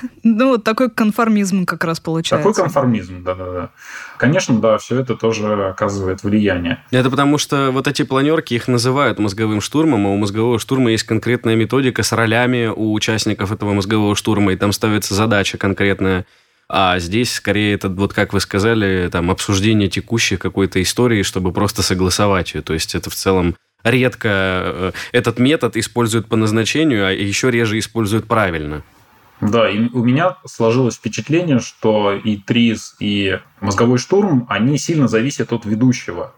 Ну, 0.22 0.50
вот 0.50 0.64
такой 0.64 0.90
конформизм 0.90 1.64
как 1.64 1.84
раз 1.84 2.00
получается. 2.00 2.48
Такой 2.48 2.62
конформизм, 2.62 3.22
да-да-да. 3.24 3.70
Конечно, 4.18 4.58
да, 4.58 4.78
все 4.78 5.00
это 5.00 5.16
тоже 5.16 5.68
оказывает 5.68 6.22
влияние. 6.22 6.82
Это 6.90 7.10
потому 7.10 7.38
что 7.38 7.70
вот 7.70 7.88
эти 7.88 8.02
планерки, 8.02 8.54
их 8.54 8.68
называют 8.68 9.18
мозговым 9.18 9.60
штурмом, 9.60 10.06
а 10.06 10.10
у 10.10 10.16
мозгового 10.16 10.58
штурма 10.58 10.90
есть 10.90 11.04
конкретная 11.04 11.56
методика 11.56 12.02
с 12.02 12.12
ролями 12.12 12.66
у 12.66 12.92
участников 12.92 13.52
этого 13.52 13.72
мозгового 13.72 14.14
штурма, 14.14 14.52
и 14.52 14.56
там 14.56 14.72
ставится 14.72 15.14
задача 15.14 15.58
конкретная. 15.58 16.26
А 16.68 17.00
здесь 17.00 17.32
скорее 17.32 17.74
это, 17.74 17.88
вот 17.88 18.12
как 18.12 18.32
вы 18.32 18.38
сказали, 18.38 19.08
там 19.10 19.30
обсуждение 19.30 19.88
текущей 19.88 20.36
какой-то 20.36 20.80
истории, 20.80 21.22
чтобы 21.22 21.52
просто 21.52 21.82
согласовать 21.82 22.54
ее. 22.54 22.62
То 22.62 22.74
есть 22.74 22.94
это 22.94 23.10
в 23.10 23.14
целом 23.14 23.56
редко 23.82 24.28
э, 24.28 24.92
этот 25.10 25.40
метод 25.40 25.76
используют 25.76 26.28
по 26.28 26.36
назначению, 26.36 27.06
а 27.06 27.10
еще 27.10 27.50
реже 27.50 27.78
используют 27.78 28.26
правильно. 28.26 28.84
Да, 29.40 29.70
и 29.70 29.88
у 29.88 30.04
меня 30.04 30.36
сложилось 30.46 30.96
впечатление, 30.96 31.60
что 31.60 32.12
и 32.12 32.36
ТРИЗ, 32.36 32.96
и 33.00 33.40
мозговой 33.60 33.98
штурм, 33.98 34.46
они 34.48 34.76
сильно 34.76 35.08
зависят 35.08 35.52
от 35.52 35.64
ведущего, 35.64 36.34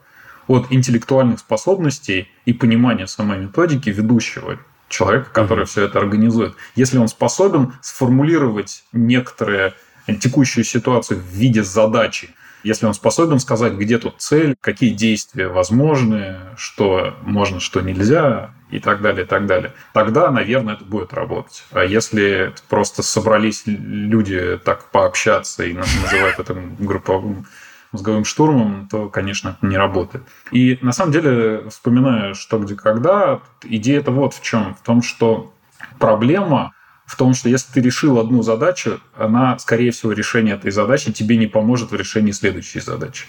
от 0.47 0.71
интеллектуальных 0.71 1.41
способностей 1.41 2.29
и 2.45 2.53
понимания 2.53 3.07
самой 3.07 3.39
методики 3.39 3.91
ведущего 3.91 4.59
человека, 4.89 5.31
который 5.33 5.65
mm-hmm. 5.65 5.69
все 5.69 5.85
это 5.85 5.99
организует. 5.99 6.55
Если 6.77 6.99
он 6.99 7.09
способен 7.09 7.73
сформулировать 7.81 8.85
некоторые 8.93 9.75
текущую 10.21 10.65
ситуацию 10.65 11.19
в 11.19 11.25
виде 11.25 11.65
задачи, 11.65 12.31
если 12.63 12.87
он 12.87 12.95
способен 12.95 13.41
сказать, 13.41 13.73
где 13.73 13.99
тут 13.99 14.17
цель, 14.19 14.55
какие 14.61 14.91
действия 14.91 15.49
возможны, 15.49 16.37
что 16.57 17.17
можно, 17.23 17.59
что 17.59 17.81
нельзя 17.81 18.55
и 18.73 18.81
так 18.81 19.03
далее, 19.03 19.25
и 19.25 19.29
так 19.29 19.47
далее, 19.47 19.73
тогда, 19.93 20.31
наверное, 20.31 20.75
это 20.75 20.85
будет 20.85 21.13
работать. 21.13 21.65
А 21.73 21.85
если 21.85 22.53
просто 22.69 23.03
собрались 23.03 23.63
люди 23.67 24.59
так 24.65 24.91
пообщаться 24.91 25.65
и 25.65 25.75
называют 25.75 26.39
это 26.39 26.55
групповым 26.79 27.47
мозговым 27.93 28.25
штурмом, 28.25 28.89
то, 28.91 29.11
конечно, 29.11 29.51
это 29.51 29.67
не 29.67 29.77
работает. 29.77 30.25
И 30.51 30.79
на 30.81 30.93
самом 30.93 31.13
деле, 31.13 31.69
вспоминая 31.69 32.33
что, 32.33 32.59
где, 32.59 32.75
когда, 32.75 33.41
идея 33.63 34.01
это 34.01 34.11
вот 34.11 34.33
в 34.33 34.43
чем. 34.43 34.75
В 34.75 34.81
том, 34.81 35.03
что 35.03 35.53
проблема 35.99 36.73
в 37.05 37.17
том, 37.17 37.35
что 37.35 37.51
если 37.51 37.71
ты 37.71 37.81
решил 37.83 38.19
одну 38.19 38.43
задачу, 38.43 39.01
она, 39.15 39.59
скорее 39.59 39.91
всего, 39.91 40.13
решение 40.13 40.55
этой 40.55 40.71
задачи 40.71 41.13
тебе 41.13 41.37
не 41.37 41.47
поможет 41.47 41.91
в 41.91 41.95
решении 41.95 42.33
следующей 42.33 42.81
задачи. 42.81 43.27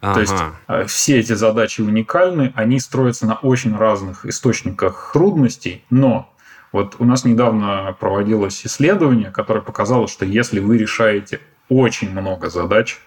Ага. 0.00 0.14
То 0.14 0.20
есть 0.20 0.34
э, 0.68 0.84
все 0.86 1.18
эти 1.18 1.32
задачи 1.32 1.80
уникальны, 1.80 2.52
они 2.54 2.80
строятся 2.80 3.26
на 3.26 3.34
очень 3.34 3.76
разных 3.76 4.26
источниках 4.26 5.10
трудностей, 5.12 5.84
но 5.90 6.32
вот 6.72 6.96
у 6.98 7.04
нас 7.04 7.24
недавно 7.24 7.96
проводилось 7.98 8.66
исследование, 8.66 9.30
которое 9.30 9.60
показало, 9.60 10.08
что 10.08 10.24
если 10.24 10.60
вы 10.60 10.78
решаете 10.78 11.40
очень 11.68 12.10
много 12.10 12.50
задач, 12.50 12.98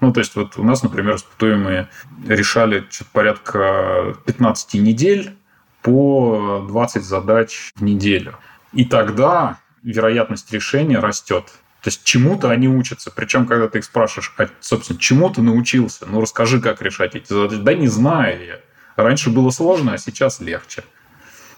ну, 0.00 0.12
то 0.12 0.20
есть 0.20 0.36
вот 0.36 0.56
у 0.56 0.62
нас, 0.62 0.82
например, 0.82 1.16
испытуемые 1.16 1.88
решали 2.26 2.86
порядка 3.12 4.14
15 4.26 4.74
недель 4.74 5.34
по 5.82 6.64
20 6.68 7.02
задач 7.02 7.72
в 7.74 7.82
неделю. 7.82 8.36
И 8.72 8.84
тогда 8.84 9.58
вероятность 9.82 10.52
решения 10.52 10.98
растет. 10.98 11.52
То 11.88 11.90
есть 11.90 12.04
чему-то 12.04 12.50
они 12.50 12.68
учатся. 12.68 13.10
Причем, 13.10 13.46
когда 13.46 13.66
ты 13.66 13.78
их 13.78 13.84
спрашиваешь, 13.84 14.34
а, 14.36 14.48
собственно, 14.60 14.98
чему 14.98 15.30
ты 15.30 15.40
научился? 15.40 16.04
Ну, 16.06 16.20
расскажи, 16.20 16.60
как 16.60 16.82
решать 16.82 17.14
эти 17.14 17.32
задачи. 17.32 17.62
Да 17.62 17.72
не 17.72 17.88
знаю 17.88 18.44
я. 18.44 18.60
Раньше 19.02 19.30
было 19.30 19.48
сложно, 19.48 19.94
а 19.94 19.98
сейчас 19.98 20.38
легче. 20.40 20.84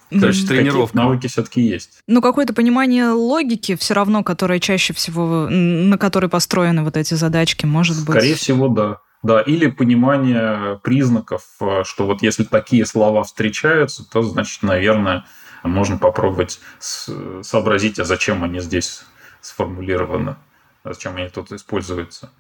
То 0.09 0.29
есть 0.29 0.47
тренировка. 0.47 0.97
навыки 0.97 1.27
все-таки 1.27 1.63
есть. 1.63 1.99
Ну, 2.07 2.23
какое-то 2.23 2.55
понимание 2.55 3.09
логики 3.09 3.75
все 3.75 3.95
равно, 3.95 4.23
которое 4.23 4.61
чаще 4.61 4.93
всего, 4.93 5.49
на 5.49 5.99
которой 5.99 6.29
построены 6.29 6.85
вот 6.85 6.97
эти 6.97 7.15
задачки, 7.15 7.67
может 7.67 8.05
быть. 8.05 8.17
Скорее 8.17 8.37
всего, 8.37 8.69
да. 8.69 8.99
Да, 9.25 9.41
или 9.41 9.67
понимание 9.67 10.79
признаков, 10.85 11.43
э, 11.61 11.83
что 11.85 12.07
вот 12.07 12.23
если 12.23 12.45
такие 12.45 12.87
слова 12.87 13.25
встречаются, 13.25 14.09
то, 14.09 14.23
значит, 14.23 14.63
наверное, 14.63 15.27
можно 15.65 15.99
попробовать 15.99 16.61
сообразить, 16.79 17.99
а 17.99 18.05
зачем 18.05 18.45
они 18.45 18.61
здесь 18.61 19.03
сформулированы, 19.41 20.37
а 20.83 20.93
зачем 20.93 21.17
они 21.17 21.29
тут 21.29 21.53
используются. 21.53 22.31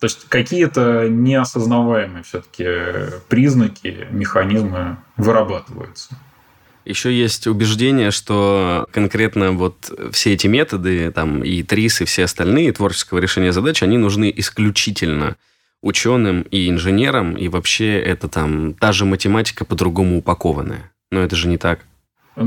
То 0.00 0.06
есть 0.06 0.28
какие-то 0.28 1.08
неосознаваемые 1.08 2.22
все-таки 2.22 2.66
признаки, 3.28 4.08
механизмы 4.10 4.96
вырабатываются. 5.16 6.16
Еще 6.86 7.12
есть 7.12 7.46
убеждение, 7.46 8.10
что 8.10 8.86
конкретно 8.90 9.52
вот 9.52 9.92
все 10.12 10.32
эти 10.32 10.46
методы, 10.46 11.10
там 11.10 11.44
и 11.44 11.62
ТРИС, 11.62 12.00
и 12.00 12.04
все 12.06 12.24
остальные 12.24 12.72
творческого 12.72 13.18
решения 13.18 13.52
задач, 13.52 13.82
они 13.82 13.98
нужны 13.98 14.32
исключительно 14.34 15.36
ученым 15.82 16.42
и 16.50 16.70
инженерам, 16.70 17.36
и 17.36 17.48
вообще 17.48 17.98
это 17.98 18.28
там 18.28 18.72
та 18.74 18.92
же 18.92 19.04
математика 19.04 19.66
по-другому 19.66 20.18
упакованная. 20.18 20.90
Но 21.10 21.20
это 21.20 21.36
же 21.36 21.48
не 21.48 21.58
так. 21.58 21.80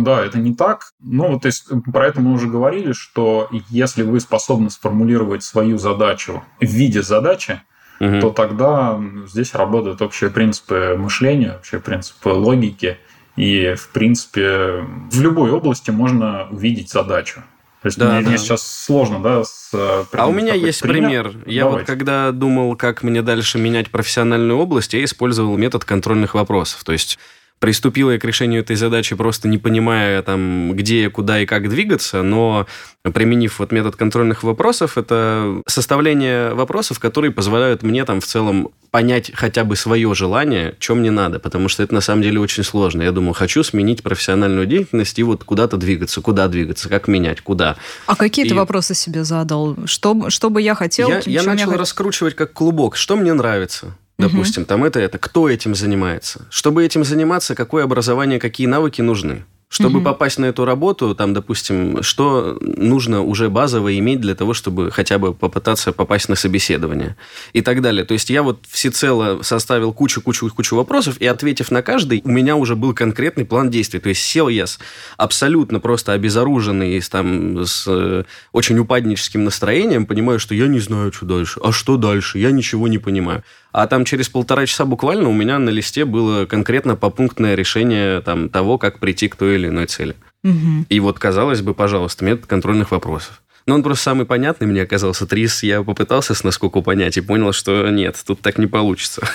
Да, 0.02 0.26
это 0.26 0.40
не 0.40 0.56
так. 0.56 0.92
Ну, 1.00 1.40
то 1.40 1.48
есть 1.48 1.70
про 1.92 2.08
это 2.08 2.20
мы 2.20 2.34
уже 2.34 2.48
говорили, 2.48 2.94
что 2.94 3.48
если 3.70 4.02
вы 4.04 4.20
способны 4.20 4.70
сформулировать 4.70 5.44
свою 5.44 5.78
задачу 5.78 6.44
в 6.60 6.66
виде 6.66 7.04
задачи, 7.04 7.62
угу. 8.00 8.20
то 8.20 8.30
тогда 8.32 9.00
здесь 9.28 9.54
работают 9.54 10.02
общие 10.02 10.32
принципы 10.32 10.96
мышления, 10.98 11.58
общие 11.60 11.80
принципы 11.80 12.30
логики. 12.30 12.98
И, 13.36 13.74
в 13.76 13.90
принципе, 13.90 14.86
в 15.12 15.22
любой 15.22 15.52
области 15.52 15.90
можно 15.90 16.48
увидеть 16.52 16.90
задачу. 16.92 17.42
То 17.82 17.88
есть 17.88 18.00
да, 18.00 18.14
мне, 18.14 18.22
да. 18.22 18.30
мне 18.30 18.38
сейчас 18.38 18.66
сложно, 18.66 19.20
да, 19.20 19.44
с 19.44 19.72
А 19.74 20.28
у 20.28 20.32
меня 20.32 20.54
есть 20.54 20.82
пример. 20.82 21.30
пример. 21.30 21.44
Я 21.48 21.64
Давайте. 21.64 21.80
вот 21.80 21.88
когда 21.88 22.32
думал, 22.32 22.78
как 22.78 23.04
мне 23.04 23.22
дальше 23.22 23.58
менять 23.58 23.90
профессиональную 23.90 24.58
область, 24.58 24.94
я 24.94 25.04
использовал 25.04 25.58
метод 25.58 25.84
контрольных 25.84 26.34
вопросов. 26.34 26.84
То 26.86 26.94
есть 26.94 27.20
приступила 27.60 28.12
я 28.12 28.20
к 28.20 28.26
решению 28.26 28.62
этой 28.62 28.76
задачи, 28.76 29.16
просто 29.16 29.48
не 29.48 29.58
понимая, 29.58 30.22
там, 30.22 30.74
где, 30.76 31.10
куда 31.10 31.40
и 31.40 31.46
как 31.46 31.70
двигаться, 31.70 32.22
но 32.22 32.68
применив 33.04 33.60
вот 33.60 33.72
метод 33.72 33.96
контрольных 33.96 34.44
вопросов, 34.44 34.98
это 34.98 35.62
составление 35.68 36.54
вопросов, 36.54 37.00
которые 37.00 37.32
позволяют 37.32 37.84
мне 37.84 38.04
там 38.06 38.20
в 38.20 38.26
целом 38.26 38.70
понять 38.92 39.32
хотя 39.34 39.64
бы 39.64 39.76
свое 39.76 40.14
желание, 40.14 40.76
что 40.80 40.96
мне 40.96 41.10
надо, 41.10 41.40
потому 41.40 41.68
что 41.68 41.84
это 41.84 41.94
на 41.94 42.02
самом 42.02 42.22
деле 42.22 42.40
очень 42.40 42.64
сложно. 42.64 43.02
Я 43.02 43.12
думаю, 43.12 43.34
хочу 43.34 43.64
сменить 43.64 44.04
профессиональную 44.04 44.68
деятельность 44.68 45.18
и 45.18 45.24
вот 45.24 45.44
куда-то 45.44 45.78
двигаться, 45.78 46.22
куда 46.22 46.48
двигаться, 46.48 46.90
как 46.90 47.08
менять, 47.08 47.42
куда. 47.42 47.78
А 48.06 48.16
какие 48.16 48.46
и... 48.46 48.50
ты 48.50 48.56
вопросы 48.56 48.94
себе 48.94 49.24
задал? 49.24 49.76
Что, 49.86 50.30
что 50.30 50.50
бы 50.50 50.62
я 50.62 50.76
хотел? 50.76 51.10
Я, 51.10 51.22
я 51.26 51.44
начал 51.44 51.72
раскручивать 51.74 52.36
как 52.36 52.54
клубок. 52.54 52.96
Что 52.96 53.16
мне 53.16 53.34
нравится? 53.34 53.96
Допустим, 54.18 54.64
угу. 54.64 54.68
там 54.68 54.84
это, 54.84 55.00
это, 55.00 55.18
кто 55.18 55.50
этим 55.50 55.76
занимается. 55.76 56.46
Чтобы 56.50 56.86
этим 56.86 57.04
заниматься, 57.04 57.56
какое 57.56 57.84
образование, 57.84 58.40
какие 58.40 58.68
навыки 58.68 59.02
нужны. 59.02 59.46
Чтобы 59.74 59.98
угу. 59.98 60.06
попасть 60.06 60.38
на 60.38 60.46
эту 60.46 60.66
работу, 60.66 61.16
там, 61.16 61.34
допустим, 61.34 62.04
что 62.04 62.60
нужно 62.62 63.24
уже 63.24 63.50
базово 63.50 63.98
иметь 63.98 64.22
для 64.22 64.36
того, 64.36 64.54
чтобы 64.54 64.92
хотя 64.92 65.18
бы 65.18 65.34
попытаться 65.34 65.92
попасть 65.92 66.30
на 66.30 66.36
собеседование 66.36 67.16
и 67.54 67.62
так 67.62 67.82
далее. 67.82 68.06
То 68.06 68.14
есть 68.14 68.30
я 68.30 68.44
вот 68.44 68.60
всецело 68.70 69.42
составил 69.42 69.92
кучу-кучу-кучу 69.92 70.76
вопросов, 70.76 71.18
и 71.20 71.26
ответив 71.26 71.72
на 71.72 71.82
каждый, 71.82 72.22
у 72.24 72.30
меня 72.30 72.56
уже 72.56 72.76
был 72.76 72.94
конкретный 72.94 73.46
план 73.46 73.72
действий. 73.72 74.00
То 74.00 74.10
есть 74.10 74.22
сел 74.22 74.48
я 74.48 74.68
с 74.68 74.78
абсолютно 75.18 75.80
просто 75.80 76.14
обезоруженный, 76.14 77.02
с, 77.02 77.10
там, 77.10 77.66
с 77.66 77.86
э, 77.88 78.26
очень 78.52 78.78
упадническим 78.78 79.44
настроением, 79.44 80.06
понимаю, 80.06 80.38
что 80.38 80.54
я 80.54 80.68
не 80.68 80.82
знаю, 80.82 81.12
что 81.12 81.26
дальше. 81.26 81.60
А 81.64 81.72
что 81.72 81.98
дальше? 81.98 82.38
Я 82.38 82.52
ничего 82.52 82.88
не 82.88 83.00
понимаю. 83.00 83.44
А 83.74 83.88
там 83.88 84.06
через 84.06 84.30
полтора 84.30 84.68
часа 84.68 84.86
буквально 84.86 85.28
у 85.30 85.34
меня 85.34 85.58
на 85.58 85.70
листе 85.70 86.06
было 86.06 86.46
конкретно 86.46 86.96
попунктное 86.96 87.56
решение 87.56 88.22
там, 88.22 88.50
того, 88.50 88.78
как 88.78 89.00
прийти 89.00 89.28
к 89.28 89.36
той 89.36 89.56
или 89.56 89.68
иной 89.68 89.88
цели. 89.88 90.16
Угу. 90.44 90.86
И 90.90 91.00
вот, 91.00 91.18
казалось 91.18 91.62
бы, 91.62 91.74
пожалуйста, 91.74 92.24
метод 92.24 92.46
контрольных 92.46 92.92
вопросов. 92.92 93.42
Но 93.66 93.74
он 93.74 93.82
просто 93.82 94.04
самый 94.04 94.28
понятный 94.28 94.68
мне 94.68 94.84
оказался. 94.84 95.26
Трис 95.26 95.64
я 95.64 95.82
попытался 95.82 96.36
с 96.36 96.44
наскоку 96.44 96.84
понять 96.84 97.18
и 97.18 97.22
понял, 97.22 97.52
что 97.52 97.90
нет, 97.90 98.22
тут 98.26 98.42
так 98.42 98.60
не 98.60 98.68
получится. 98.68 99.28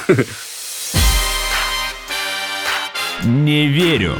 Не 3.24 3.66
верю. 3.66 4.14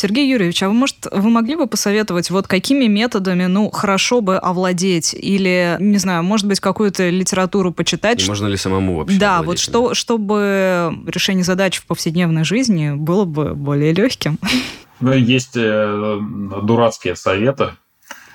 Сергей 0.00 0.30
Юрьевич, 0.30 0.62
а 0.62 0.68
вы, 0.68 0.74
может, 0.74 0.96
вы 1.12 1.28
могли 1.28 1.56
бы 1.56 1.66
посоветовать, 1.66 2.30
вот 2.30 2.46
какими 2.46 2.86
методами, 2.86 3.44
ну, 3.44 3.70
хорошо 3.70 4.22
бы 4.22 4.38
овладеть? 4.38 5.12
Или, 5.12 5.76
не 5.78 5.98
знаю, 5.98 6.22
может 6.22 6.46
быть, 6.46 6.58
какую-то 6.58 7.10
литературу 7.10 7.70
почитать? 7.70 8.24
И 8.24 8.26
можно 8.26 8.46
ли 8.46 8.56
самому 8.56 8.96
вообще 8.96 9.18
Да, 9.18 9.40
овладеть? 9.40 9.46
вот 9.46 9.58
что, 9.58 9.94
чтобы 9.94 10.90
решение 11.06 11.44
задач 11.44 11.76
в 11.76 11.84
повседневной 11.84 12.44
жизни 12.44 12.92
было 12.94 13.26
бы 13.26 13.54
более 13.54 13.92
легким. 13.92 14.38
Ну, 15.00 15.12
есть 15.12 15.56
э, 15.56 16.18
дурацкие 16.62 17.14
советы, 17.14 17.72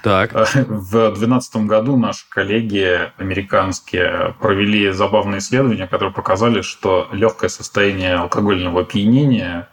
так. 0.03 0.33
В 0.33 0.91
2012 0.91 1.55
году 1.65 1.97
наши 1.97 2.25
коллеги 2.29 3.11
американские 3.17 4.35
провели 4.39 4.91
забавное 4.91 5.39
исследование, 5.39 5.87
которое 5.87 6.11
показали, 6.11 6.61
что 6.61 7.07
легкое 7.11 7.49
состояние 7.49 8.13
алкогольного 8.15 8.81
опьянения 8.81 9.67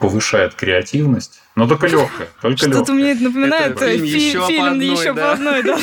повышает 0.00 0.54
креативность, 0.54 1.40
но 1.54 1.66
только 1.66 1.86
легкая. 1.86 2.28
Только 2.40 2.58
Что-то 2.70 2.92
мне 2.92 3.12
это 3.12 3.24
напоминает 3.24 3.76
это 3.76 3.90
фильм, 3.90 4.04
еще, 4.04 4.46
фильм 4.46 4.60
по 4.60 4.70
одной, 4.70 4.86
еще 4.86 5.12
да? 5.12 5.22
по 5.22 5.32
одной. 5.32 5.62
Да, 5.62 5.78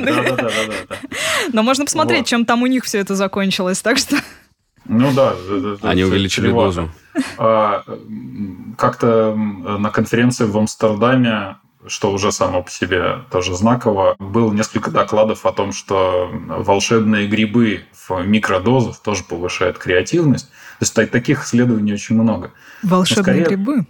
да, 0.00 0.50
да. 0.88 0.96
Но 1.52 1.62
можно 1.62 1.84
посмотреть, 1.84 2.26
чем 2.26 2.44
там 2.44 2.62
у 2.62 2.66
них 2.66 2.84
все 2.84 2.98
это 2.98 3.14
закончилось, 3.14 3.80
так 3.80 3.98
что... 3.98 4.16
Ну 4.84 5.12
да. 5.12 5.34
Они 5.82 6.04
увеличили 6.04 6.50
дозу. 6.50 6.90
А, 7.36 7.84
как-то 8.76 9.34
на 9.34 9.90
конференции 9.90 10.44
в 10.44 10.56
Амстердаме 10.56 11.56
что 11.86 12.12
уже 12.12 12.32
само 12.32 12.62
по 12.62 12.70
себе 12.70 13.20
тоже 13.30 13.54
знаково. 13.54 14.16
Было 14.18 14.52
несколько 14.52 14.90
докладов 14.90 15.46
о 15.46 15.52
том, 15.52 15.72
что 15.72 16.28
волшебные 16.32 17.26
грибы 17.28 17.82
в 18.08 18.22
микродозах 18.24 18.98
тоже 18.98 19.22
повышают 19.24 19.78
креативность. 19.78 20.48
То 20.80 20.84
есть 20.84 21.10
таких 21.10 21.44
исследований 21.44 21.92
очень 21.92 22.14
много. 22.14 22.52
Волшебные 22.82 23.22
скорее... 23.22 23.44
грибы. 23.44 23.86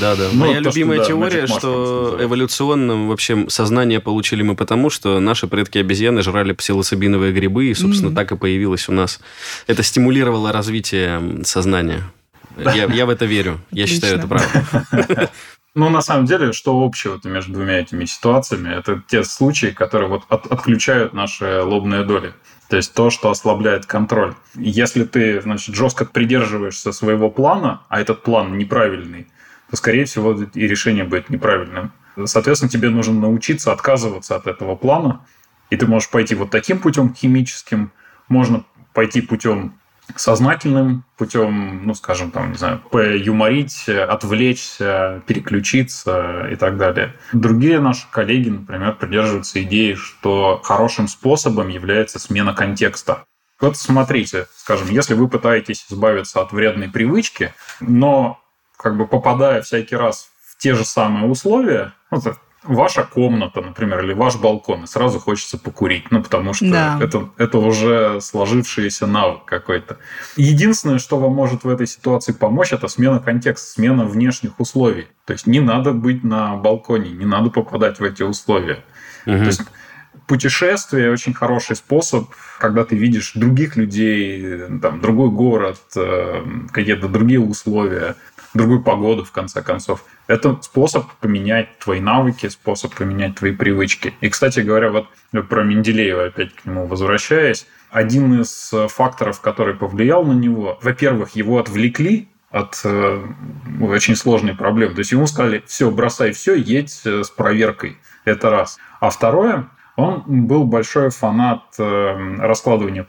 Да, 0.00 0.16
да. 0.16 0.28
Ну, 0.32 0.46
Моя 0.46 0.54
то, 0.54 0.60
любимая 0.60 1.02
что, 1.02 1.16
да, 1.18 1.28
теория, 1.28 1.46
что 1.46 2.18
эволюционно 2.20 3.06
вообще 3.06 3.46
сознание 3.48 4.00
получили 4.00 4.42
мы 4.42 4.56
потому, 4.56 4.88
что 4.88 5.20
наши 5.20 5.46
предки 5.46 5.76
обезьяны 5.78 6.22
жрали 6.22 6.52
псилоцибиновые 6.52 7.32
грибы, 7.32 7.66
и, 7.66 7.74
собственно, 7.74 8.10
mm-hmm. 8.10 8.14
так 8.14 8.32
и 8.32 8.36
появилось 8.36 8.88
у 8.88 8.92
нас. 8.92 9.20
Это 9.66 9.82
стимулировало 9.82 10.52
развитие 10.52 11.44
сознания. 11.44 12.02
Я, 12.58 12.84
я 12.84 13.06
в 13.06 13.10
это 13.10 13.24
верю. 13.24 13.60
Я 13.70 13.84
Отлично. 13.84 14.08
считаю, 14.08 14.18
это 14.18 14.26
правда. 14.28 15.30
Ну, 15.74 15.88
на 15.88 16.02
самом 16.02 16.26
деле, 16.26 16.52
что 16.52 16.84
общего-то 16.84 17.30
между 17.30 17.54
двумя 17.54 17.80
этими 17.80 18.04
ситуациями? 18.04 18.68
Это 18.68 19.02
те 19.08 19.24
случаи, 19.24 19.68
которые 19.68 20.10
вот 20.10 20.24
от, 20.28 20.46
отключают 20.46 21.14
наши 21.14 21.62
лобные 21.62 22.04
доли. 22.04 22.34
То 22.68 22.76
есть 22.76 22.92
то, 22.92 23.08
что 23.08 23.30
ослабляет 23.30 23.86
контроль. 23.86 24.34
Если 24.54 25.04
ты, 25.04 25.40
значит, 25.40 25.74
жестко 25.74 26.04
придерживаешься 26.04 26.92
своего 26.92 27.30
плана, 27.30 27.82
а 27.88 28.00
этот 28.00 28.22
план 28.22 28.58
неправильный, 28.58 29.28
то, 29.70 29.76
скорее 29.76 30.04
всего, 30.04 30.32
и 30.32 30.66
решение 30.66 31.04
будет 31.04 31.30
неправильным. 31.30 31.92
Соответственно, 32.26 32.70
тебе 32.70 32.90
нужно 32.90 33.14
научиться 33.14 33.72
отказываться 33.72 34.36
от 34.36 34.46
этого 34.46 34.76
плана, 34.76 35.24
и 35.70 35.76
ты 35.76 35.86
можешь 35.86 36.10
пойти 36.10 36.34
вот 36.34 36.50
таким 36.50 36.80
путем 36.80 37.14
химическим, 37.14 37.92
можно 38.28 38.64
пойти 38.92 39.22
путем 39.22 39.78
сознательным 40.16 41.04
путем, 41.16 41.86
ну, 41.86 41.94
скажем, 41.94 42.30
там, 42.30 42.52
не 42.52 42.58
знаю, 42.58 42.82
поюморить, 42.90 43.88
отвлечься, 43.88 45.22
переключиться 45.26 46.48
и 46.50 46.56
так 46.56 46.76
далее. 46.76 47.14
Другие 47.32 47.80
наши 47.80 48.06
коллеги, 48.10 48.50
например, 48.50 48.94
придерживаются 48.96 49.62
идеи, 49.62 49.94
что 49.94 50.60
хорошим 50.62 51.08
способом 51.08 51.68
является 51.68 52.18
смена 52.18 52.52
контекста. 52.52 53.24
Вот 53.60 53.76
смотрите, 53.76 54.48
скажем, 54.56 54.90
если 54.90 55.14
вы 55.14 55.28
пытаетесь 55.28 55.86
избавиться 55.88 56.40
от 56.40 56.52
вредной 56.52 56.88
привычки, 56.88 57.54
но 57.80 58.40
как 58.76 58.96
бы 58.96 59.06
попадая 59.06 59.62
всякий 59.62 59.94
раз 59.94 60.28
в 60.44 60.58
те 60.58 60.74
же 60.74 60.84
самые 60.84 61.30
условия, 61.30 61.92
ну, 62.10 62.20
ваша 62.64 63.02
комната, 63.02 63.60
например, 63.60 64.04
или 64.04 64.12
ваш 64.12 64.36
балкон, 64.36 64.84
и 64.84 64.86
сразу 64.86 65.18
хочется 65.18 65.58
покурить, 65.58 66.10
ну, 66.10 66.22
потому 66.22 66.52
что 66.52 66.70
да. 66.70 66.98
это, 67.00 67.28
это 67.36 67.58
уже 67.58 68.20
сложившийся 68.20 69.06
навык 69.06 69.44
какой-то. 69.44 69.98
Единственное, 70.36 70.98
что 70.98 71.18
вам 71.18 71.32
может 71.32 71.64
в 71.64 71.68
этой 71.68 71.86
ситуации 71.86 72.32
помочь, 72.32 72.72
это 72.72 72.88
смена 72.88 73.18
контекста, 73.18 73.72
смена 73.72 74.04
внешних 74.04 74.60
условий. 74.60 75.08
То 75.24 75.32
есть 75.32 75.46
не 75.46 75.60
надо 75.60 75.92
быть 75.92 76.24
на 76.24 76.56
балконе, 76.56 77.10
не 77.10 77.26
надо 77.26 77.50
попадать 77.50 77.98
в 77.98 78.04
эти 78.04 78.22
условия. 78.22 78.84
Угу. 79.26 79.36
То 79.36 79.44
есть 79.44 79.62
путешествие 80.26 81.10
очень 81.10 81.34
хороший 81.34 81.76
способ, 81.76 82.28
когда 82.58 82.84
ты 82.84 82.96
видишь 82.96 83.32
других 83.34 83.76
людей, 83.76 84.78
там, 84.80 85.00
другой 85.00 85.30
город, 85.30 85.80
э, 85.96 86.44
какие-то 86.72 87.08
другие 87.08 87.40
условия 87.40 88.16
другую 88.54 88.82
погоду, 88.82 89.24
в 89.24 89.32
конце 89.32 89.62
концов. 89.62 90.04
Это 90.26 90.58
способ 90.62 91.10
поменять 91.20 91.78
твои 91.78 92.00
навыки, 92.00 92.48
способ 92.48 92.94
поменять 92.94 93.36
твои 93.36 93.52
привычки. 93.52 94.14
И, 94.20 94.28
кстати 94.28 94.60
говоря, 94.60 94.90
вот 94.90 95.08
про 95.48 95.64
Менделеева, 95.64 96.26
опять 96.26 96.54
к 96.54 96.64
нему 96.64 96.86
возвращаясь, 96.86 97.66
один 97.90 98.40
из 98.40 98.72
факторов, 98.88 99.40
который 99.40 99.74
повлиял 99.74 100.24
на 100.24 100.32
него, 100.32 100.78
во-первых, 100.82 101.36
его 101.36 101.58
отвлекли 101.58 102.28
от 102.52 102.80
э, 102.84 103.26
очень 103.80 104.14
сложной 104.14 104.54
проблемы. 104.54 104.94
То 104.94 105.00
есть 105.00 105.12
ему 105.12 105.26
сказали, 105.26 105.62
все, 105.66 105.90
бросай 105.90 106.32
все, 106.32 106.54
едь 106.54 107.00
э, 107.04 107.24
с 107.24 107.30
проверкой. 107.30 107.96
Это 108.24 108.50
раз. 108.50 108.78
А 109.00 109.08
второе, 109.10 109.68
он 109.96 110.22
был 110.26 110.64
большой 110.64 111.10
фанат 111.10 111.62
э, 111.78 112.36
раскладывания 112.38 113.04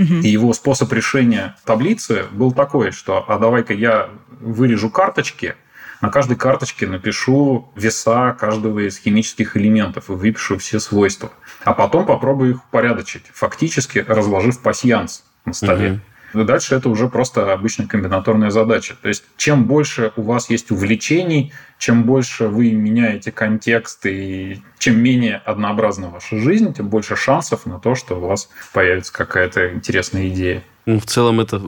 И 0.00 0.28
его 0.28 0.52
способ 0.54 0.92
решения 0.92 1.56
таблицы 1.64 2.24
был 2.32 2.52
такой, 2.52 2.90
что 2.90 3.24
а 3.28 3.38
давай-ка 3.38 3.74
я 3.74 4.08
вырежу 4.40 4.90
карточки, 4.90 5.56
на 6.00 6.08
каждой 6.08 6.36
карточке 6.36 6.86
напишу 6.86 7.70
веса 7.76 8.32
каждого 8.32 8.88
из 8.88 8.96
химических 8.96 9.58
элементов 9.58 10.08
и 10.08 10.12
выпишу 10.12 10.56
все 10.56 10.80
свойства. 10.80 11.30
А 11.64 11.74
потом 11.74 12.06
попробую 12.06 12.52
их 12.52 12.64
упорядочить, 12.64 13.24
фактически 13.34 13.98
разложив 13.98 14.60
пасьянс 14.60 15.24
на 15.44 15.52
столе. 15.52 15.92
Угу. 15.92 16.00
И 16.34 16.44
дальше 16.44 16.74
это 16.74 16.88
уже 16.88 17.08
просто 17.08 17.52
обычная 17.52 17.86
комбинаторная 17.86 18.50
задача. 18.50 18.96
То 19.00 19.08
есть, 19.08 19.24
чем 19.36 19.64
больше 19.64 20.12
у 20.16 20.22
вас 20.22 20.50
есть 20.50 20.70
увлечений, 20.70 21.52
чем 21.78 22.04
больше 22.04 22.48
вы 22.48 22.72
меняете 22.72 23.32
контекст 23.32 24.04
и 24.06 24.60
чем 24.78 25.00
менее 25.00 25.36
однообразна 25.44 26.08
ваша 26.08 26.38
жизнь, 26.38 26.72
тем 26.74 26.88
больше 26.88 27.16
шансов 27.16 27.66
на 27.66 27.78
то, 27.78 27.94
что 27.94 28.16
у 28.16 28.26
вас 28.26 28.48
появится 28.72 29.12
какая-то 29.12 29.72
интересная 29.74 30.28
идея. 30.28 30.62
Ну, 30.86 30.98
в 30.98 31.04
целом 31.04 31.40
это 31.40 31.60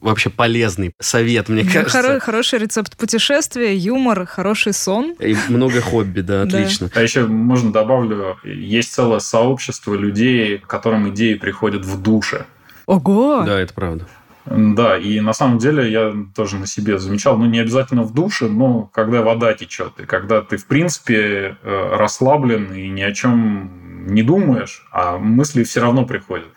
вообще 0.00 0.30
полезный 0.30 0.94
совет, 0.98 1.48
мне 1.48 1.64
кажется. 1.64 1.98
Хоро- 1.98 2.18
хороший 2.18 2.58
рецепт 2.58 2.96
путешествия, 2.96 3.76
юмор, 3.76 4.26
хороший 4.26 4.72
сон. 4.72 5.14
И 5.20 5.36
много 5.48 5.80
хобби, 5.80 6.22
да, 6.22 6.42
отлично. 6.46 6.90
А 6.94 7.02
еще 7.02 7.26
можно 7.26 7.72
добавлю, 7.72 8.38
есть 8.42 8.92
целое 8.92 9.20
сообщество 9.20 9.94
людей, 9.94 10.58
которым 10.66 11.10
идеи 11.10 11.34
приходят 11.34 11.84
в 11.84 12.02
душе. 12.02 12.46
Ого! 12.86 13.44
Да, 13.44 13.60
это 13.60 13.74
правда. 13.74 14.06
Да, 14.46 14.98
и 14.98 15.20
на 15.20 15.32
самом 15.32 15.58
деле 15.58 15.90
я 15.90 16.14
тоже 16.34 16.56
на 16.56 16.66
себе 16.66 16.98
замечал, 16.98 17.38
ну 17.38 17.46
не 17.46 17.60
обязательно 17.60 18.02
в 18.02 18.12
душе, 18.12 18.46
но 18.46 18.90
когда 18.92 19.22
вода 19.22 19.54
течет, 19.54 19.98
и 19.98 20.04
когда 20.04 20.42
ты 20.42 20.58
в 20.58 20.66
принципе 20.66 21.56
э, 21.62 21.96
расслаблен 21.96 22.74
и 22.74 22.88
ни 22.88 23.00
о 23.00 23.12
чем 23.12 24.06
не 24.06 24.22
думаешь, 24.22 24.86
а 24.92 25.16
мысли 25.16 25.64
все 25.64 25.80
равно 25.80 26.04
приходят. 26.04 26.48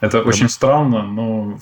Это 0.00 0.22
очень 0.22 0.48
странно, 0.48 1.02
но 1.02 1.58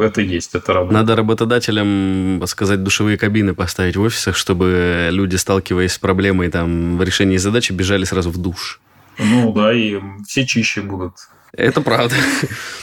это 0.00 0.20
есть, 0.20 0.54
это 0.54 0.72
работа. 0.72 0.94
Надо 0.94 1.16
работодателям 1.16 2.42
сказать 2.46 2.82
душевые 2.82 3.16
кабины 3.16 3.54
поставить 3.54 3.96
в 3.96 4.00
офисах, 4.00 4.36
чтобы 4.36 5.08
люди, 5.10 5.36
сталкиваясь 5.36 5.92
с 5.92 5.98
проблемой 5.98 6.50
там, 6.50 6.96
в 6.96 7.02
решении 7.02 7.36
задачи, 7.36 7.72
бежали 7.72 8.04
сразу 8.04 8.30
в 8.30 8.36
душ. 8.36 8.80
Ну 9.18 9.52
да, 9.52 9.72
и 9.72 10.00
все 10.26 10.46
чище 10.46 10.82
будут. 10.82 11.14
Это 11.56 11.80
правда. 11.80 12.14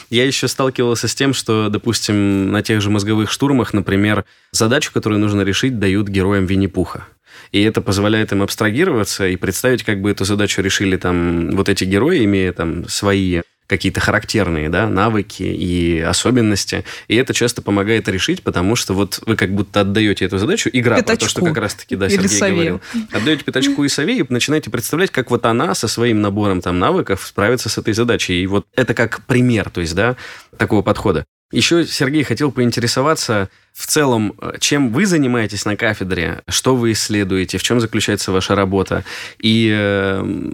Я 0.09 0.25
еще 0.25 0.47
сталкивался 0.47 1.07
с 1.07 1.15
тем, 1.15 1.33
что, 1.33 1.69
допустим, 1.69 2.51
на 2.51 2.61
тех 2.61 2.81
же 2.81 2.89
мозговых 2.89 3.31
штурмах, 3.31 3.73
например, 3.73 4.25
задачу, 4.51 4.91
которую 4.93 5.19
нужно 5.19 5.41
решить, 5.41 5.79
дают 5.79 6.07
героям 6.07 6.45
Винни-Пуха. 6.45 7.07
И 7.51 7.61
это 7.61 7.81
позволяет 7.81 8.31
им 8.31 8.41
абстрагироваться 8.41 9.27
и 9.27 9.35
представить, 9.35 9.83
как 9.83 10.01
бы 10.01 10.11
эту 10.11 10.23
задачу 10.25 10.61
решили 10.61 10.97
там 10.97 11.51
вот 11.51 11.69
эти 11.69 11.83
герои, 11.83 12.23
имея 12.23 12.53
там 12.53 12.87
свои 12.87 13.41
какие-то 13.71 14.01
характерные 14.01 14.67
да, 14.67 14.89
навыки 14.89 15.43
и 15.43 15.97
особенности. 16.01 16.83
И 17.07 17.15
это 17.15 17.33
часто 17.33 17.61
помогает 17.61 18.09
решить, 18.09 18.43
потому 18.43 18.75
что 18.75 18.93
вот 18.93 19.21
вы 19.25 19.37
как 19.37 19.55
будто 19.55 19.79
отдаете 19.79 20.25
эту 20.25 20.37
задачу, 20.37 20.69
игра 20.73 20.97
пятачку. 20.97 21.17
про 21.17 21.25
то, 21.25 21.29
что 21.29 21.41
как 21.45 21.57
раз-таки 21.57 21.95
да, 21.95 22.09
Сергей 22.09 22.27
сове. 22.27 22.51
говорил. 22.51 22.81
Отдаете 23.13 23.45
пятачку 23.45 23.85
и 23.85 23.87
сове 23.87 24.19
и 24.19 24.25
начинаете 24.27 24.69
представлять, 24.69 25.09
как 25.09 25.31
вот 25.31 25.45
она 25.45 25.73
со 25.73 25.87
своим 25.87 26.19
набором 26.19 26.59
там 26.59 26.79
навыков 26.79 27.23
справится 27.25 27.69
с 27.69 27.77
этой 27.77 27.93
задачей. 27.93 28.43
И 28.43 28.45
вот 28.45 28.67
это 28.75 28.93
как 28.93 29.25
пример, 29.25 29.69
то 29.69 29.79
есть, 29.79 29.95
да, 29.95 30.17
такого 30.57 30.81
подхода. 30.81 31.25
Еще, 31.53 31.85
Сергей, 31.85 32.23
хотел 32.23 32.51
поинтересоваться 32.51 33.49
в 33.73 33.87
целом, 33.87 34.35
чем 34.59 34.91
вы 34.91 35.05
занимаетесь 35.05 35.63
на 35.65 35.77
кафедре, 35.77 36.41
что 36.49 36.75
вы 36.75 36.91
исследуете, 36.91 37.57
в 37.57 37.63
чем 37.63 37.79
заключается 37.79 38.31
ваша 38.31 38.55
работа, 38.55 39.03
и 39.39 39.69
э, 39.73 40.53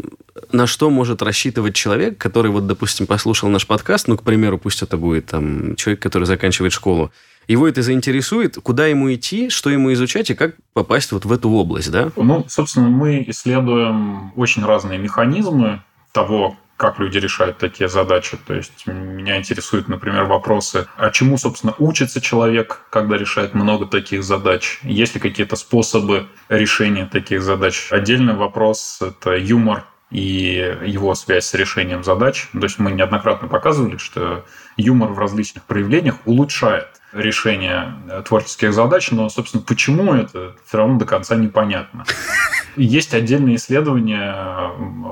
на 0.52 0.68
что 0.68 0.90
может 0.90 1.22
рассчитывать 1.22 1.76
человек, 1.76 2.18
который, 2.18 2.52
вот, 2.52 2.68
допустим, 2.68 3.08
послушал 3.08 3.50
наш 3.50 3.68
подкаст, 3.68 4.08
ну, 4.08 4.18
к 4.18 4.24
примеру, 4.24 4.58
пусть 4.58 4.82
это 4.82 4.98
будет 4.98 5.28
там 5.28 5.76
человек, 5.76 6.02
который 6.02 6.26
заканчивает 6.26 6.74
школу, 6.74 7.12
его 7.48 7.68
это 7.68 7.82
заинтересует, 7.82 8.58
куда 8.62 8.88
ему 8.88 9.14
идти, 9.14 9.50
что 9.50 9.70
ему 9.70 9.94
изучать 9.94 10.30
и 10.30 10.36
как 10.36 10.56
попасть 10.74 11.12
вот 11.12 11.26
в 11.26 11.32
эту 11.32 11.50
область, 11.50 11.92
да? 11.92 12.12
Ну, 12.16 12.46
собственно, 12.50 12.90
мы 12.90 13.24
исследуем 13.28 14.34
очень 14.36 14.66
разные 14.66 15.00
механизмы 15.00 15.82
того, 16.12 16.58
как 16.76 17.00
люди 17.00 17.18
решают 17.18 17.58
такие 17.58 17.90
задачи. 17.90 18.38
То 18.46 18.54
есть 18.54 18.86
меня 18.86 19.38
интересуют, 19.38 19.88
например, 19.88 20.26
вопросы, 20.26 20.88
а 20.98 21.10
чему, 21.10 21.38
собственно, 21.38 21.74
учится 21.80 22.22
человек, 22.22 22.82
когда 22.92 23.18
решает 23.18 23.54
много 23.54 23.88
таких 23.88 24.24
задач? 24.24 24.80
Есть 24.84 25.16
ли 25.16 25.22
какие-то 25.22 25.56
способы 25.56 26.28
решения 26.50 27.06
таких 27.06 27.42
задач? 27.42 27.88
Отдельный 27.92 28.36
вопрос– 28.36 29.00
это 29.02 29.36
юмор 29.36 29.86
и 30.10 30.78
его 30.86 31.16
связь 31.16 31.46
с 31.46 31.54
решением 31.54 32.04
задач. 32.04 32.50
То 32.54 32.64
есть 32.64 32.80
мы 32.80 32.92
неоднократно 32.92 33.48
показывали, 33.48 33.98
что 33.98 34.46
юмор 34.78 35.12
в 35.12 35.20
различных 35.20 35.64
проявлениях 35.64 36.16
улучшает 36.26 36.88
решение 37.14 37.94
творческих 38.26 38.74
задач, 38.74 39.12
но, 39.12 39.30
собственно, 39.30 39.64
почему 39.64 40.14
это 40.14 40.56
все 40.66 40.78
равно 40.78 40.98
до 41.00 41.06
конца 41.06 41.36
непонятно. 41.36 42.06
Есть 42.76 43.16
отдельные 43.16 43.56
исследования, 43.56 44.72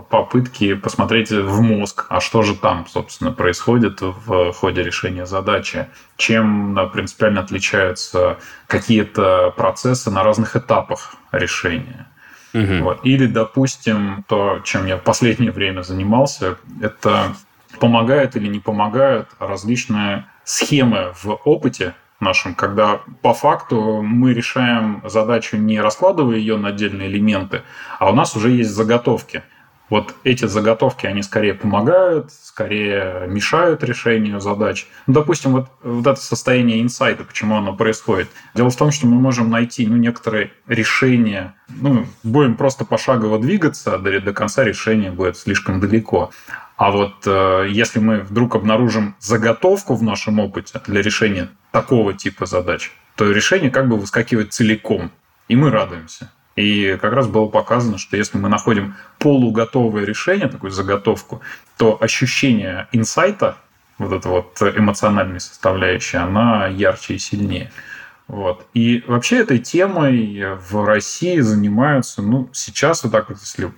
попытки 0.10 0.76
посмотреть 0.76 1.32
в 1.32 1.62
мозг, 1.62 2.06
а 2.10 2.20
что 2.20 2.44
же 2.44 2.56
там, 2.56 2.86
собственно, 2.88 3.32
происходит 3.32 4.02
в 4.02 4.54
ходе 4.54 4.84
решения 4.84 5.26
задачи, 5.26 5.88
чем 6.16 6.78
принципиально 6.94 7.42
отличаются 7.42 8.38
какие-то 8.68 9.52
процессы 9.58 10.12
на 10.12 10.24
разных 10.24 10.56
этапах 10.56 11.16
решения. 11.32 12.08
Угу. 12.56 12.84
Вот. 12.84 13.00
Или, 13.04 13.28
допустим, 13.28 14.24
то, 14.28 14.62
чем 14.64 14.86
я 14.86 14.98
в 14.98 15.04
последнее 15.04 15.52
время 15.52 15.82
занимался, 15.82 16.58
это 16.82 17.36
помогают 17.80 18.38
или 18.38 18.48
не 18.48 18.60
помогают 18.60 19.28
различные 19.40 20.26
схемы 20.46 21.12
в 21.22 21.32
опыте 21.44 21.96
нашем, 22.22 22.56
когда 22.56 23.02
по 23.22 23.34
факту 23.34 24.02
мы 24.02 24.34
решаем 24.34 25.02
задачу 25.04 25.58
не 25.58 25.82
раскладывая 25.82 26.38
ее 26.38 26.56
на 26.56 26.70
отдельные 26.70 27.10
элементы, 27.10 27.64
а 28.00 28.10
у 28.10 28.16
нас 28.16 28.38
уже 28.38 28.52
есть 28.52 28.70
заготовки. 28.70 29.44
Вот 29.90 30.16
эти 30.24 30.46
заготовки, 30.46 31.06
они 31.06 31.22
скорее 31.22 31.54
помогают, 31.54 32.32
скорее 32.32 33.28
мешают 33.28 33.84
решению 33.84 34.42
задач. 34.42 34.88
Ну, 35.06 35.14
допустим, 35.14 35.52
вот, 35.52 35.68
вот 35.84 36.08
это 36.08 36.20
состояние 36.20 36.82
инсайта, 36.82 37.24
почему 37.24 37.56
оно 37.56 37.76
происходит. 37.76 38.30
Дело 38.56 38.70
в 38.70 38.76
том, 38.76 38.92
что 38.92 39.06
мы 39.06 39.20
можем 39.20 39.50
найти 39.52 39.86
ну, 39.86 39.96
некоторые 39.96 40.52
решения, 40.68 41.54
ну, 41.68 42.08
будем 42.24 42.56
просто 42.56 42.84
пошагово 42.84 43.38
двигаться, 43.38 43.98
до, 44.00 44.20
до 44.20 44.34
конца 44.34 44.64
решения 44.64 45.12
будет 45.12 45.38
слишком 45.38 45.80
далеко. 45.80 46.32
А 46.78 46.92
вот 46.92 47.16
э, 47.26 47.68
если 47.70 48.00
мы 48.00 48.20
вдруг 48.20 48.56
обнаружим 48.56 49.16
заготовку 49.20 49.96
в 49.96 50.04
нашем 50.04 50.40
опыте 50.40 50.82
для 50.88 51.02
решения 51.02 51.50
такого 51.72 52.14
типа 52.14 52.46
задач, 52.46 52.92
то 53.16 53.32
решение 53.32 53.72
как 53.72 53.88
бы 53.88 53.98
выскакивает 53.98 54.54
целиком, 54.54 55.12
и 55.48 55.56
мы 55.56 55.70
радуемся. 55.70 56.32
И 56.56 56.98
как 57.02 57.14
раз 57.14 57.28
было 57.28 57.48
показано, 57.48 57.98
что 57.98 58.16
если 58.16 58.38
мы 58.38 58.50
находим 58.50 58.96
полуготовое 59.20 60.06
решение, 60.06 60.48
такую 60.48 60.72
заготовку, 60.72 61.42
то 61.78 61.98
ощущение 62.02 62.88
инсайта, 62.92 63.58
вот 63.98 64.14
эта 64.14 64.30
вот 64.30 64.62
эмоциональная 64.62 65.40
составляющая, 65.40 66.20
она 66.20 66.68
ярче 66.68 67.16
и 67.16 67.18
сильнее. 67.18 67.72
Вот. 68.28 68.66
И 68.74 69.04
вообще 69.08 69.40
этой 69.40 69.60
темой 69.60 70.56
в 70.70 70.86
России 70.86 71.40
занимаются, 71.40 72.22
ну, 72.22 72.50
сейчас 72.54 73.04
вот 73.04 73.12
так 73.12 73.30
вот, 73.30 73.40
если 73.40 73.72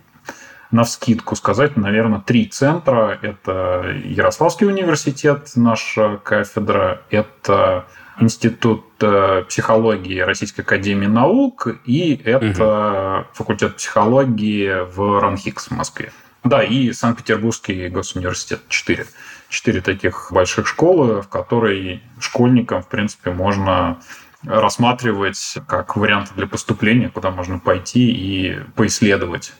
на 0.72 0.84
вскидку 0.84 1.36
сказать, 1.36 1.78
наверное, 1.78 2.20
три 2.20 2.46
центра. 2.46 3.18
Это 3.22 3.96
Ярославский 4.04 4.68
университет, 4.68 5.50
наша 5.56 6.18
кафедра, 6.18 7.02
это 7.10 7.86
Институт 8.20 8.86
э, 9.02 9.44
психологии 9.48 10.20
Российской 10.20 10.62
Академии 10.62 11.08
Наук 11.08 11.68
и 11.86 12.20
это 12.24 13.20
угу. 13.20 13.28
факультет 13.34 13.76
психологии 13.78 14.86
в 14.96 15.20
РАНХИКС 15.20 15.68
в 15.68 15.72
Москве. 15.72 16.12
Да, 16.44 16.64
и 16.64 16.92
Санкт-Петербургский 16.92 17.90
госуниверситет. 17.90 18.62
Четыре. 18.70 19.06
Четыре 19.50 19.82
таких 19.82 20.30
больших 20.32 20.68
школы, 20.68 21.22
в 21.22 21.28
которые 21.28 22.02
школьникам, 22.20 22.82
в 22.82 22.88
принципе, 22.88 23.32
можно 23.32 24.00
рассматривать 24.44 25.58
как 25.68 25.96
варианты 25.96 26.32
для 26.36 26.48
поступления, 26.48 27.10
куда 27.10 27.32
можно 27.32 27.60
пойти 27.60 28.12
и 28.12 28.60
поисследовать 28.76 29.54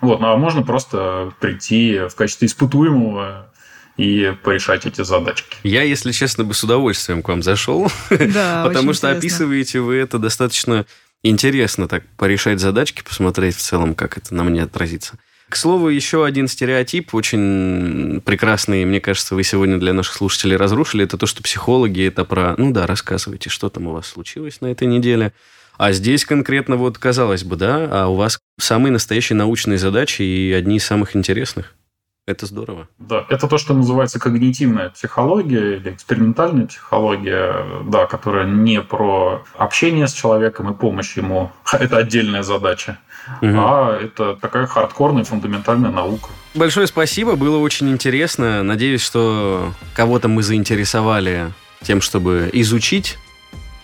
вот, 0.00 0.20
ну 0.20 0.28
а 0.28 0.36
можно 0.36 0.62
просто 0.62 1.32
прийти 1.40 2.00
в 2.08 2.14
качестве 2.14 2.46
испытуемого 2.46 3.49
и 4.00 4.34
порешать 4.42 4.86
эти 4.86 5.02
задачки. 5.02 5.56
Я, 5.62 5.82
если 5.82 6.12
честно, 6.12 6.44
бы 6.44 6.54
с 6.54 6.64
удовольствием 6.64 7.22
к 7.22 7.28
вам 7.28 7.42
зашел, 7.42 7.90
да, 8.10 8.64
потому 8.66 8.94
что 8.94 9.08
интересно. 9.08 9.18
описываете 9.18 9.80
вы 9.80 9.96
это 9.96 10.18
достаточно 10.18 10.86
интересно, 11.22 11.86
так 11.86 12.04
порешать 12.16 12.60
задачки, 12.60 13.02
посмотреть 13.02 13.56
в 13.56 13.60
целом, 13.60 13.94
как 13.94 14.16
это 14.16 14.34
на 14.34 14.42
мне 14.44 14.62
отразится. 14.62 15.18
К 15.50 15.56
слову, 15.56 15.88
еще 15.88 16.24
один 16.24 16.48
стереотип, 16.48 17.14
очень 17.14 18.22
прекрасный, 18.24 18.84
мне 18.84 19.00
кажется, 19.00 19.34
вы 19.34 19.42
сегодня 19.42 19.78
для 19.78 19.92
наших 19.92 20.14
слушателей 20.14 20.56
разрушили, 20.56 21.04
это 21.04 21.18
то, 21.18 21.26
что 21.26 21.42
психологи 21.42 22.06
это 22.06 22.24
про... 22.24 22.54
Ну 22.56 22.70
да, 22.70 22.86
рассказывайте, 22.86 23.50
что 23.50 23.68
там 23.68 23.88
у 23.88 23.92
вас 23.92 24.06
случилось 24.06 24.60
на 24.60 24.68
этой 24.68 24.86
неделе. 24.86 25.32
А 25.76 25.92
здесь 25.92 26.24
конкретно 26.24 26.76
вот, 26.76 26.98
казалось 26.98 27.42
бы, 27.42 27.56
да, 27.56 27.88
а 27.90 28.06
у 28.06 28.14
вас 28.14 28.38
самые 28.60 28.92
настоящие 28.92 29.36
научные 29.36 29.78
задачи 29.78 30.22
и 30.22 30.52
одни 30.52 30.76
из 30.76 30.84
самых 30.84 31.16
интересных. 31.16 31.74
Это 32.30 32.46
здорово. 32.46 32.88
Да, 32.98 33.26
это 33.28 33.48
то, 33.48 33.58
что 33.58 33.74
называется 33.74 34.20
когнитивная 34.20 34.90
психология 34.90 35.76
или 35.76 35.90
экспериментальная 35.90 36.66
психология, 36.66 37.82
да, 37.86 38.06
которая 38.06 38.46
не 38.46 38.80
про 38.80 39.42
общение 39.56 40.06
с 40.06 40.12
человеком 40.12 40.70
и 40.70 40.74
помощь 40.74 41.16
ему. 41.16 41.50
Это 41.72 41.96
отдельная 41.96 42.42
задача. 42.42 42.98
Угу. 43.42 43.52
А 43.54 43.98
это 44.00 44.36
такая 44.36 44.66
хардкорная 44.66 45.24
фундаментальная 45.24 45.90
наука. 45.90 46.28
Большое 46.54 46.86
спасибо, 46.86 47.34
было 47.34 47.58
очень 47.58 47.90
интересно. 47.90 48.62
Надеюсь, 48.62 49.02
что 49.02 49.72
кого-то 49.94 50.28
мы 50.28 50.42
заинтересовали 50.42 51.52
тем, 51.82 52.00
чтобы 52.00 52.48
изучить 52.52 53.18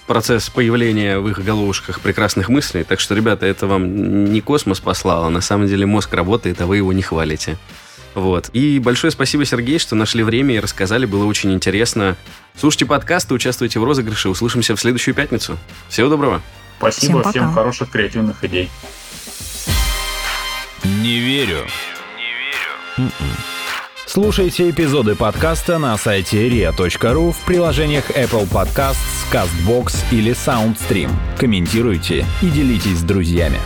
процесс 0.07 0.49
появления 0.51 1.19
в 1.19 1.29
их 1.29 1.45
головушках 1.45 2.01
прекрасных 2.01 2.49
мыслей. 2.49 2.85
Так 2.85 3.01
что, 3.01 3.15
ребята, 3.15 3.47
это 3.47 3.67
вам 3.67 4.25
не 4.27 4.41
космос 4.41 4.81
послал, 4.81 5.25
а 5.25 5.31
на 5.31 5.41
самом 5.41 5.67
деле 5.67 5.85
мозг 5.85 6.15
работает, 6.15 6.61
а 6.61 6.67
вы 6.67 6.77
его 6.77 6.93
не 6.93 7.03
хвалите. 7.03 7.57
Вот. 8.17 8.49
И 8.55 8.79
большое 8.79 9.11
спасибо, 9.11 9.45
Сергей, 9.45 9.79
что 9.79 9.95
нашли 9.95 10.23
время 10.23 10.55
и 10.57 10.59
рассказали. 10.59 11.05
Было 11.05 11.27
очень 11.27 11.53
интересно. 11.53 12.17
Слушайте 12.59 12.87
подкасты, 12.87 13.35
участвуйте 13.35 13.79
в 13.79 13.85
розыгрыше. 13.85 14.31
Услышимся 14.31 14.75
в 14.75 14.81
следующую 14.81 15.15
пятницу. 15.15 15.59
Всего 15.91 16.09
доброго. 16.09 16.41
Спасибо, 16.79 17.21
всем, 17.21 17.31
всем 17.31 17.53
хороших 17.53 17.91
креативных 17.91 18.43
идей. 18.43 18.71
Не 20.83 21.19
верю. 21.19 21.67
Не 22.17 23.05
верю. 23.05 23.11
м 23.11 23.13
Слушайте 24.07 24.71
эпизоды 24.71 25.15
подкаста 25.15 25.79
на 25.79 25.95
сайте 25.99 26.49
ria.ru 26.49 27.33
в 27.33 27.45
приложениях 27.45 28.09
Apple 28.13 28.49
Podcasts, 28.49 28.97
CastBox 29.31 29.95
или 30.11 30.33
SoundStream. 30.33 31.11
Комментируйте 31.37 32.25
и 32.41 32.47
делитесь 32.47 32.99
с 32.99 33.03
друзьями. 33.03 33.59